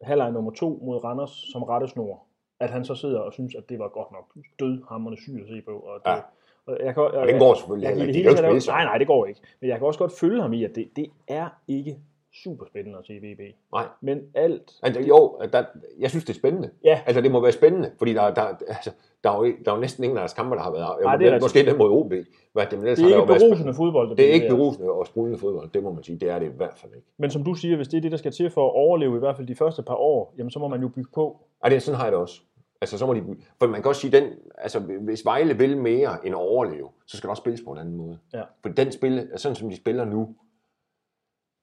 halvleg 0.01 0.32
nummer 0.32 0.51
to 0.51 0.80
mod 0.84 1.04
Randers 1.04 1.45
som 1.51 1.63
rettesnor, 1.63 2.23
at 2.60 2.69
han 2.69 2.86
så 2.86 2.95
sidder 2.95 3.19
og 3.19 3.34
synes, 3.34 3.56
at 3.56 3.69
det 3.69 3.80
var 3.80 3.88
godt 3.89 4.12
nok 4.12 4.38
dødhammerne 4.60 5.17
syg 5.17 5.39
at 5.41 5.47
se 5.47 5.62
på. 5.62 5.71
Og, 5.80 5.99
det, 6.06 6.12
Ja. 6.12 6.19
Og, 6.67 6.78
jeg 6.86 6.93
kan, 6.93 7.04
og, 7.04 7.12
Og 7.12 7.28
den 7.28 7.39
går 7.39 7.54
selvfølgelig 7.54 7.86
jeg, 7.88 7.95
det 7.95 8.06
taget 8.06 8.15
ikke 8.15 8.30
er- 8.30 8.36
spille 8.38 8.62
sådan. 8.62 8.78
Nej, 8.78 8.84
nej, 8.86 8.97
det 8.97 9.08
går 9.08 9.26
ikke. 9.26 9.39
Men 9.62 9.69
jeg 9.69 9.78
kan 9.78 9.88
også 9.88 10.00
godt 10.00 10.12
følge 10.19 10.41
ham 10.41 10.54
i, 10.54 10.63
at 10.63 10.76
det, 10.76 10.89
det 10.95 11.06
er 11.28 11.47
ikke 11.67 11.97
super 12.43 12.65
spændende 12.65 12.97
at 13.00 13.06
se 13.06 13.13
VB. 13.13 13.39
Nej. 13.74 13.86
Men 14.02 14.19
alt... 14.36 14.71
Altså, 14.84 15.02
jo, 15.02 15.39
der, 15.54 15.63
jeg 16.00 16.10
synes, 16.10 16.26
det 16.26 16.34
er 16.34 16.38
spændende. 16.39 16.69
Ja, 16.84 17.00
Altså, 17.06 17.21
det 17.21 17.32
må 17.32 17.39
være 17.41 17.52
spændende, 17.52 17.91
fordi 17.97 18.13
der, 18.13 18.34
der, 18.34 18.41
altså, 18.67 18.91
der, 19.24 19.32
er, 19.32 19.38
jo, 19.38 19.43
der 19.65 19.71
er 19.71 19.76
jo 19.76 19.82
næsten 19.82 20.04
ingen 20.04 20.17
af 20.17 20.21
deres 20.21 20.34
kampe, 20.34 20.56
der 20.56 20.62
har 20.62 20.71
været... 20.71 20.89
Nej, 21.04 21.15
det 21.15 21.28
er 21.28 21.32
det 21.32 21.41
måske 21.41 21.65
den 21.65 21.78
mod 21.78 21.89
OB. 21.89 22.13
Hvad, 22.54 22.65
det, 22.65 22.80
men 22.80 22.88
det 22.88 23.00
er 23.00 23.06
ikke 23.06 23.26
berusende 23.26 23.74
fodbold. 23.74 24.10
der 24.10 24.15
Det 24.15 24.30
er 24.30 24.34
ikke 24.34 24.47
berusende 24.50 24.91
og 24.91 25.08
sprudende 25.08 25.38
fodbold, 25.39 25.69
det 25.74 25.84
må 25.84 25.93
man 25.93 26.04
sige. 26.04 26.17
Det 26.17 26.30
er 26.30 26.39
det 26.39 26.45
i 26.45 26.56
hvert 26.58 26.74
fald 26.78 26.91
ikke. 26.95 27.08
Men 27.17 27.30
som 27.30 27.43
du 27.43 27.54
siger, 27.54 27.76
hvis 27.76 27.88
det 27.88 27.97
er 27.97 28.02
det, 28.02 28.12
der 28.12 28.17
skal 28.17 28.32
til 28.32 28.50
for 28.50 28.65
at 28.67 28.71
overleve 28.76 29.15
i 29.15 29.19
hvert 29.19 29.36
fald 29.36 29.47
de 29.47 29.56
første 29.56 29.84
par 29.84 29.95
år, 29.95 30.34
jamen 30.38 30.52
så 30.52 30.60
må 30.60 30.67
man 30.67 30.82
jo 30.82 30.88
bygge 30.88 31.10
på. 31.13 31.38
Ej, 31.63 31.69
det 31.69 31.76
er 31.76 31.80
sådan 31.80 31.97
har 31.97 32.06
jeg 32.06 32.12
det 32.12 32.19
også. 32.21 32.41
Altså, 32.82 32.98
så 32.98 33.06
må 33.06 33.13
de, 33.13 33.24
for 33.60 33.67
man 33.67 33.82
kan 33.82 33.89
også 33.89 34.02
sige, 34.02 34.12
den, 34.12 34.34
altså, 34.58 34.80
hvis 34.80 35.26
Vejle 35.26 35.58
vil 35.58 35.78
mere 35.78 36.26
end 36.26 36.36
overleve, 36.36 36.89
så 37.06 37.17
skal 37.17 37.28
der 37.28 37.30
også 37.32 37.41
spilles 37.41 37.62
på 37.65 37.72
en 37.72 37.78
anden 37.78 37.96
måde. 37.96 38.20
Ja. 38.34 38.44
For 38.62 38.70
den 38.70 38.91
spil, 38.91 39.32
sådan 39.36 39.56
som 39.56 39.70
de 39.70 39.76
spiller 39.76 40.06
nu, 40.06 40.36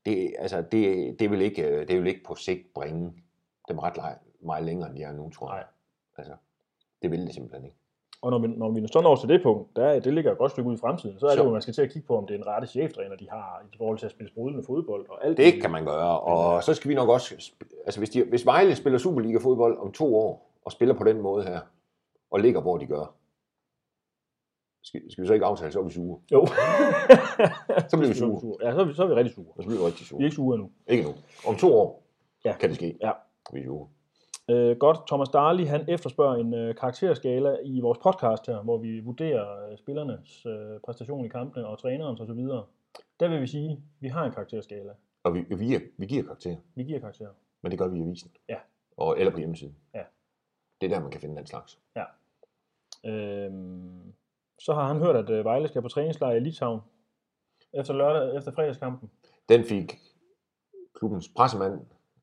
det, 0.06 0.34
altså, 0.38 0.62
det, 0.72 1.16
det, 1.20 1.30
vil 1.30 1.40
ikke, 1.42 1.68
øh, 1.68 1.88
det 1.88 1.98
vil 1.98 2.06
ikke 2.06 2.24
på 2.24 2.34
sigt 2.34 2.74
bringe 2.74 3.12
dem 3.68 3.78
ret 3.78 3.96
meget 4.40 4.64
længere, 4.64 4.88
end 4.88 4.96
de 4.96 5.02
er 5.02 5.12
nu, 5.12 5.30
tror 5.30 5.48
jeg. 5.54 5.56
Nej. 5.56 5.64
Altså, 6.18 6.32
det 7.02 7.10
vil 7.10 7.26
det 7.26 7.34
simpelthen 7.34 7.64
ikke. 7.64 7.76
Og 8.22 8.30
når 8.30 8.38
vi, 8.38 8.46
når 8.48 8.70
vi 8.70 8.86
så 8.92 9.00
når 9.00 9.16
til 9.16 9.28
det 9.28 9.42
punkt, 9.42 9.76
der, 9.76 10.00
det 10.00 10.14
ligger 10.14 10.32
et 10.32 10.38
godt 10.38 10.50
stykke 10.52 10.68
ud 10.70 10.74
i 10.74 10.78
fremtiden, 10.78 11.18
så 11.18 11.26
er 11.26 11.30
det 11.30 11.38
Så- 11.38 11.44
jo, 11.44 11.50
man 11.50 11.62
skal 11.62 11.74
til 11.74 11.82
at 11.82 11.90
kigge 11.92 12.06
på, 12.06 12.16
om 12.18 12.26
det 12.26 12.34
er 12.34 12.38
en 12.38 12.46
rette 12.46 12.66
cheftræner, 12.68 13.16
de 13.16 13.30
har 13.30 13.62
i 13.72 13.76
forhold 13.76 13.98
til 13.98 14.06
at 14.06 14.12
spille 14.12 14.30
sprudlende 14.30 14.64
fodbold 14.66 15.06
og 15.08 15.24
alt 15.26 15.36
Det 15.36 15.60
kan 15.60 15.70
man 15.70 15.84
gøre, 15.84 16.20
og 16.20 16.64
så 16.64 16.74
skal 16.74 16.88
vi 16.88 16.94
nok 16.94 17.08
også, 17.08 17.52
altså 17.86 18.00
hvis, 18.00 18.10
de, 18.10 18.24
hvis 18.24 18.46
Vejle 18.46 18.74
spiller 18.76 18.98
Superliga-fodbold 18.98 19.78
om 19.78 19.92
to 19.92 20.16
år, 20.16 20.47
og 20.68 20.72
spiller 20.72 20.94
på 20.94 21.04
den 21.04 21.20
måde 21.20 21.44
her, 21.44 21.60
og 22.30 22.40
ligger 22.40 22.60
hvor 22.60 22.78
de 22.78 22.86
gør, 22.86 23.14
skal, 24.82 25.00
skal 25.12 25.22
vi 25.22 25.26
så 25.26 25.34
ikke 25.34 25.46
aftale, 25.46 25.72
så 25.72 25.78
er 25.80 25.84
vi 25.84 25.90
sure. 25.90 26.20
Jo. 26.32 26.46
Så 27.90 27.96
bliver 27.96 28.08
vi 28.08 28.14
sure. 28.14 28.56
Ja, 28.62 28.72
så 28.74 28.80
er 28.80 28.84
vi, 28.84 28.94
så 28.94 29.02
er 29.02 29.06
vi 29.08 29.14
rigtig 29.14 29.34
sure. 29.34 29.46
Og 29.56 29.62
så 29.62 29.68
bliver 29.68 29.80
vi 29.80 29.86
rigtig 29.86 30.00
Vi 30.00 30.04
er 30.04 30.08
sure. 30.08 30.22
ikke 30.24 30.34
sure 30.36 30.58
nu. 30.58 30.70
Ikke 30.86 31.04
nu. 31.04 31.14
Om 31.48 31.56
to 31.56 31.74
år 31.74 32.02
Ja. 32.44 32.56
kan 32.60 32.68
det 32.68 32.76
ske. 32.76 32.98
Ja. 33.02 33.12
Vi 33.52 33.60
er 33.60 33.64
sure. 33.64 33.88
Øh, 34.50 34.76
godt, 34.76 34.98
Thomas 35.06 35.28
Darli, 35.28 35.64
han 35.64 35.84
efterspørger 35.88 36.34
en 36.36 36.54
øh, 36.54 36.74
karakterskala 36.74 37.56
i 37.64 37.80
vores 37.80 37.98
podcast 37.98 38.46
her, 38.46 38.62
hvor 38.62 38.78
vi 38.78 39.00
vurderer 39.00 39.70
øh, 39.70 39.78
spillernes 39.78 40.46
øh, 40.46 40.80
præstation 40.84 41.24
i 41.24 41.28
kampene 41.28 41.66
og 41.66 41.78
trænerens 41.78 42.20
osv. 42.20 42.38
Der 43.20 43.28
vil 43.28 43.40
vi 43.40 43.46
sige, 43.46 43.70
at 43.70 43.78
vi 44.00 44.08
har 44.08 44.24
en 44.24 44.32
karakterskala. 44.32 44.92
Og 45.22 45.34
vi, 45.34 45.40
vi, 45.48 45.64
giver, 45.64 45.80
vi 45.96 46.06
giver 46.06 46.22
karakter, 46.22 46.56
Vi 46.74 46.82
giver 46.82 46.98
karakterer. 47.00 47.30
men 47.62 47.70
det 47.70 47.78
gør 47.78 47.88
vi 47.88 47.98
i 47.98 48.02
avisen. 48.02 48.30
Ja. 48.48 48.56
Og, 48.96 49.18
eller 49.18 49.32
på 49.32 49.38
hjemmesiden. 49.38 49.76
Ja. 49.94 50.02
Det 50.80 50.90
er 50.90 50.94
der, 50.94 51.00
man 51.02 51.10
kan 51.10 51.20
finde 51.20 51.36
den 51.36 51.46
slags. 51.46 51.78
Øhm, 53.06 54.12
så 54.58 54.74
har 54.74 54.84
han 54.86 54.96
hørt, 54.98 55.16
at 55.16 55.30
øh, 55.30 55.44
Vejle 55.44 55.68
skal 55.68 55.82
på 55.82 55.88
træningslejr 55.88 56.34
i 56.34 56.40
Litauen 56.40 56.80
efter, 57.74 57.94
lørdag, 57.94 58.36
efter 58.36 58.52
fredagskampen 58.52 59.10
Den 59.48 59.64
fik 59.64 59.98
klubbens 60.94 61.28
pressemand 61.36 61.80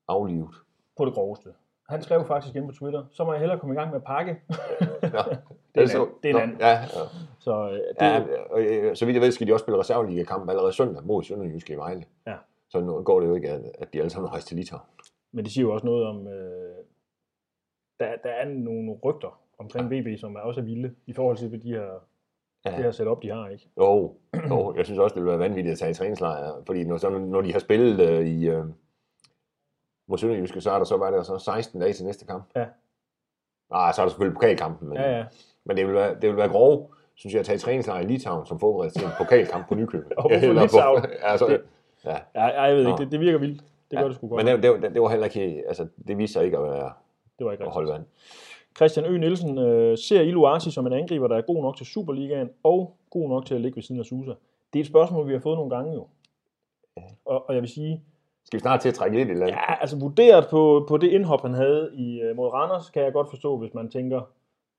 aflivet. 0.07 0.55
på 0.97 1.05
det 1.05 1.13
groveste. 1.13 1.49
Han 1.89 2.01
skrev 2.01 2.27
faktisk 2.27 2.55
ind 2.55 2.65
på 2.67 2.71
Twitter, 2.73 3.05
så 3.11 3.23
må 3.23 3.33
jeg 3.33 3.39
hellere 3.39 3.59
komme 3.59 3.75
i 3.75 3.77
gang 3.77 3.89
med 3.89 3.97
at 3.97 4.03
pakke. 4.03 4.41
Ja. 5.03 5.23
Det 5.75 5.95
er 5.95 6.05
det 6.23 6.31
er 6.31 6.35
en 6.35 6.41
anden. 6.41 6.57
Ja, 6.59 6.69
ja. 6.69 6.85
Så 7.39 7.69
øh, 7.69 7.71
det, 7.73 7.95
Ja, 8.01 8.23
og, 8.49 8.61
øh, 8.61 8.95
så 8.95 9.05
vidt 9.05 9.13
jeg 9.15 9.21
ved, 9.21 9.31
skal 9.31 9.47
de 9.47 9.53
også 9.53 9.63
spille 9.63 9.79
reserveliga-kamp 9.79 10.49
allerede 10.49 10.73
søndag 10.73 11.03
mod 11.03 11.23
Sønderjyske 11.23 11.73
i 11.73 11.75
Vejle. 11.75 12.05
Ja. 12.27 12.35
Så 12.69 12.79
nu 12.79 13.01
går 13.03 13.19
det 13.19 13.27
jo 13.27 13.35
ikke, 13.35 13.49
at, 13.49 13.61
at 13.79 13.93
de 13.93 13.99
alle 13.99 14.09
sammen 14.09 14.31
rejser 14.31 14.47
til 14.47 14.57
Litauen. 14.57 14.83
Men 15.31 15.45
det 15.45 15.53
siger 15.53 15.65
jo 15.65 15.73
også 15.73 15.85
noget 15.85 16.05
om, 16.05 16.27
øh, 16.27 16.74
der, 17.99 18.15
der 18.23 18.29
er 18.29 18.45
nogle 18.45 18.99
rygter 19.03 19.39
omkring 19.57 19.91
VB, 19.91 20.19
som 20.19 20.35
er 20.35 20.39
også 20.39 20.61
vilde, 20.61 20.95
i 21.05 21.13
forhold 21.13 21.37
til 21.37 21.49
hvad 21.49 21.59
de 21.59 21.69
her, 21.73 21.85
Ja. 22.65 22.69
det 22.69 22.83
her 22.83 22.91
setup, 22.91 23.23
de 23.23 23.29
har, 23.29 23.47
ikke? 23.49 23.69
Jo, 23.77 24.13
jo, 24.49 24.73
jeg 24.77 24.85
synes 24.85 24.99
også, 24.99 25.13
det 25.13 25.21
ville 25.23 25.29
være 25.39 25.49
vanvittigt 25.49 25.71
at 25.73 25.79
tage 25.79 25.91
i 25.91 25.93
træningslejr, 25.93 26.61
fordi 26.65 26.83
når, 26.83 26.97
så, 26.97 27.09
når 27.09 27.41
de 27.41 27.51
har 27.51 27.59
spillet 27.59 28.09
øh, 28.09 28.25
i 28.27 28.47
øh, 28.49 28.65
mod 30.07 30.17
Sønderjyske, 30.17 30.61
så 30.61 30.71
er 30.71 30.77
der 30.77 30.85
så, 30.85 30.97
var 30.97 31.11
der 31.11 31.23
så 31.23 31.37
16 31.37 31.81
dage 31.81 31.93
til 31.93 32.05
næste 32.05 32.25
kamp. 32.25 32.43
Ja. 32.55 32.65
Ah, 33.71 33.93
så 33.93 34.01
er 34.01 34.05
der 34.05 34.09
selvfølgelig 34.09 34.35
pokalkampen, 34.35 34.89
men, 34.89 34.97
Ja, 34.97 35.17
ja. 35.17 35.25
men 35.65 35.77
det, 35.77 35.87
vil 35.87 35.95
være, 35.95 36.15
det 36.15 36.29
vil 36.29 36.37
være 36.37 36.49
grov, 36.49 36.93
synes 37.15 37.33
jeg, 37.33 37.39
at 37.39 37.45
tage 37.45 37.55
i 37.55 37.59
træningslejr 37.59 38.01
i 38.01 38.05
Litauen 38.05 38.45
som 38.45 38.59
forberedelse 38.59 38.99
til 38.99 39.05
en 39.05 39.11
pokalkamp 39.17 39.67
på 39.67 39.75
Nykøbing. 39.75 40.17
Og 40.19 40.29
hvorfor 40.29 40.61
Litauen? 40.61 41.05
altså, 41.21 41.47
Det- 41.47 41.61
ja. 42.05 42.17
Ja, 42.35 42.61
jeg 42.63 42.75
ved 42.75 42.87
ikke, 42.87 42.97
det, 43.03 43.11
det 43.11 43.19
virker 43.19 43.39
vildt. 43.39 43.61
Det 43.91 43.97
gør 43.97 43.99
Ja, 44.03 44.07
det 44.07 44.15
sgu 44.15 44.27
godt. 44.27 44.45
Men 44.45 44.53
det, 44.55 44.63
det, 44.63 44.71
var- 44.71 44.89
det, 44.89 45.01
var 45.01 45.09
heller 45.09 45.25
ikke, 45.25 45.63
altså, 45.67 45.87
det 46.07 46.17
viste 46.17 46.33
sig 46.33 46.45
ikke 46.45 46.57
at 46.57 46.63
være 46.63 46.91
det 47.39 47.45
var 47.45 47.51
ikke 47.51 47.63
rigtigt. 47.63 47.73
holde 47.73 47.91
vand. 47.93 48.05
Christian 48.75 49.05
Ø. 49.05 49.17
Nielsen 49.17 49.57
øh, 49.57 49.97
ser 49.97 50.21
Iluasi 50.21 50.71
som 50.71 50.87
en 50.87 50.93
angriber, 50.93 51.27
der 51.27 51.37
er 51.37 51.41
god 51.41 51.61
nok 51.61 51.77
til 51.77 51.85
Superligaen, 51.85 52.49
og 52.63 52.97
god 53.09 53.29
nok 53.29 53.45
til 53.45 53.55
at 53.55 53.61
ligge 53.61 53.75
ved 53.75 53.83
siden 53.83 53.99
af 53.99 54.05
Susa. 54.05 54.31
Det 54.73 54.79
er 54.79 54.83
et 54.83 54.87
spørgsmål, 54.87 55.27
vi 55.27 55.33
har 55.33 55.39
fået 55.39 55.57
nogle 55.57 55.75
gange 55.75 55.93
jo. 55.93 56.07
Og, 57.25 57.49
og 57.49 57.53
jeg 57.53 57.61
vil 57.61 57.69
sige, 57.69 58.03
Skal 58.43 58.57
vi 58.57 58.61
snart 58.61 58.81
til 58.81 58.89
at 58.89 58.95
trække 58.95 59.17
lidt 59.17 59.29
i 59.29 59.33
land? 59.33 59.49
ja, 59.49 59.81
altså 59.81 59.99
vurderet 59.99 60.47
på, 60.49 60.85
på 60.89 60.97
det 60.97 61.07
indhop, 61.11 61.41
han 61.41 61.53
havde 61.53 61.91
i, 61.95 62.21
øh, 62.21 62.35
mod 62.35 62.47
Randers, 62.47 62.89
kan 62.89 63.03
jeg 63.03 63.13
godt 63.13 63.29
forstå, 63.29 63.57
hvis 63.57 63.73
man 63.73 63.89
tænker, 63.89 64.21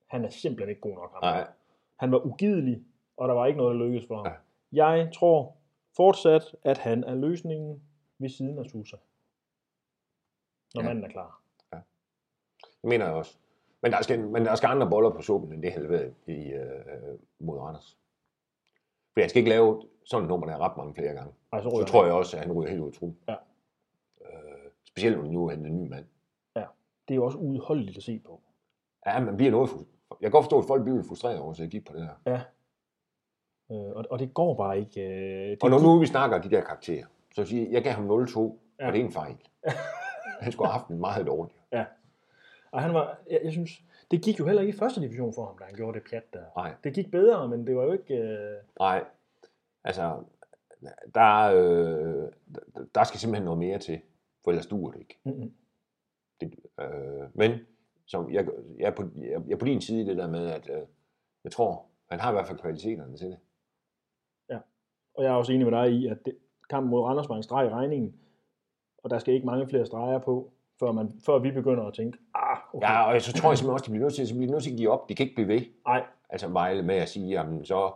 han 0.07 0.25
er 0.25 0.29
simpelthen 0.29 0.69
ikke 0.69 0.81
god 0.81 0.95
nok. 0.95 1.11
Ham. 1.13 1.23
Nej, 1.23 1.47
Han 1.95 2.11
var 2.11 2.25
ugidelig, 2.25 2.81
og 3.17 3.27
der 3.27 3.33
var 3.33 3.45
ikke 3.45 3.57
noget, 3.57 3.75
der 3.79 3.85
lykkedes 3.85 4.07
for 4.07 4.15
ham. 4.15 4.25
Ja. 4.73 4.85
Jeg 4.95 5.11
tror 5.13 5.55
fortsat, 5.95 6.55
at 6.63 6.77
han 6.77 7.03
er 7.03 7.15
løsningen 7.15 7.81
ved 8.19 8.29
siden 8.29 8.59
af 8.59 8.65
Susa. 8.65 8.97
Når 10.75 10.81
Ja. 10.81 10.87
manden 10.87 11.03
er 11.03 11.09
klar. 11.09 11.41
Mener 12.87 13.05
jeg 13.05 13.13
også. 13.13 13.37
Men 13.81 13.91
der 13.91 14.01
skal, 14.01 14.19
men 14.27 14.45
der 14.45 14.55
skal 14.55 14.67
andre 14.67 14.89
boller 14.89 15.09
på 15.09 15.21
suppen, 15.21 15.53
end 15.53 15.61
det 15.63 15.71
helvede 15.73 16.13
i, 16.27 16.31
øh, 16.51 17.19
mod 17.39 17.59
Randers. 17.59 17.97
For 19.13 19.21
han 19.21 19.29
skal 19.29 19.39
ikke 19.39 19.49
lave 19.49 19.81
sådan 20.05 20.23
et 20.23 20.29
nummer, 20.29 20.47
der 20.47 20.53
er 20.53 20.59
ret 20.59 20.77
mange 20.77 20.93
flere 20.95 21.13
gange. 21.13 21.33
Ej, 21.53 21.61
så, 21.61 21.69
Så 21.69 21.85
tror 21.87 22.05
jeg 22.05 22.13
også, 22.13 22.37
at 22.37 22.43
han 22.43 22.51
ryger 22.53 22.69
helt 22.69 22.81
ud 22.81 22.87
af 22.87 22.93
truppen. 22.93 23.17
Ja. 23.27 23.35
Øh, 24.21 24.71
specielt 24.87 25.31
nu 25.31 25.45
er 25.45 25.51
hentet 25.51 25.67
en 25.71 25.83
ny 25.83 25.89
mand. 25.89 26.05
Det 27.07 27.13
er 27.13 27.15
jo 27.15 27.25
også 27.25 27.37
udholdeligt 27.37 27.97
at 27.97 28.03
se 28.03 28.19
på. 28.25 28.41
Ja, 29.05 29.19
man 29.19 29.37
bliver 29.37 29.51
noget... 29.51 29.69
Jeg 30.09 30.17
kan 30.21 30.31
godt 30.31 30.43
forstå, 30.43 30.59
at 30.59 30.65
folk 30.67 30.83
bliver 30.83 31.03
frustreret 31.03 31.39
over, 31.39 31.51
at 31.51 31.59
jeg 31.59 31.67
gik 31.67 31.85
på 31.85 31.93
det 31.93 32.01
her. 32.01 32.13
Ja. 32.25 32.41
Øh, 33.71 33.95
og, 33.95 34.05
og 34.09 34.19
det 34.19 34.33
går 34.33 34.55
bare 34.55 34.79
ikke. 34.79 35.01
Øh, 35.01 35.49
det 35.49 35.63
Og 35.63 35.69
når 35.69 35.79
nu 35.79 35.99
vi 35.99 36.05
snakker 36.05 36.41
de 36.41 36.49
der 36.49 36.61
karakterer, 36.61 37.05
så 37.35 37.45
siger 37.45 37.63
jeg, 37.63 37.71
jeg 37.71 37.83
gav 37.83 37.93
ham 37.93 38.05
0-2, 38.11 38.39
Ja. 38.79 38.87
og 38.87 38.93
det 38.93 39.01
er 39.01 39.05
en 39.05 39.11
fejl. 39.11 39.35
han 40.41 40.51
skulle 40.51 40.67
have 40.67 40.79
haft 40.79 40.89
en 40.89 40.99
meget 40.99 41.27
dårlig. 41.27 41.55
Og 42.71 42.81
han 42.81 42.93
var, 42.93 43.19
jeg, 43.29 43.39
jeg 43.43 43.51
synes, 43.51 43.71
det 44.11 44.21
gik 44.23 44.39
jo 44.39 44.45
heller 44.45 44.61
ikke 44.61 44.73
i 44.75 44.77
første 44.77 45.01
division 45.01 45.33
for 45.33 45.45
ham, 45.45 45.57
da 45.57 45.63
han 45.63 45.75
gjorde 45.75 45.99
det 45.99 46.07
pjat 46.09 46.33
der. 46.33 46.43
Nej. 46.57 46.73
Det 46.83 46.93
gik 46.93 47.11
bedre, 47.11 47.47
men 47.47 47.67
det 47.67 47.75
var 47.75 47.83
jo 47.83 47.91
ikke... 47.91 48.15
Øh, 48.17 48.57
Nej, 48.79 49.03
altså, 49.83 50.23
der, 51.15 51.43
øh, 51.55 52.31
der- 52.95 53.03
skal 53.03 53.19
simpelthen 53.19 53.45
noget 53.45 53.59
mere 53.59 53.79
til, 53.79 54.01
for 54.43 54.51
ellers 54.51 54.67
duer 54.67 54.91
det 54.91 54.99
ikke. 54.99 55.19
mm, 55.23 55.53
Det, 56.41 56.53
øh, 56.79 57.27
men 57.33 57.51
som 58.05 58.33
jeg, 58.33 58.47
jeg, 58.77 58.87
er 58.87 58.95
på, 58.95 59.03
jeg, 59.15 59.41
jeg 59.47 59.53
er 59.53 59.57
på 59.57 59.65
din 59.65 59.81
side 59.81 60.01
i 60.01 60.05
det 60.05 60.17
der 60.17 60.27
med, 60.27 60.47
at 60.47 60.69
øh, 60.69 60.81
jeg 61.43 61.51
tror, 61.51 61.85
han 62.09 62.19
har 62.19 62.29
i 62.31 62.33
hvert 62.33 62.47
fald 62.47 62.59
kvaliteterne 62.59 63.17
til 63.17 63.27
det. 63.27 63.37
og 65.13 65.23
jeg 65.23 65.29
er 65.31 65.35
også 65.35 65.53
enig 65.53 65.67
med 65.67 65.79
dig 65.79 65.91
i, 65.91 66.07
at 66.07 66.17
det, 66.25 66.37
kampen 66.69 66.89
mod 66.89 67.01
Randers 67.03 67.29
var 67.29 67.35
en 67.35 67.43
streg 67.43 67.65
i 67.65 67.69
regningen, 67.69 68.19
og 68.97 69.09
der 69.09 69.19
skal 69.19 69.33
ikke 69.33 69.45
mange 69.45 69.67
flere 69.67 69.85
streger 69.85 70.19
på, 70.19 70.51
før, 70.79 70.91
man, 70.91 71.11
før 71.25 71.39
vi 71.39 71.51
begynder 71.51 71.83
at 71.83 71.93
tænke, 71.93 72.17
ah, 72.35 72.57
okay, 72.73 72.87
Ja, 72.87 73.13
og 73.13 73.21
så 73.21 73.33
tror 73.33 73.49
jeg 73.49 73.57
simpelthen 73.57 73.73
også, 73.73 73.85
de 73.85 73.91
bliver 73.91 74.03
nødt 74.05 74.13
til, 74.15 74.27
så 74.27 74.35
bliver 74.35 74.51
nødt 74.51 74.63
til 74.63 74.71
at 74.71 74.77
give 74.77 74.89
op. 74.89 75.09
De 75.09 75.15
kan 75.15 75.23
ikke 75.23 75.35
blive 75.35 75.47
ved. 75.47 75.61
ej, 75.85 76.03
Altså 76.29 76.47
Vejle 76.47 76.81
med 76.83 76.95
at 76.95 77.09
sige, 77.09 77.27
jamen 77.27 77.65
så, 77.65 77.91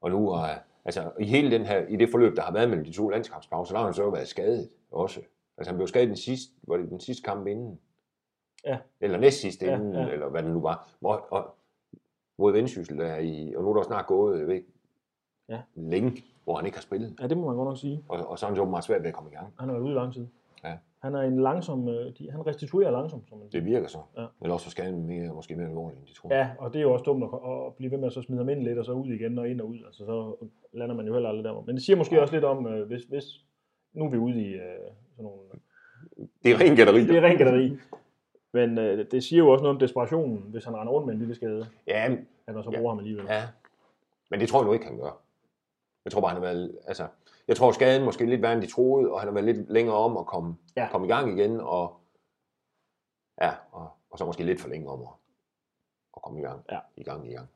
og 0.00 0.10
nu 0.10 0.28
er, 0.30 0.46
altså 0.84 1.10
i 1.20 1.24
hele 1.24 1.50
den 1.50 1.66
her, 1.66 1.86
i 1.86 1.96
det 1.96 2.08
forløb, 2.10 2.36
der 2.36 2.42
har 2.42 2.52
været 2.52 2.68
mellem 2.68 2.84
de 2.84 2.92
to 2.92 3.08
landskampspauser, 3.08 3.74
der 3.74 3.78
har 3.78 3.84
han 3.84 3.94
så 3.94 4.10
været 4.10 4.28
skadet 4.28 4.68
også. 4.90 5.20
Altså 5.56 5.70
han 5.70 5.76
blev 5.78 5.88
skadet 5.88 6.08
den 6.08 6.16
sidste, 6.16 6.52
var 6.68 6.76
det 6.76 6.90
den 6.90 7.00
sidste 7.00 7.22
kamp 7.22 7.46
inden? 7.46 7.78
Ja. 8.66 8.78
Eller 9.00 9.18
næst 9.18 9.40
sidste 9.40 9.66
Ja, 9.66 9.74
inden, 9.76 9.92
ja. 9.94 10.08
eller 10.08 10.28
hvad 10.28 10.42
det 10.42 10.50
nu 10.52 10.60
var. 10.60 10.88
Og, 11.02 11.32
og 11.32 11.54
mod 12.38 12.52
Vendsyssel 12.52 12.98
der 12.98 13.16
i, 13.16 13.54
og 13.56 13.62
nu 13.62 13.70
er 13.70 13.74
der 13.74 13.82
snart 13.82 14.06
gået, 14.06 14.38
jeg 14.38 14.46
ved 14.46 14.54
ikke, 14.54 14.68
Ja. 15.48 15.60
længe, 15.74 16.24
hvor 16.44 16.56
han 16.56 16.66
ikke 16.66 16.76
har 16.78 16.82
spillet. 16.82 17.16
ja, 17.20 17.26
det 17.26 17.36
må 17.36 17.46
man 17.46 17.56
godt 17.56 17.68
nok 17.68 17.78
sige. 17.78 18.04
Og, 18.08 18.26
og 18.26 18.38
så 18.38 18.46
er 18.46 18.50
han 18.50 18.56
så 18.56 18.64
meget 18.64 18.84
svært 18.84 19.00
ved 19.02 19.08
at 19.08 19.14
komme 19.14 19.30
i 19.30 19.34
gang. 19.34 19.46
Han 19.58 19.68
har 19.68 19.74
været 19.74 19.84
ude 19.84 19.92
i 19.92 19.96
lang 19.96 20.12
tid. 20.12 20.26
Ja. 21.02 21.06
Han 21.06 21.14
er 21.14 21.20
en 21.22 21.40
langsom, 21.42 21.88
øh, 21.88 22.12
de, 22.18 22.30
han 22.30 22.46
restituerer 22.46 22.90
langsomt, 22.90 23.28
som 23.28 23.38
man 23.38 23.50
siger. 23.50 23.60
Det 23.62 23.70
virker 23.70 23.88
så. 23.88 23.98
Ja. 24.16 24.26
Eller 24.42 24.54
også 24.54 24.66
for 24.66 24.70
skaden 24.70 25.06
mere, 25.06 25.34
måske 25.34 25.56
mere 25.56 25.68
alvorligt, 25.68 25.98
end 26.00 26.08
de 26.08 26.14
tror. 26.14 26.34
Ja, 26.34 26.50
og 26.58 26.72
det 26.72 26.78
er 26.78 26.82
jo 26.82 26.92
også 26.92 27.02
dumt 27.02 27.24
at, 27.24 27.30
at 27.50 27.74
blive 27.74 27.90
ved 27.90 27.98
med 27.98 28.06
at 28.06 28.12
så 28.12 28.22
smide 28.22 28.38
ham 28.40 28.48
ind 28.48 28.62
lidt, 28.62 28.78
og 28.78 28.84
så 28.84 28.92
ud 28.92 29.08
igen 29.12 29.38
og 29.38 29.48
ind 29.48 29.60
og 29.60 29.68
ud. 29.68 29.78
Altså, 29.86 30.04
så 30.04 30.46
lander 30.72 30.94
man 30.94 31.06
jo 31.06 31.12
heller 31.12 31.28
aldrig 31.28 31.44
der. 31.44 31.62
Men 31.66 31.76
det 31.76 31.84
siger 31.84 31.96
måske 31.96 32.20
også 32.20 32.34
lidt 32.34 32.44
om, 32.44 32.66
øh, 32.66 32.86
hvis, 32.86 33.02
hvis 33.02 33.24
nu 33.92 34.04
er 34.04 34.10
vi 34.10 34.16
ude 34.18 34.40
i 34.42 34.48
øh, 34.54 34.60
sådan 35.10 35.24
nogle... 35.24 35.40
Det 36.44 36.50
er 36.52 36.60
ren 36.60 36.76
gætteri. 36.76 37.00
Det 37.06 37.16
er 37.16 37.22
ren 37.22 37.36
gætteri. 37.38 37.76
Men 38.52 38.78
øh, 38.78 39.06
det 39.10 39.24
siger 39.24 39.38
jo 39.38 39.48
også 39.50 39.62
noget 39.62 39.74
om 39.74 39.80
desperationen, 39.80 40.38
hvis 40.48 40.64
han 40.64 40.76
render 40.76 40.92
rundt 40.92 41.06
med 41.06 41.14
en 41.14 41.20
lille 41.20 41.34
skade, 41.34 41.66
Ja, 41.86 42.16
at 42.46 42.54
man 42.54 42.64
så 42.64 42.70
Ja. 42.72 42.76
bruger 42.78 42.90
ham 42.90 42.98
alligevel. 42.98 43.24
Ja, 43.28 43.42
men 44.30 44.40
det 44.40 44.48
tror 44.48 44.60
jeg 44.60 44.66
nu 44.66 44.72
ikke, 44.72 44.86
han 44.86 44.98
gør. 44.98 45.20
Jeg 46.04 46.12
tror 46.12 46.20
bare, 46.20 46.30
han 46.30 46.42
har 46.42 46.48
været, 46.48 46.78
altså, 46.86 47.06
jeg 47.48 47.56
tror 47.56 47.72
skaden 47.72 48.04
måske 48.04 48.26
lidt 48.26 48.42
værre, 48.42 48.52
end 48.52 48.62
de 48.62 48.66
troede, 48.72 49.12
og 49.12 49.20
han 49.20 49.28
har 49.28 49.34
været 49.34 49.54
lidt 49.56 49.70
længere 49.70 49.96
om 49.96 50.16
at 50.16 50.26
komme, 50.26 50.54
Ja. 50.76 50.82
ja. 50.82 50.88
komme 50.90 51.06
i 51.06 51.10
gang 51.10 51.38
igen, 51.38 51.60
og, 51.60 51.94
ja, 53.42 53.50
og, 53.72 53.88
og 54.10 54.18
så 54.18 54.24
måske 54.24 54.44
lidt 54.44 54.60
for 54.60 54.68
længe 54.68 54.88
om 54.90 55.00
at, 55.00 55.08
at 56.16 56.22
komme 56.22 56.40
i 56.40 56.42
gang, 56.42 56.60
Ja. 56.72 56.78
i 56.96 57.02
gang, 57.02 57.30
i 57.30 57.34
gang. 57.34 57.48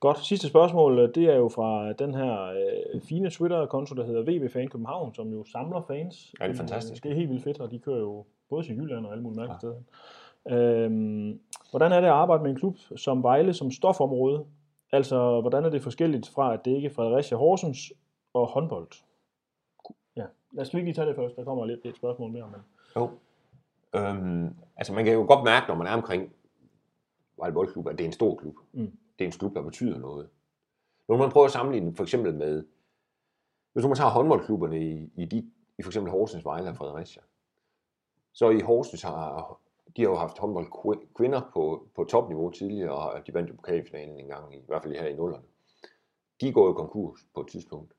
Godt, 0.00 0.18
sidste 0.24 0.48
spørgsmål, 0.48 1.14
det 1.14 1.24
er 1.24 1.36
jo 1.36 1.48
fra 1.48 1.92
den 1.92 2.14
her 2.14 2.42
øh, 2.42 3.00
fine 3.00 3.30
Twitter-konto, 3.30 3.94
der 3.94 4.04
hedder 4.04 4.22
VB 4.22 4.50
Fan 4.52 4.68
København, 4.68 5.14
som 5.14 5.28
jo 5.32 5.44
samler 5.44 5.82
fans. 5.82 6.34
Ja, 6.40 6.44
det 6.46 6.52
er 6.52 6.56
fantastisk. 6.56 7.02
Det 7.02 7.10
er 7.10 7.14
helt 7.16 7.30
vildt 7.30 7.44
fedt, 7.44 7.60
og 7.60 7.70
de 7.70 7.78
kører 7.78 7.98
jo 7.98 8.24
både 8.50 8.66
til 8.66 8.76
Jylland 8.76 9.06
og 9.06 9.12
alle 9.12 9.22
mulige 9.22 9.40
mærkelige 9.40 9.58
steder. 9.58 9.80
Øhm, 10.50 11.40
hvordan 11.70 11.92
er 11.92 12.00
det 12.00 12.06
at 12.08 12.12
arbejde 12.12 12.42
med 12.42 12.50
en 12.50 12.56
klub 12.56 12.76
som 12.96 13.22
Vejle 13.22 13.54
som 13.54 13.70
stofområde? 13.70 14.44
Altså, 14.92 15.40
hvordan 15.40 15.64
er 15.64 15.70
det 15.70 15.82
forskelligt 15.82 16.28
fra 16.28 16.54
at 16.54 16.64
dække 16.64 16.90
Fredericia 16.90 17.36
Horsens 17.36 17.92
og 18.40 18.46
håndbold? 18.46 18.88
Ja, 20.16 20.26
lad 20.50 20.62
os 20.62 20.74
ikke 20.74 20.84
lige 20.84 20.94
tage 20.94 21.08
det 21.08 21.16
først. 21.16 21.36
Der 21.36 21.44
kommer 21.44 21.64
lidt 21.64 21.80
et 21.84 21.96
spørgsmål 21.96 22.30
mere. 22.32 22.50
Men... 22.50 22.60
Jo. 22.96 23.10
Øhm, 23.94 24.56
altså 24.76 24.92
man 24.92 25.04
kan 25.04 25.14
jo 25.14 25.24
godt 25.26 25.44
mærke, 25.44 25.66
når 25.68 25.74
man 25.74 25.86
er 25.86 25.92
omkring 25.92 26.32
Vejle 27.36 27.54
Boldklub, 27.54 27.86
at 27.86 27.98
det 27.98 28.04
er 28.04 28.08
en 28.08 28.12
stor 28.12 28.34
klub. 28.34 28.56
Mm. 28.72 28.98
Det 29.18 29.24
er 29.24 29.28
en 29.28 29.38
klub, 29.38 29.54
der 29.54 29.62
betyder 29.62 29.98
noget. 29.98 30.28
Nu 31.08 31.16
man 31.16 31.30
prøver 31.30 31.46
at 31.46 31.52
sammenligne 31.52 31.94
for 31.94 32.02
eksempel 32.02 32.34
med, 32.34 32.64
hvis 33.72 33.86
man 33.86 33.96
tager 33.96 34.10
håndboldklubberne 34.10 34.80
i, 34.80 35.10
i, 35.16 35.24
de, 35.24 35.50
i 35.78 35.82
for 35.82 35.90
eksempel 35.90 36.10
Horsens, 36.10 36.44
Vejle 36.44 36.68
og 36.68 36.76
Fredericia, 36.76 37.22
så 38.32 38.50
i 38.50 38.60
Horsens 38.60 39.02
har 39.02 39.60
de 39.96 40.02
har 40.02 40.08
jo 40.10 40.16
haft 40.16 40.38
håndbold 40.38 40.66
kvi- 40.66 41.12
kvinder 41.14 41.40
på, 41.52 41.88
på 41.94 42.04
topniveau 42.04 42.50
tidligere, 42.50 42.92
og 42.92 43.26
de 43.26 43.34
vandt 43.34 43.50
jo 43.50 43.54
pokalfinalen 43.54 44.20
en 44.20 44.28
gang, 44.28 44.54
i, 44.54 44.58
i 44.58 44.64
hvert 44.66 44.82
fald 44.82 44.94
her 44.94 45.06
i 45.06 45.14
nullerne. 45.14 45.44
De 46.40 46.52
går 46.52 46.66
jo 46.66 46.72
konkurs 46.72 47.20
på 47.34 47.40
et 47.40 47.48
tidspunkt. 47.48 47.95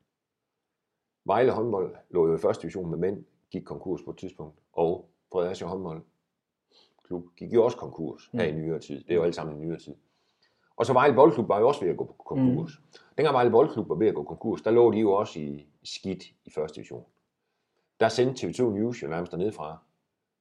Vejle 1.27 1.51
håndbold 1.51 1.95
lå 2.09 2.27
jo 2.27 2.35
i 2.35 2.37
første 2.37 2.61
division 2.61 2.89
med 2.89 2.97
mænd, 2.97 3.23
gik 3.51 3.63
konkurs 3.63 4.01
på 4.01 4.11
et 4.11 4.17
tidspunkt, 4.17 4.59
og 4.73 5.09
Fredericia 5.31 5.67
håndbold 5.67 6.01
klub 7.03 7.23
gik 7.37 7.53
jo 7.53 7.65
også 7.65 7.77
konkurs 7.77 8.29
her 8.33 8.43
i 8.43 8.51
nyere 8.51 8.79
tid. 8.79 9.03
Det 9.03 9.11
er 9.11 9.15
jo 9.15 9.23
alt 9.23 9.35
sammen 9.35 9.61
i 9.61 9.65
nyere 9.65 9.79
tid. 9.79 9.95
Og 10.75 10.85
så 10.85 10.93
Vejle 10.93 11.15
Boldklub 11.15 11.49
var 11.49 11.59
jo 11.59 11.67
også 11.67 11.81
ved 11.81 11.89
at 11.89 11.97
gå 11.97 12.15
konkurs. 12.25 12.79
Mm. 12.79 12.99
Dengang 13.17 13.33
Vejle 13.33 13.51
Boldklub 13.51 13.89
var 13.89 13.95
ved 13.95 14.07
at 14.07 14.15
gå 14.15 14.23
konkurs, 14.23 14.61
der 14.61 14.71
lå 14.71 14.91
de 14.91 14.97
jo 14.97 15.11
også 15.11 15.39
i 15.39 15.67
skidt 15.83 16.23
i 16.45 16.49
første 16.49 16.75
division. 16.75 17.05
Der 17.99 18.09
sendte 18.09 18.47
TV2 18.47 18.63
News 18.63 19.03
jo 19.03 19.07
nærmest 19.07 19.31
dernede 19.31 19.51
fra, 19.51 19.77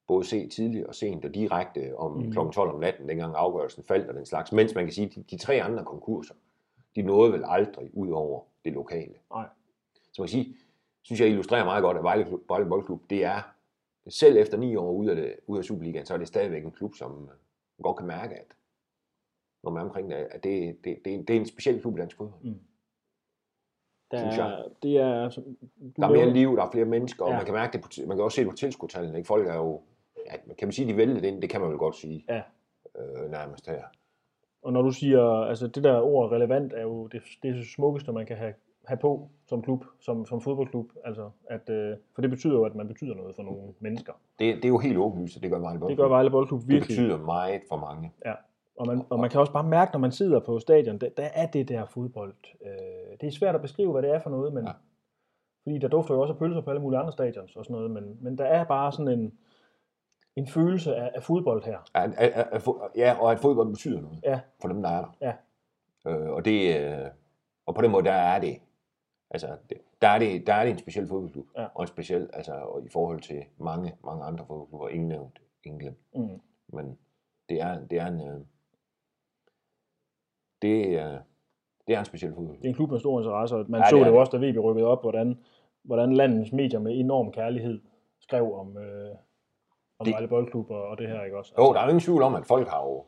både 0.06 0.24
se 0.24 0.48
tidligt 0.48 0.86
og 0.86 0.94
sent 0.94 1.24
og 1.24 1.34
direkte 1.34 1.96
om 1.96 2.12
mm. 2.12 2.32
kl. 2.32 2.38
12 2.52 2.70
om 2.70 2.80
natten, 2.80 3.08
dengang 3.08 3.34
afgørelsen 3.36 3.84
faldt 3.84 4.08
og 4.08 4.14
den 4.14 4.26
slags. 4.26 4.52
Mens 4.52 4.74
man 4.74 4.84
kan 4.84 4.92
sige, 4.92 5.08
de, 5.08 5.22
de 5.30 5.38
tre 5.38 5.62
andre 5.62 5.84
konkurser, 5.84 6.34
de 6.96 7.02
nåede 7.02 7.32
vel 7.32 7.42
aldrig 7.46 7.90
ud 7.92 8.10
over 8.10 8.42
det 8.64 8.72
lokale. 8.72 9.14
Nej. 9.30 9.46
Så 10.12 10.22
man 10.22 10.28
kan 10.28 10.32
sige, 10.32 10.56
synes 11.06 11.20
jeg 11.20 11.28
illustrerer 11.28 11.64
meget 11.64 11.82
godt, 11.82 11.96
at 11.96 12.02
Vejle, 12.02 12.26
Vejle 12.48 12.66
Boldklub, 12.68 13.00
det 13.10 13.24
er, 13.24 13.54
selv 14.08 14.36
efter 14.36 14.58
ni 14.58 14.76
år 14.76 14.90
ude 14.92 15.10
af, 15.10 15.16
det, 15.16 15.34
ude 15.46 15.58
af 15.58 15.64
Superligaen, 15.64 16.06
så 16.06 16.14
er 16.14 16.18
det 16.18 16.28
stadigvæk 16.28 16.64
en 16.64 16.70
klub, 16.70 16.94
som 16.94 17.10
man 17.10 17.34
godt 17.82 17.96
kan 17.96 18.06
mærke, 18.06 18.34
at 18.34 18.56
når 19.62 19.70
man 19.70 19.80
er 19.82 19.86
omkring 19.86 20.10
det, 20.10 20.16
at 20.16 20.44
det, 20.44 20.76
det, 20.84 20.98
det, 21.04 21.10
er 21.10 21.14
en- 21.14 21.24
det 21.24 21.36
er 21.36 21.40
en 21.40 21.46
speciel 21.46 21.80
klub 21.80 21.96
i 21.96 22.00
dansk 22.00 22.16
fodbold. 22.16 22.42
Mm. 22.44 22.58
Der 24.10 24.18
Synes 24.18 24.36
jeg. 24.36 24.64
det 24.82 24.96
er, 24.96 25.28
som- 25.28 25.56
Der 25.96 26.06
er 26.06 26.10
mere 26.12 26.30
liv, 26.30 26.56
der 26.56 26.62
er 26.62 26.70
flere 26.70 26.84
mennesker, 26.84 27.24
og 27.24 27.30
Ja. 27.30 27.36
man 27.36 27.44
kan 27.44 27.54
mærke 27.54 27.72
det 27.72 27.80
på, 27.82 27.88
man 28.08 28.16
kan 28.16 28.24
også 28.24 28.36
se 28.36 28.42
det 28.42 28.50
på 28.50 28.56
tilskuertallene. 28.56 29.18
Ikke? 29.18 29.26
Folk 29.26 29.48
er 29.48 29.54
jo, 29.54 29.80
ja, 30.26 30.32
kan 30.58 30.68
man 30.68 30.72
sige, 30.72 30.88
de 30.92 30.96
vælger 30.96 31.14
det 31.20 31.24
ind, 31.24 31.42
det 31.42 31.50
kan 31.50 31.60
man 31.60 31.70
vel 31.70 31.78
godt 31.78 31.96
sige, 31.96 32.24
Ja. 32.28 32.42
øh, 32.98 33.30
nærmest 33.30 33.66
her. 33.66 33.82
Og 34.62 34.72
når 34.72 34.82
du 34.82 34.90
siger, 34.90 35.22
altså 35.22 35.66
det 35.66 35.84
der 35.84 36.00
ord 36.00 36.30
relevant 36.32 36.72
er 36.72 36.82
jo 36.82 37.06
det, 37.06 37.22
det 37.42 37.66
smukkeste, 37.74 38.12
man 38.12 38.26
kan 38.26 38.36
have, 38.36 38.54
have 38.86 38.98
på 38.98 39.28
som 39.46 39.62
klub, 39.62 39.84
som, 40.00 40.26
som 40.26 40.40
fodboldklub. 40.40 40.90
Altså, 41.04 41.30
at, 41.50 41.70
øh, 41.70 41.96
for 42.14 42.20
det 42.22 42.30
betyder 42.30 42.54
jo, 42.54 42.64
at 42.64 42.74
man 42.74 42.88
betyder 42.88 43.14
noget 43.14 43.36
for 43.36 43.42
nogle 43.42 43.62
mennesker. 43.80 44.12
Det, 44.38 44.56
det 44.56 44.64
er 44.64 44.68
jo 44.68 44.78
helt 44.78 44.96
åbenlyst, 44.98 45.36
at 45.36 45.42
det 45.42 45.50
gør 45.50 45.58
Vejle 45.58 45.72
Det 45.74 45.80
Boldklub. 45.80 45.98
gør 46.04 46.08
Vejle 46.08 46.30
Boldklub 46.30 46.60
det 46.60 46.68
virkelig. 46.68 46.96
betyder 46.96 47.18
meget 47.18 47.62
for 47.68 47.76
mange. 47.76 48.12
Ja. 48.26 48.34
Og 48.78 48.86
man, 48.86 49.02
og 49.10 49.18
man 49.20 49.30
kan 49.30 49.40
også 49.40 49.52
bare 49.52 49.64
mærke, 49.68 49.92
når 49.92 49.98
man 50.00 50.12
sidder 50.12 50.40
på 50.40 50.58
stadion, 50.58 50.98
der, 50.98 51.08
der 51.16 51.28
er 51.34 51.46
det 51.46 51.68
der 51.68 51.84
fodbold. 51.86 52.34
Øh, 52.66 53.18
det 53.20 53.26
er 53.26 53.30
svært 53.30 53.54
at 53.54 53.60
beskrive, 53.62 53.92
hvad 53.92 54.02
det 54.02 54.10
er 54.14 54.18
for 54.18 54.30
noget, 54.30 54.52
men, 54.54 54.64
Ja. 54.64 54.68
ja. 54.70 54.74
fordi 55.62 55.78
der 55.78 55.88
dufter 55.88 56.14
jo 56.14 56.20
også 56.20 56.32
af 56.32 56.38
pølser 56.38 56.60
på 56.60 56.70
alle 56.70 56.82
mulige 56.82 56.98
andre 57.00 57.12
stadions 57.12 57.56
og 57.56 57.64
sådan 57.64 57.74
noget, 57.74 57.90
men, 57.90 58.18
men 58.20 58.38
der 58.38 58.44
er 58.44 58.64
bare 58.64 58.92
sådan 58.92 59.18
en, 59.18 59.32
en 60.36 60.46
følelse 60.46 60.94
af, 60.96 61.10
af 61.14 61.22
fodbold 61.22 61.64
her. 61.64 61.78
At, 61.94 62.12
at, 62.52 62.62
fo- 62.68 62.90
ja, 62.96 63.16
og 63.20 63.32
at 63.32 63.38
fodbold 63.38 63.68
betyder 63.68 64.00
noget 64.00 64.18
Ja. 64.24 64.40
for 64.60 64.68
dem, 64.68 64.82
der 64.82 64.88
er 64.90 65.00
der. 65.00 65.08
Ja. 65.20 65.32
Øh, 66.10 66.30
og, 66.30 66.44
det, 66.44 66.80
øh, 66.80 66.98
og 67.66 67.74
på 67.74 67.82
den 67.82 67.90
måde, 67.90 68.04
der 68.04 68.12
er 68.12 68.40
det, 68.40 68.56
altså, 69.30 69.56
det, 69.70 69.78
der, 70.02 70.08
er 70.08 70.18
det, 70.18 70.46
der 70.46 70.54
er 70.54 70.64
det 70.64 70.70
en 70.72 70.78
speciel 70.78 71.08
fodboldklub. 71.08 71.46
Ja. 71.56 71.66
Og 71.74 71.82
en 71.82 71.88
speciel, 71.88 72.30
altså, 72.32 72.52
og 72.54 72.82
i 72.84 72.88
forhold 72.88 73.20
til 73.20 73.44
mange, 73.58 73.94
mange 74.04 74.24
andre 74.24 74.44
fodboldklubber, 74.46 74.88
ingen 74.88 75.08
nævnt, 75.08 75.38
ingen 75.64 75.80
glemt. 75.80 75.98
Mm. 76.14 76.40
Men 76.68 76.98
det 77.48 77.60
er, 77.60 77.86
det 77.86 77.98
er 77.98 78.06
en, 78.06 78.20
øh, 78.28 78.40
det, 80.62 80.98
er, 80.98 81.18
det 81.86 81.94
er 81.94 81.98
en 81.98 82.04
speciel 82.04 82.34
fodboldklub. 82.34 82.62
Det 82.62 82.64
er 82.64 82.68
en 82.68 82.74
klub 82.74 82.90
med 82.90 82.98
stor 83.00 83.20
interesse, 83.20 83.56
og 83.56 83.64
man 83.68 83.80
Ja, 83.80 83.88
så 83.90 83.96
det 83.96 84.06
det, 84.06 84.12
jo 84.12 84.16
også, 84.16 84.38
da 84.38 84.50
VB 84.50 84.58
rykkede 84.58 84.86
op, 84.86 85.02
hvordan, 85.02 85.38
hvordan 85.82 86.12
landets 86.12 86.52
medier 86.52 86.80
med 86.80 86.98
enorm 86.98 87.32
kærlighed 87.32 87.80
skrev 88.20 88.54
om, 88.54 88.76
øh, 88.78 89.10
om 89.98 90.04
Det- 90.04 90.12
Vejle 90.12 90.28
Boldklub 90.28 90.70
og, 90.70 90.88
og 90.88 90.98
det 90.98 91.08
her, 91.08 91.22
ikke 91.24 91.38
også? 91.38 91.54
Jo, 91.58 91.72
der 91.72 91.78
er 91.80 91.84
jo 91.84 91.88
ingen 91.88 92.00
tvivl 92.00 92.22
om, 92.22 92.34
at 92.34 92.46
folk 92.46 92.68
har 92.68 92.82
jo, 92.82 93.04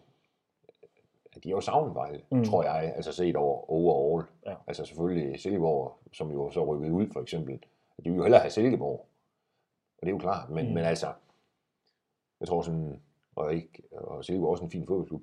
de 1.44 1.48
har 1.48 1.56
jo 1.56 1.60
savnet 1.60 1.94
Vejle, 1.94 2.22
mm. 2.30 2.38
Mm. 2.38 2.44
tror 2.44 2.62
jeg, 2.62 2.92
altså 2.96 3.12
set 3.12 3.36
over 3.36 3.70
overall. 3.70 4.26
Ja. 4.46 4.54
Altså 4.66 4.84
selvfølgelig 4.84 5.40
Silkeborg, 5.40 5.98
som 6.12 6.30
jo 6.32 6.50
så 6.50 6.64
rykkede 6.64 6.92
ud 6.92 7.06
for 7.12 7.20
eksempel, 7.20 7.58
de 8.04 8.10
vil 8.10 8.16
jo 8.16 8.22
hellere 8.22 8.40
have 8.40 8.50
Silkeborg, 8.50 9.06
og 9.98 10.00
det 10.00 10.08
er 10.08 10.12
jo 10.12 10.18
klart, 10.18 10.50
men, 10.50 10.64
mm. 10.64 10.68
Mm. 10.68 10.74
men 10.74 10.84
altså, 10.84 11.06
jeg 12.40 12.48
tror 12.48 12.62
sådan, 12.62 13.00
og, 13.36 13.54
ikke, 13.54 13.82
og 13.92 14.24
Silkeborg 14.24 14.48
er 14.48 14.50
også 14.50 14.64
en 14.64 14.70
fin 14.70 14.86
fodboldklub, 14.86 15.22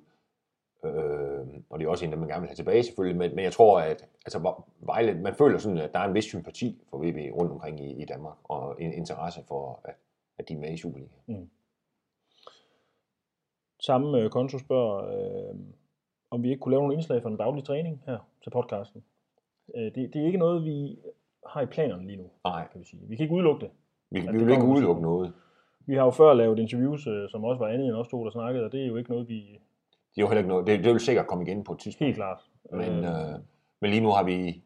øh, 0.84 1.46
og 1.70 1.78
det 1.78 1.86
er 1.86 1.90
også 1.90 2.04
en, 2.04 2.12
der 2.12 2.18
man 2.18 2.28
gerne 2.28 2.40
vil 2.40 2.48
have 2.48 2.56
tilbage 2.56 2.82
selvfølgelig, 2.82 3.18
men, 3.18 3.34
men 3.34 3.44
jeg 3.44 3.52
tror, 3.52 3.80
at 3.80 4.08
altså, 4.26 4.62
Vejle, 4.80 5.14
man 5.14 5.34
føler 5.34 5.58
sådan, 5.58 5.78
at 5.78 5.92
der 5.92 5.98
er 5.98 6.08
en 6.08 6.14
vis 6.14 6.24
sympati 6.24 6.82
for 6.90 6.98
VB 6.98 7.36
rundt 7.38 7.52
omkring 7.52 7.80
i, 7.80 8.02
i 8.02 8.04
Danmark, 8.04 8.36
og 8.44 8.82
en 8.82 8.92
interesse 8.92 9.42
for, 9.48 9.80
at, 9.84 9.94
at 10.38 10.48
de 10.48 10.54
er 10.54 10.58
med 10.58 10.72
i 10.72 10.76
Superligaen. 10.76 11.50
Samme 13.80 14.18
øh, 14.18 14.30
konto 14.30 14.58
spørger, 14.58 15.04
øh, 15.04 15.58
om 16.30 16.42
vi 16.42 16.50
ikke 16.50 16.60
kunne 16.60 16.72
lave 16.72 16.82
nogle 16.82 16.94
indslag 16.94 17.22
for 17.22 17.28
den 17.28 17.38
daglige 17.38 17.64
træning 17.64 18.02
her 18.06 18.18
til 18.42 18.50
podcasten. 18.50 19.04
Øh, 19.76 19.84
det, 19.84 19.94
det 20.14 20.22
er 20.22 20.26
ikke 20.26 20.38
noget, 20.38 20.64
vi 20.64 20.98
har 21.46 21.60
i 21.60 21.66
planerne 21.66 22.06
lige 22.06 22.16
nu, 22.16 22.30
Nej, 22.44 22.68
kan 22.72 22.80
vi 22.80 22.84
sige. 22.86 23.02
Vi 23.08 23.16
kan 23.16 23.22
ikke 23.24 23.34
udelukke 23.34 23.60
det. 23.60 23.70
vi, 24.10 24.20
vi 24.20 24.38
vil 24.44 24.50
ikke 24.50 24.64
udelukke 24.66 25.02
noget. 25.02 25.32
Vi 25.86 25.94
har 25.94 26.04
jo 26.04 26.10
før 26.10 26.34
lavet 26.34 26.58
interviews, 26.58 27.06
øh, 27.06 27.28
som 27.28 27.44
også 27.44 27.58
var 27.58 27.68
andet 27.68 27.86
end 27.86 27.94
os 27.96 28.08
to, 28.08 28.24
der 28.24 28.30
snakkede, 28.30 28.64
og 28.64 28.72
det 28.72 28.82
er 28.82 28.86
jo 28.86 28.96
ikke 28.96 29.10
noget, 29.10 29.28
vi 29.28 29.40
Det 30.14 30.16
er 30.16 30.22
jo 30.22 30.26
heller 30.28 30.38
ikke 30.38 30.48
noget. 30.48 30.66
Det, 30.66 30.84
det 30.84 30.92
vil 30.92 31.00
sikkert 31.00 31.26
komme 31.26 31.44
igen 31.44 31.64
på 31.64 31.72
et 31.72 31.78
tidspunkt. 31.78 32.06
helt 32.06 32.16
klart. 32.16 32.40
Men, 32.72 33.04
øh, 33.04 33.38
men 33.80 33.90
lige 33.90 34.00
nu 34.02 34.08
har 34.10 34.24
vi, 34.24 34.62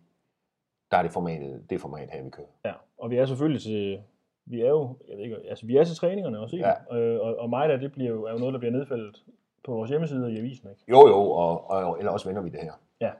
der 0.90 0.96
er 0.96 1.02
det 1.02 1.12
formatet, 1.12 1.70
det 1.70 1.80
format 1.80 2.08
her, 2.12 2.22
vi 2.24 2.30
kører. 2.30 2.46
Ja, 2.64 2.72
og 2.98 3.10
vi 3.10 3.16
er 3.16 3.26
selvfølgelig 3.26 3.62
til, 3.62 4.00
vi 4.46 4.60
er 4.60 4.68
jo, 4.68 4.96
jeg 5.08 5.16
ved 5.16 5.24
ikke, 5.24 5.36
altså 5.48 5.66
vi 5.66 5.76
er 5.76 5.84
til 5.84 5.96
træningerne 5.96 6.40
også, 6.40 6.56
ikke? 6.56 6.68
Ja. 6.90 6.98
Øh, 6.98 7.20
og, 7.20 7.36
og 7.36 7.50
mig 7.50 7.68
der, 7.68 7.76
det 7.76 7.92
bliver 7.92 8.10
jo, 8.10 8.24
er 8.24 8.32
jo 8.32 8.38
noget, 8.38 8.52
der 8.52 8.58
bliver 8.58 8.72
nedfældet 8.72 9.24
på 9.64 9.72
vores 9.72 9.90
hjemmeside 9.90 10.24
og 10.24 10.32
i 10.32 10.38
avisen, 10.38 10.70
ikke? 10.70 10.82
Jo, 10.88 11.08
jo, 11.08 11.30
og, 11.30 11.70
og 11.70 11.98
eller 11.98 12.12
også 12.12 12.28
vender 12.28 12.42
vi 12.42 12.50
det 12.50 12.60
her. 12.60 12.72
Ja, 13.00 13.12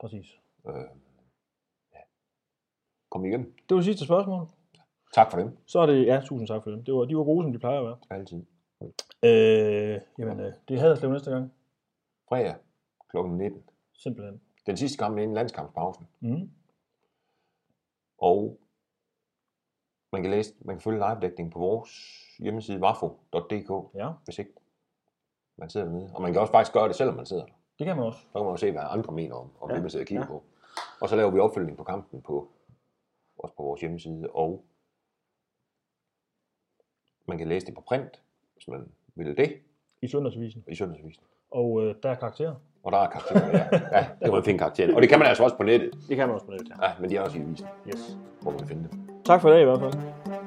præcis. 0.00 0.40
Øh, 0.66 0.74
ja. 1.94 1.98
Kom 3.10 3.24
igennem. 3.24 3.52
Det 3.68 3.74
var 3.74 3.76
det 3.76 3.84
sidste 3.84 4.04
spørgsmål. 4.04 4.46
Tak 5.14 5.30
for 5.30 5.38
dem. 5.38 5.58
Så 5.66 5.78
er 5.78 5.86
det, 5.86 6.06
ja, 6.06 6.22
tusind 6.24 6.48
tak 6.48 6.62
for 6.62 6.70
dem. 6.70 6.84
Det 6.84 6.94
var, 6.94 7.04
de 7.04 7.16
var 7.16 7.24
gode, 7.24 7.44
som 7.44 7.52
de 7.52 7.58
plejer 7.58 7.78
at 7.78 7.84
være. 7.84 7.98
Altid. 8.10 8.44
Øh, 9.24 10.00
jamen, 10.18 10.40
øh, 10.40 10.52
det 10.68 10.76
er 10.76 10.80
Haderslev 10.80 11.12
næste 11.12 11.30
gang, 11.30 11.52
Fredag 12.28 12.54
kl. 13.10 13.16
19. 13.16 13.62
simpelthen. 13.92 14.40
Den 14.66 14.76
sidste 14.76 14.98
kamp 14.98 15.18
inden 15.18 15.34
landskampspausen. 15.34 16.08
Mm. 16.20 16.50
Og 18.18 18.60
man 20.12 20.22
kan 20.22 20.30
læse, 20.30 20.54
man 20.60 20.76
kan 20.76 20.82
følge 20.82 20.98
live-dækning 20.98 21.52
på 21.52 21.58
vores 21.58 21.90
hjemmeside 22.38 22.80
wafo.dk, 22.80 23.94
Ja, 23.94 24.10
hvis 24.24 24.38
ikke 24.38 24.52
man 25.62 25.70
sidder 25.70 25.86
dernede. 25.86 26.10
Og 26.14 26.22
man 26.22 26.32
kan 26.32 26.40
også 26.40 26.50
faktisk 26.52 26.72
gøre 26.72 26.88
det, 26.88 26.96
selvom 26.96 27.16
man 27.16 27.26
sidder 27.26 27.44
der. 27.44 27.52
det 27.78 27.86
kan 27.86 27.96
man 27.96 28.06
også. 28.06 28.18
Så 28.20 28.32
kan 28.38 28.42
man 28.42 28.50
jo 28.50 28.56
se, 28.56 28.70
hvad 28.70 28.82
andre 28.84 29.12
mener 29.12 29.34
om, 29.34 29.50
om 29.60 29.68
Ja, 29.70 29.74
det, 29.74 29.82
man 29.82 29.90
sidder 29.90 30.04
og 30.04 30.08
kigger 30.08 30.22
ja. 30.24 30.28
på. 30.28 30.42
Og 31.00 31.08
så 31.08 31.16
laver 31.16 31.30
vi 31.30 31.38
opfølgning 31.38 31.76
på 31.78 31.84
kampen 31.84 32.22
på, 32.22 32.48
også 33.38 33.54
på 33.56 33.62
vores 33.62 33.80
hjemmeside, 33.80 34.28
og 34.30 34.64
man 37.28 37.38
kan 37.38 37.48
læse 37.48 37.66
det 37.66 37.74
på 37.74 37.80
print, 37.80 38.22
hvis 38.54 38.68
man 38.68 38.92
vil 39.14 39.36
det, 39.36 39.52
I 40.02 40.08
søndagsavisen. 40.08 40.64
i 40.68 40.74
Søndagsavisen. 40.74 41.22
Og 41.50 41.82
øh, 41.84 41.94
der 42.02 42.10
er 42.10 42.14
karakterer. 42.14 42.54
Og 42.82 42.92
der 42.92 42.98
er 42.98 43.10
karakterer, 43.10 43.48
ja. 43.58 43.68
ja. 43.98 44.00
det 44.00 44.20
kan 44.24 44.32
man 44.32 44.44
finde 44.44 44.58
karakterer. 44.58 44.94
Og 44.94 45.02
det 45.02 45.08
kan 45.10 45.18
man 45.18 45.28
altså 45.28 45.44
også 45.44 45.56
på 45.56 45.62
nettet. 45.62 45.94
Det 46.08 46.16
kan 46.16 46.26
man 46.28 46.34
også 46.34 46.46
på 46.46 46.52
nettet, 46.52 46.68
ja. 46.68 46.86
Ja, 46.88 46.92
men 47.00 47.10
de 47.10 47.16
er 47.16 47.20
også 47.20 47.38
i 47.38 47.40
avisen, 47.40 47.66
Yes. 47.88 48.16
hvor 48.42 48.50
man 48.50 48.58
kan 48.58 48.68
finde 48.68 48.88
dem. 48.92 49.22
Tak 49.24 49.40
for 49.40 49.48
i 49.48 49.52
dag 49.52 49.60
i 49.60 49.64
hvert 49.64 49.80
fald. 49.80 50.41